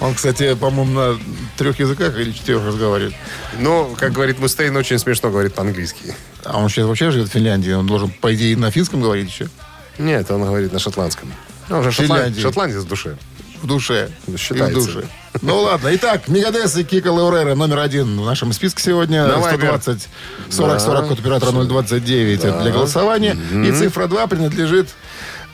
Он, 0.05 0.15
кстати, 0.15 0.55
по-моему, 0.55 0.93
на 0.93 1.19
трех 1.57 1.81
языках 1.81 2.19
или 2.19 2.31
четырех 2.31 2.63
разговаривает. 2.63 3.15
Ну, 3.59 3.97
как 3.99 4.13
говорит 4.13 4.39
Мустейн, 4.39 4.77
очень 4.77 4.99
смешно 4.99 5.31
говорит 5.31 5.55
по-английски. 5.55 6.15
А 6.45 6.59
он 6.59 6.69
сейчас 6.69 6.85
вообще 6.87 7.11
живет 7.11 7.29
в 7.29 7.33
Финляндии. 7.33 7.73
Он 7.73 7.87
должен, 7.87 8.11
по 8.11 8.35
идее, 8.35 8.55
на 8.59 8.71
финском 8.71 9.01
говорить 9.01 9.29
еще. 9.31 9.49
Нет, 9.97 10.31
он 10.31 10.45
говорит 10.45 10.75
на 10.75 10.79
шотландском. 10.79 11.33
Ну, 11.71 11.79
уже 11.79 11.91
шотланд... 11.91 12.21
Финляндии. 12.21 12.41
шотландец 12.43 12.77
в 12.83 12.87
душе. 12.89 13.17
В 13.63 13.67
душе. 13.67 14.11
Считается. 14.37 14.79
И 14.79 14.83
в 14.83 14.87
душе. 14.87 15.07
Ну 15.41 15.63
ладно. 15.63 15.89
Итак, 15.95 16.29
Мегадес 16.29 16.77
и 16.77 16.85
Кика 16.85 17.11
Лаурера 17.11 17.55
номер 17.55 17.79
один 17.79 18.21
в 18.21 18.27
нашем 18.27 18.53
списке 18.53 18.83
сегодня. 18.83 19.27
На 19.27 19.39
Вайбер. 19.39 19.81
120 19.81 20.09
40 20.51 20.81
40 20.81 21.09
код 21.09 21.19
оператора 21.19 21.65
029 21.65 22.45
это 22.45 22.61
для 22.61 22.73
голосования. 22.73 23.39
И 23.53 23.73
цифра 23.73 24.07
2 24.07 24.27
принадлежит 24.27 24.91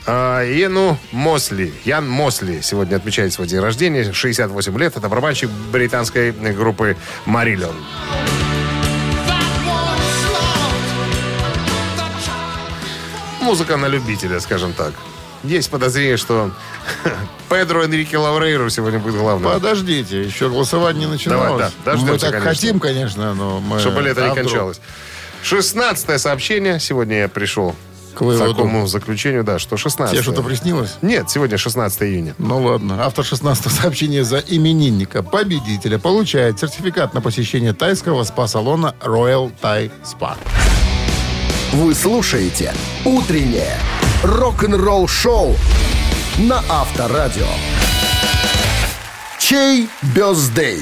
А, 0.06 0.44
Иену 0.44 0.98
Мосли. 1.12 1.72
Ян 1.84 2.08
Мосли 2.08 2.60
сегодня 2.62 2.96
отмечает 2.96 3.32
свой 3.32 3.46
день 3.46 3.60
рождения. 3.60 4.12
68 4.12 4.78
лет. 4.78 4.96
Это 4.96 5.08
барабанщик 5.08 5.50
британской 5.72 6.32
группы 6.32 6.96
Марилион. 7.26 7.74
Музыка 13.40 13.76
на 13.76 13.86
любителя, 13.86 14.40
скажем 14.40 14.72
так. 14.72 14.92
Есть 15.42 15.70
подозрение, 15.70 16.18
что 16.18 16.52
Педро 17.48 17.82
Энрике 17.82 18.18
Лаурейру 18.18 18.68
сегодня 18.68 18.98
будет 18.98 19.16
главным. 19.16 19.52
Подождите, 19.52 20.22
еще 20.22 20.50
голосование 20.50 21.06
не 21.06 21.12
начиналось. 21.12 21.48
Давай, 21.48 21.72
да, 21.84 21.92
дождемся, 21.92 22.12
мы 22.12 22.18
так 22.18 22.30
конечно. 22.30 22.50
хотим, 22.50 22.80
конечно, 22.80 23.34
но 23.34 23.60
мы... 23.60 23.80
Чтобы 23.80 24.02
лето 24.02 24.24
а 24.24 24.28
не 24.28 24.34
кончалось. 24.34 24.80
16 25.42 26.20
сообщение. 26.20 26.78
Сегодня 26.78 27.20
я 27.20 27.28
пришел 27.28 27.74
К 28.14 28.22
выводу. 28.22 28.54
такому 28.54 28.86
заключению, 28.86 29.44
да, 29.44 29.58
что 29.58 29.76
16 29.76 30.12
Тебе 30.12 30.22
что-то 30.22 30.42
приснилось? 30.42 30.96
Нет, 31.02 31.30
сегодня 31.30 31.58
16 31.58 32.02
июня. 32.02 32.34
Ну 32.38 32.62
ладно. 32.62 33.04
Автор 33.04 33.24
16 33.24 33.72
сообщения 33.72 34.24
за 34.24 34.38
именинника 34.38 35.22
победителя 35.22 35.98
получает 35.98 36.58
сертификат 36.58 37.14
на 37.14 37.20
посещение 37.20 37.72
тайского 37.72 38.24
спа-салона 38.24 38.94
Royal 39.00 39.52
Thai 39.62 39.90
Spa. 40.04 40.36
Вы 41.72 41.94
слушаете 41.94 42.74
«Утреннее 43.04 43.76
рок-н-ролл-шоу» 44.24 45.54
на 46.38 46.62
Авторадио. 46.68 47.46
Чей 49.38 49.88
бездей? 50.14 50.80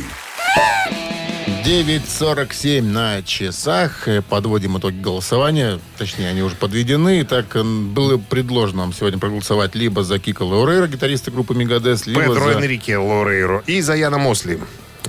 9.47 1.69 2.81
на 2.81 3.23
часах. 3.23 4.09
Э, 4.09 4.23
Подводим 4.23 4.79
итоги 4.79 4.99
голосования. 5.03 5.79
Точнее, 5.99 6.31
они 6.31 6.41
уже 6.41 6.57
подведены. 6.57 7.23
Так, 7.27 7.63
было 7.63 8.17
предложено 8.17 8.85
нам 8.85 8.95
сегодня 8.95 9.19
проголосовать 9.19 9.75
либо 9.75 10.03
за 10.03 10.19
Кика 10.19 10.45
Лаурейра, 10.45 10.87
гитариста 10.87 11.31
группы 11.31 11.55
Мегадес, 11.55 12.07
либо 12.07 12.23
Педро 12.23 12.41
за... 12.41 12.51
Энрике 12.53 12.97
Лорейро 12.97 13.63
и 13.67 13.83
Заяна 13.83 14.17
Мосли, 14.17 14.59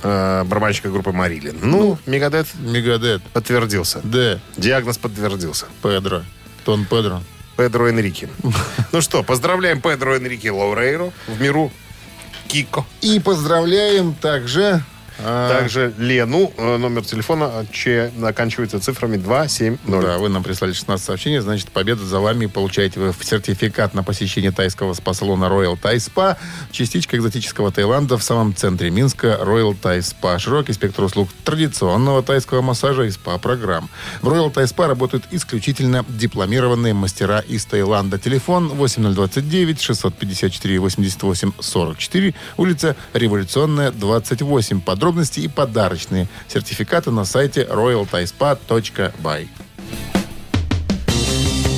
э, 0.02 0.44
барабанщика 0.44 0.90
группы 0.90 1.12
Марилин. 1.12 1.56
Ну, 1.62 1.98
Мегадет 2.04 2.46
Мегадет. 2.58 3.22
подтвердился. 3.32 4.00
Д. 4.04 4.38
Диагноз 4.58 4.98
подтвердился. 4.98 5.64
Педро. 5.82 6.24
Тон 6.66 6.84
Педро. 6.84 7.22
Педро 7.56 7.88
Энрике. 7.88 8.28
Ну 8.92 9.00
что, 9.00 9.22
поздравляем 9.22 9.80
Педро 9.80 10.14
Энрике 10.14 10.50
Лоурейро 10.50 11.10
в 11.26 11.40
миру. 11.40 11.72
Кико. 12.48 12.84
И 13.00 13.18
поздравляем 13.18 14.12
также... 14.12 14.84
а, 15.24 15.48
Также 15.48 15.92
Лену, 15.98 16.52
э, 16.56 16.76
номер 16.76 17.04
телефона, 17.04 17.66
че 17.72 18.10
оканчивается 18.22 18.80
цифрами 18.80 19.16
270. 19.16 19.80
Да, 19.86 20.18
вы 20.18 20.28
нам 20.28 20.42
прислали 20.42 20.72
16 20.72 21.04
сообщений, 21.04 21.38
значит, 21.38 21.70
победа 21.70 22.04
за 22.04 22.20
вами. 22.20 22.46
Получаете 22.46 23.00
вы 23.00 23.14
сертификат 23.20 23.94
на 23.94 24.02
посещение 24.02 24.52
тайского 24.52 24.94
спа-салона 24.94 25.46
Royal 25.46 25.78
Thai 25.80 25.96
Spa. 25.96 26.36
Частичка 26.70 27.16
экзотического 27.16 27.70
Таиланда 27.70 28.16
в 28.16 28.22
самом 28.22 28.54
центре 28.54 28.90
Минска 28.90 29.38
Royal 29.42 29.76
Thai 29.80 29.98
Spa. 29.98 30.38
Широкий 30.38 30.72
спектр 30.72 31.02
услуг 31.02 31.28
традиционного 31.44 32.22
тайского 32.22 32.62
массажа 32.62 33.02
и 33.04 33.10
спа-программ. 33.10 33.88
В 34.22 34.28
Royal 34.28 34.52
Thai 34.52 34.64
Spa 34.64 34.86
работают 34.86 35.24
исключительно 35.30 36.04
дипломированные 36.08 36.94
мастера 36.94 37.40
из 37.40 37.64
Таиланда. 37.64 38.18
Телефон 38.18 38.68
8029 38.68 39.80
654 39.80 40.78
88 40.78 41.52
44, 41.58 42.34
улица 42.56 42.96
Революционная, 43.12 43.90
28. 43.90 44.80
Подробности 45.10 45.40
и 45.40 45.48
подарочные 45.48 46.28
сертификаты 46.46 47.10
на 47.10 47.24
сайте 47.24 47.62
royalthaispa.by. 47.62 49.48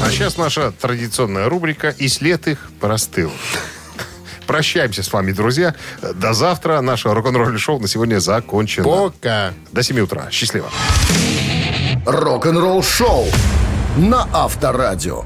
А 0.02 0.10
сейчас 0.10 0.36
наша 0.36 0.70
традиционная 0.70 1.48
рубрика 1.48 1.88
«И 1.88 2.08
след 2.08 2.46
их 2.46 2.70
простыл». 2.78 3.32
Прощаемся 4.46 5.02
с 5.02 5.10
вами, 5.10 5.32
друзья. 5.32 5.74
До 6.14 6.34
завтра. 6.34 6.82
Наше 6.82 7.08
рок-н-ролл 7.08 7.56
шоу 7.56 7.78
на 7.80 7.88
сегодня 7.88 8.18
закончено. 8.18 8.84
Пока! 8.84 9.54
До 9.72 9.82
7 9.82 10.00
утра. 10.00 10.30
Счастливо. 10.30 10.68
Рок-н-ролл 12.04 12.82
шоу 12.82 13.24
на 13.96 14.28
Авторадио. 14.34 15.24